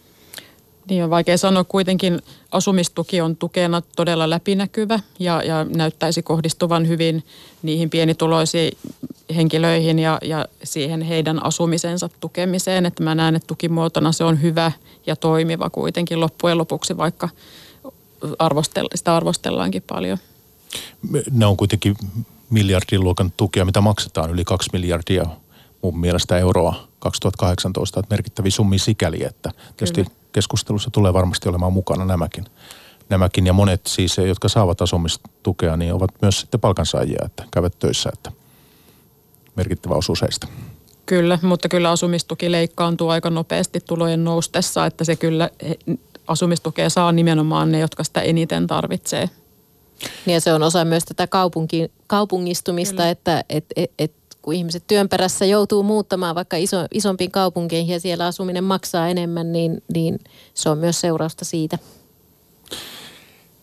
Niin 0.89 1.05
on 1.05 1.11
vaikea 1.11 1.39
sanoa. 1.39 1.65
Kuitenkin 1.65 2.21
asumistuki 2.53 3.21
on 3.21 3.37
tukena 3.37 3.83
todella 3.97 4.31
läpinäkyvä 4.31 5.01
ja, 5.19 5.43
ja 5.43 5.65
näyttäisi 5.65 6.23
kohdistuvan 6.23 6.89
hyvin 6.89 7.25
niihin 7.63 7.91
pienituloisiin 7.91 8.79
henkilöihin 9.37 9.99
ja, 9.99 10.19
ja 10.23 10.47
siihen 10.65 11.03
heidän 11.03 11.45
asumisensa 11.45 12.09
tukemiseen. 12.21 12.87
Että 12.87 13.03
mä 13.03 13.15
näen, 13.15 13.37
että 13.37 13.47
tukimuotona 13.47 14.13
se 14.13 14.25
on 14.25 14.43
hyvä 14.43 14.73
ja 15.07 15.17
toimiva 15.17 15.71
kuitenkin 15.71 16.21
loppujen 16.21 16.59
lopuksi, 16.59 16.97
vaikka 16.97 17.29
arvostella, 18.39 18.89
sitä 18.95 19.17
arvostellaankin 19.17 19.83
paljon. 19.83 20.19
Ne 21.31 21.47
on 21.47 21.57
kuitenkin 21.57 21.97
miljardin 22.51 23.01
luokan 23.01 23.33
tukia, 23.37 23.65
mitä 23.65 23.81
maksetaan, 23.81 24.31
yli 24.31 24.45
kaksi 24.45 24.71
miljardia 24.73 25.27
mun 25.83 26.01
mielestä 26.01 26.39
euroa 26.39 26.89
2018, 26.99 28.01
että 28.01 28.15
merkittäviä 28.15 28.51
summia 28.51 28.79
sikäli, 28.79 29.25
että 29.25 29.51
tietysti 29.77 30.05
Kyllä. 30.05 30.22
Keskustelussa 30.33 30.91
tulee 30.91 31.13
varmasti 31.13 31.49
olemaan 31.49 31.73
mukana 31.73 32.05
nämäkin. 32.05 32.45
Nämäkin 33.09 33.47
ja 33.47 33.53
monet 33.53 33.81
siis, 33.87 34.17
jotka 34.19 34.49
saavat 34.49 34.83
asumistukea, 34.83 35.77
niin 35.77 35.93
ovat 35.93 36.11
myös 36.23 36.41
sitten 36.41 36.61
palkansaajia, 36.61 37.23
että 37.25 37.45
käyvät 37.51 37.79
töissä, 37.79 38.11
että 38.13 38.33
merkittävä 39.57 39.95
osuus 39.95 40.23
heistä. 40.23 40.47
Kyllä, 41.07 41.39
mutta 41.43 41.69
kyllä 41.69 41.91
asumistuki 41.91 42.53
leikkaantuu 42.53 43.09
aika 43.09 43.31
nopeasti 43.31 43.81
tulojen 43.81 44.25
noustessa, 44.25 44.87
että 44.87 45.05
se 45.05 45.17
kyllä 45.17 45.51
asumistukea 46.27 46.91
saa 46.91 47.13
nimenomaan 47.13 47.73
ne, 47.73 47.79
jotka 47.79 48.05
sitä 48.05 48.21
eniten 48.21 48.67
tarvitsee. 48.67 49.31
Niin 50.27 50.35
ja 50.35 50.41
se 50.41 50.53
on 50.53 50.63
osa 50.63 50.85
myös 50.85 51.05
tätä 51.05 51.27
kaupunki, 51.27 51.91
kaupungistumista, 52.07 52.97
kyllä. 52.97 53.11
että 53.11 53.45
et, 53.49 53.65
et, 53.77 53.91
et, 53.99 54.13
kun 54.43 54.55
ihmiset 54.55 54.85
työn 54.87 55.09
perässä 55.09 55.45
joutuu 55.45 55.83
muuttamaan 55.83 56.35
vaikka 56.35 56.57
iso, 56.57 56.77
isompiin 56.95 57.31
kaupunkeihin 57.31 57.93
ja 57.93 58.01
siellä 58.01 58.27
asuminen 58.27 58.65
maksaa 58.65 59.09
enemmän, 59.09 59.53
niin, 59.53 59.83
niin 59.95 60.19
se 60.55 60.69
on 60.69 60.79
myös 60.79 61.01
seurausta 61.01 61.45
siitä. 61.45 61.79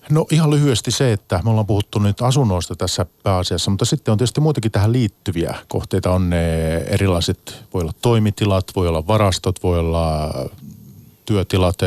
No 0.10 0.26
ihan 0.32 0.50
lyhyesti 0.50 0.92
se, 0.92 1.14
että 1.14 1.42
me 1.44 1.50
ollaan 1.50 1.68
puhuttu 1.68 2.00
nyt 2.00 2.22
asunnoista 2.22 2.76
tässä 2.76 3.06
pääasiassa, 3.24 3.72
mutta 3.72 3.86
sitten 3.86 4.12
on 4.12 4.18
tietysti 4.18 4.42
muitakin 4.42 4.72
tähän 4.72 4.92
liittyviä 4.94 5.56
kohteita. 5.68 6.12
On 6.12 6.30
ne 6.30 6.78
erilaiset, 6.78 7.64
voi 7.74 7.82
olla 7.82 7.94
toimitilat, 8.02 8.66
voi 8.76 8.88
olla 8.88 9.08
varastot, 9.08 9.64
voi 9.64 9.80
olla 9.80 10.34
työtilat, 11.26 11.78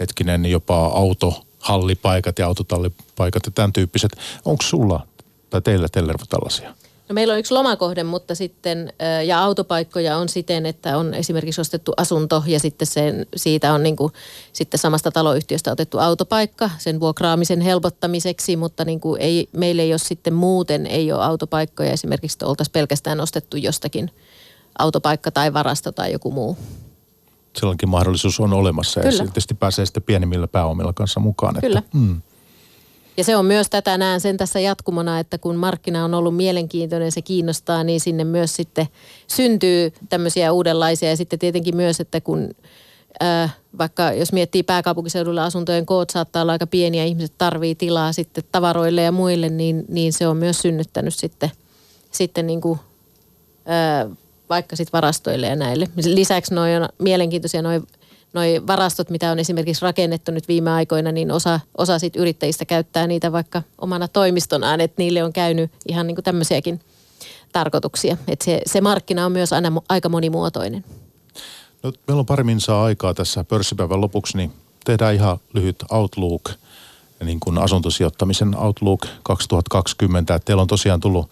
hetkinen 0.00 0.46
jopa 0.46 0.86
autohallipaikat 0.86 2.38
ja 2.38 2.46
autotallipaikat 2.46 3.46
ja 3.46 3.52
tämän 3.52 3.72
tyyppiset. 3.72 4.12
Onko 4.44 4.62
sulla 4.62 5.06
tai 5.50 5.62
teillä 5.62 5.88
Tellervo 5.88 6.24
tällaisia? 6.28 6.74
No 7.08 7.12
meillä 7.12 7.32
on 7.32 7.38
yksi 7.38 7.54
lomakohde, 7.54 8.04
mutta 8.04 8.34
sitten, 8.34 8.92
ja 9.26 9.42
autopaikkoja 9.44 10.16
on 10.16 10.28
siten, 10.28 10.66
että 10.66 10.98
on 10.98 11.14
esimerkiksi 11.14 11.60
ostettu 11.60 11.92
asunto 11.96 12.42
ja 12.46 12.60
sitten 12.60 12.86
sen, 12.86 13.26
siitä 13.36 13.72
on 13.72 13.82
niin 13.82 13.96
kuin, 13.96 14.12
sitten 14.52 14.80
samasta 14.80 15.10
taloyhtiöstä 15.10 15.72
otettu 15.72 15.98
autopaikka 15.98 16.70
sen 16.78 17.00
vuokraamisen 17.00 17.60
helpottamiseksi, 17.60 18.56
mutta 18.56 18.84
niin 18.84 19.00
kuin 19.00 19.20
ei, 19.20 19.48
meillä 19.52 19.82
ei 19.82 19.92
ole 19.92 19.98
sitten 19.98 20.34
muuten, 20.34 20.86
ei 20.86 21.12
ole 21.12 21.24
autopaikkoja 21.24 21.92
esimerkiksi, 21.92 22.34
että 22.34 22.46
oltaisiin 22.46 22.72
pelkästään 22.72 23.20
ostettu 23.20 23.56
jostakin 23.56 24.10
autopaikka 24.78 25.30
tai 25.30 25.52
varasto 25.52 25.92
tai 25.92 26.12
joku 26.12 26.30
muu. 26.30 26.58
Sellainkin 27.56 27.88
mahdollisuus 27.88 28.40
on 28.40 28.52
olemassa 28.52 29.00
Kyllä. 29.00 29.14
ja 29.14 29.18
tietysti 29.24 29.54
pääsee 29.54 29.86
sitten 29.86 30.02
pienemmillä 30.02 30.48
pääomilla 30.48 30.92
kanssa 30.92 31.20
mukaan. 31.20 31.56
Kyllä. 31.60 31.78
Että, 31.78 31.98
mm. 31.98 32.22
Ja 33.16 33.24
se 33.24 33.36
on 33.36 33.46
myös 33.46 33.70
tätä, 33.70 33.98
näen 33.98 34.20
sen 34.20 34.36
tässä 34.36 34.60
jatkumona, 34.60 35.18
että 35.18 35.38
kun 35.38 35.56
markkina 35.56 36.04
on 36.04 36.14
ollut 36.14 36.36
mielenkiintoinen 36.36 37.06
ja 37.06 37.12
se 37.12 37.22
kiinnostaa, 37.22 37.84
niin 37.84 38.00
sinne 38.00 38.24
myös 38.24 38.56
sitten 38.56 38.86
syntyy 39.26 39.92
tämmöisiä 40.08 40.52
uudenlaisia. 40.52 41.08
Ja 41.08 41.16
sitten 41.16 41.38
tietenkin 41.38 41.76
myös, 41.76 42.00
että 42.00 42.20
kun 42.20 42.50
äh, 43.22 43.56
vaikka 43.78 44.12
jos 44.12 44.32
miettii 44.32 44.62
pääkaupunkiseudulla 44.62 45.44
asuntojen 45.44 45.86
koot 45.86 46.10
saattaa 46.10 46.42
olla 46.42 46.52
aika 46.52 46.66
pieniä, 46.66 47.04
ihmiset 47.04 47.32
tarvii 47.38 47.74
tilaa 47.74 48.12
sitten 48.12 48.44
tavaroille 48.52 49.02
ja 49.02 49.12
muille, 49.12 49.48
niin, 49.48 49.84
niin 49.88 50.12
se 50.12 50.28
on 50.28 50.36
myös 50.36 50.58
synnyttänyt 50.58 51.14
sitten, 51.14 51.50
sitten 52.10 52.46
niin 52.46 52.60
kuin, 52.60 52.78
äh, 53.70 54.16
vaikka 54.48 54.76
sitten 54.76 54.92
varastoille 54.92 55.46
ja 55.46 55.56
näille. 55.56 55.88
Lisäksi 56.04 56.54
noin 56.54 56.82
on 56.82 56.88
mielenkiintoisia 56.98 57.62
noin 57.62 57.86
noi 58.34 58.62
varastot, 58.66 59.10
mitä 59.10 59.30
on 59.30 59.38
esimerkiksi 59.38 59.82
rakennettu 59.82 60.32
nyt 60.32 60.48
viime 60.48 60.70
aikoina, 60.70 61.12
niin 61.12 61.30
osa, 61.30 61.60
osa 61.78 61.98
sit 61.98 62.16
yrittäjistä 62.16 62.64
käyttää 62.64 63.06
niitä 63.06 63.32
vaikka 63.32 63.62
omana 63.78 64.08
toimistonaan, 64.08 64.80
että 64.80 65.02
niille 65.02 65.24
on 65.24 65.32
käynyt 65.32 65.70
ihan 65.88 66.06
niin 66.06 66.16
tämmöisiäkin 66.24 66.80
tarkoituksia. 67.52 68.16
Että 68.28 68.44
se, 68.44 68.60
se 68.66 68.80
markkina 68.80 69.26
on 69.26 69.32
myös 69.32 69.52
aina 69.52 69.72
aika 69.88 70.08
monimuotoinen. 70.08 70.84
No, 71.82 71.92
meillä 72.08 72.20
on 72.20 72.26
pari 72.26 72.44
saa 72.58 72.84
aikaa 72.84 73.14
tässä 73.14 73.44
pörssipäivän 73.44 74.00
lopuksi, 74.00 74.36
niin 74.36 74.52
tehdään 74.84 75.14
ihan 75.14 75.38
lyhyt 75.52 75.84
Outlook, 75.90 76.50
niin 77.24 77.40
kuin 77.40 77.58
asuntosijoittamisen 77.58 78.56
Outlook 78.56 79.06
2020. 79.22 80.38
Teillä 80.38 80.60
on 80.60 80.66
tosiaan 80.66 81.00
tullut 81.00 81.30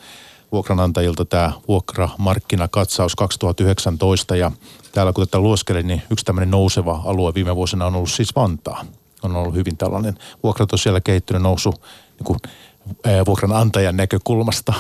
vuokranantajilta 0.53 1.25
tämä 1.25 1.53
vuokramarkkinakatsaus 1.69 3.17
2019 3.17 4.37
ja 4.37 4.53
täällä 4.93 5.13
kun 5.13 5.27
tätä 5.27 5.39
luoskelin, 5.39 5.87
niin 5.87 6.03
yksi 6.11 6.25
tämmöinen 6.25 6.51
nouseva 6.51 7.03
alue 7.05 7.35
viime 7.35 7.57
vuosina 7.57 7.87
on 7.87 7.95
ollut 7.95 8.11
siis 8.11 8.37
Vantaa. 8.37 8.85
On 9.23 9.37
ollut 9.37 9.55
hyvin 9.55 9.77
tällainen 9.77 10.19
vuokrat 10.43 10.73
on 10.73 10.79
siellä 10.79 11.01
kehittynyt 11.01 11.43
nousu 11.43 11.71
niin 11.71 12.25
kuin, 12.25 12.39
vuokranantajan 13.27 13.97
näkökulmasta 13.97 14.73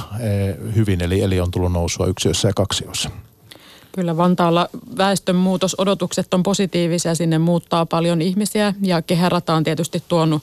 hyvin, 0.74 1.00
eli, 1.00 1.22
eli 1.22 1.40
on 1.40 1.50
tullut 1.50 1.72
nousua 1.72 2.06
yksiössä 2.06 2.48
ja 2.48 2.52
kaksiossa. 2.56 3.10
Kyllä 3.92 4.16
Vantaalla 4.16 4.68
väestönmuutosodotukset 4.96 6.34
on 6.34 6.42
positiivisia, 6.42 7.14
sinne 7.14 7.38
muuttaa 7.38 7.86
paljon 7.86 8.22
ihmisiä 8.22 8.74
ja 8.82 9.02
kehärata 9.02 9.54
on 9.54 9.64
tietysti 9.64 10.02
tuonut 10.08 10.42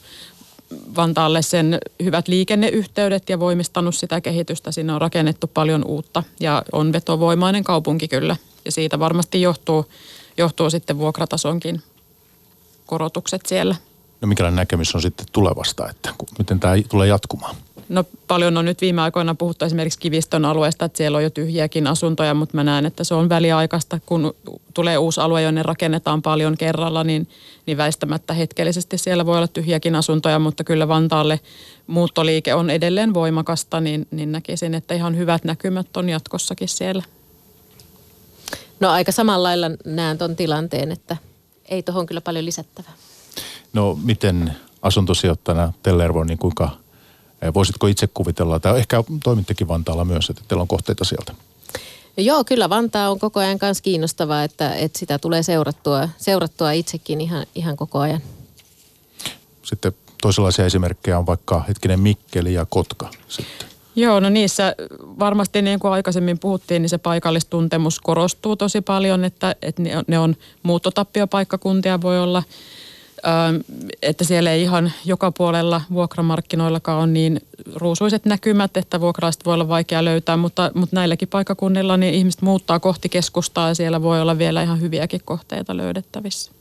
Vantaalle 0.95 1.41
sen 1.41 1.77
hyvät 2.03 2.27
liikenneyhteydet 2.27 3.29
ja 3.29 3.39
voimistanut 3.39 3.95
sitä 3.95 4.21
kehitystä. 4.21 4.71
Sinne 4.71 4.93
on 4.93 5.01
rakennettu 5.01 5.47
paljon 5.47 5.85
uutta 5.85 6.23
ja 6.39 6.63
on 6.71 6.93
vetovoimainen 6.93 7.63
kaupunki 7.63 8.07
kyllä. 8.07 8.35
Ja 8.65 8.71
siitä 8.71 8.99
varmasti 8.99 9.41
johtuu, 9.41 9.85
johtuu 10.37 10.69
sitten 10.69 10.97
vuokratasonkin 10.97 11.81
korotukset 12.85 13.45
siellä. 13.45 13.75
No 14.21 14.27
mikälainen 14.27 14.55
näkemys 14.55 14.95
on 14.95 15.01
sitten 15.01 15.25
tulevasta, 15.31 15.89
että 15.89 16.13
miten 16.37 16.59
tämä 16.59 16.73
tulee 16.89 17.07
jatkumaan? 17.07 17.55
No 17.89 18.03
paljon 18.27 18.57
on 18.57 18.65
nyt 18.65 18.81
viime 18.81 19.01
aikoina 19.01 19.35
puhuttu 19.35 19.65
esimerkiksi 19.65 19.99
Kivistön 19.99 20.45
alueesta, 20.45 20.85
että 20.85 20.97
siellä 20.97 21.15
on 21.15 21.23
jo 21.23 21.29
tyhjiäkin 21.29 21.87
asuntoja, 21.87 22.33
mutta 22.33 22.55
mä 22.55 22.63
näen, 22.63 22.85
että 22.85 23.03
se 23.03 23.13
on 23.13 23.29
väliaikaista. 23.29 23.99
Kun 24.05 24.35
tulee 24.73 24.97
uusi 24.97 25.21
alue, 25.21 25.41
jonne 25.41 25.63
rakennetaan 25.63 26.21
paljon 26.21 26.57
kerralla, 26.57 27.03
niin, 27.03 27.29
niin 27.65 27.77
väistämättä 27.77 28.33
hetkellisesti 28.33 28.97
siellä 28.97 29.25
voi 29.25 29.37
olla 29.37 29.47
tyhjiäkin 29.47 29.95
asuntoja, 29.95 30.39
mutta 30.39 30.63
kyllä 30.63 30.87
Vantaalle 30.87 31.39
muuttoliike 31.87 32.53
on 32.53 32.69
edelleen 32.69 33.13
voimakasta, 33.13 33.79
niin, 33.79 34.07
niin 34.11 34.31
näkisin, 34.31 34.73
että 34.73 34.93
ihan 34.93 35.17
hyvät 35.17 35.43
näkymät 35.43 35.97
on 35.97 36.09
jatkossakin 36.09 36.67
siellä. 36.67 37.03
No 38.79 38.89
aika 38.89 39.11
samalla 39.11 39.47
lailla 39.47 39.67
näen 39.85 40.17
tuon 40.17 40.35
tilanteen, 40.35 40.91
että 40.91 41.17
ei 41.69 41.83
tuohon 41.83 42.05
kyllä 42.05 42.21
paljon 42.21 42.45
lisättävää. 42.45 42.93
No 43.73 43.99
miten 44.03 44.55
asuntosijoittajana 44.81 45.73
Tellervo, 45.83 46.23
niin 46.23 46.37
kuinka 46.37 46.69
Voisitko 47.53 47.87
itse 47.87 48.07
kuvitella, 48.07 48.59
tai 48.59 48.79
ehkä 48.79 49.03
toimittekin 49.23 49.67
Vantaalla 49.67 50.05
myös, 50.05 50.29
että 50.29 50.41
teillä 50.47 50.61
on 50.61 50.67
kohteita 50.67 51.05
sieltä? 51.05 51.33
Joo, 52.17 52.43
kyllä 52.43 52.69
Vantaa 52.69 53.11
on 53.11 53.19
koko 53.19 53.39
ajan 53.39 53.59
myös 53.61 53.81
kiinnostavaa, 53.81 54.43
että, 54.43 54.75
että 54.75 54.99
sitä 54.99 55.19
tulee 55.19 55.43
seurattua, 55.43 56.09
seurattua 56.17 56.71
itsekin 56.71 57.21
ihan, 57.21 57.45
ihan 57.55 57.77
koko 57.77 57.99
ajan. 57.99 58.21
Sitten 59.63 59.91
toisenlaisia 60.21 60.65
esimerkkejä 60.65 61.17
on 61.17 61.25
vaikka 61.25 61.63
hetkinen 61.67 61.99
Mikkeli 61.99 62.53
ja 62.53 62.65
Kotka 62.69 63.09
sitten. 63.27 63.69
Joo, 63.95 64.19
no 64.19 64.29
niissä 64.29 64.75
varmasti 65.19 65.61
niin 65.61 65.79
kuin 65.79 65.91
aikaisemmin 65.91 66.39
puhuttiin, 66.39 66.81
niin 66.81 66.89
se 66.89 66.97
paikallistuntemus 66.97 67.99
korostuu 67.99 68.55
tosi 68.55 68.81
paljon, 68.81 69.23
että, 69.23 69.55
että 69.61 69.83
ne 70.07 70.19
on 70.19 70.35
muuttotappioppaikkakuntia 70.63 72.01
voi 72.01 72.19
olla– 72.19 72.43
että 74.01 74.23
siellä 74.23 74.51
ei 74.51 74.61
ihan 74.61 74.91
joka 75.05 75.31
puolella 75.31 75.81
vuokramarkkinoillakaan 75.93 76.97
ole 76.97 77.07
niin 77.07 77.41
ruusuiset 77.75 78.25
näkymät, 78.25 78.77
että 78.77 79.01
vuokraista 79.01 79.45
voi 79.45 79.53
olla 79.53 79.67
vaikea 79.67 80.05
löytää, 80.05 80.37
mutta, 80.37 80.71
mutta 80.75 80.95
näilläkin 80.95 81.27
paikakunnilla 81.27 81.97
niin 81.97 82.13
ihmiset 82.13 82.41
muuttaa 82.41 82.79
kohti 82.79 83.09
keskustaa 83.09 83.67
ja 83.67 83.75
siellä 83.75 84.01
voi 84.01 84.21
olla 84.21 84.37
vielä 84.37 84.63
ihan 84.63 84.81
hyviäkin 84.81 85.21
kohteita 85.25 85.77
löydettävissä. 85.77 86.51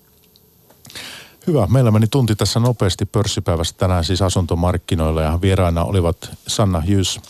Hyvä. 1.46 1.66
Meillä 1.66 1.90
meni 1.90 2.06
tunti 2.06 2.36
tässä 2.36 2.61
nopeasti 2.61 3.04
pörssipäivästä 3.04 3.78
tänään 3.78 4.04
siis 4.04 4.22
asuntomarkkinoilla 4.22 5.22
ja 5.22 5.38
vieraina 5.42 5.84
olivat 5.84 6.30
Sanna 6.46 6.80
Hughes, 6.80 7.20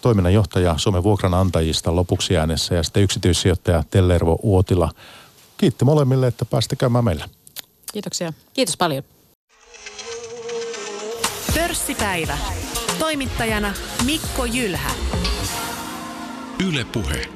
toiminnanjohtaja 0.00 0.74
Suomen 0.78 1.02
vuokranantajista 1.02 1.96
lopuksi 1.96 2.36
äänessä 2.36 2.74
ja 2.74 2.82
sitten 2.82 3.02
yksityissijoittaja 3.02 3.84
Tellervo 3.90 4.38
Uotila. 4.42 4.90
Kiitti 5.56 5.84
molemmille, 5.84 6.26
että 6.26 6.44
pääsitte 6.44 6.76
käymään 6.76 7.04
meillä. 7.04 7.28
Kiitoksia. 7.96 8.32
Kiitos 8.52 8.76
paljon. 8.76 9.04
Pörssipäivä. 11.54 12.38
Toimittajana 12.98 13.74
Mikko 14.04 14.44
Jylhä. 14.44 14.90
Yle 16.68 16.84
Puhe. 16.84 17.35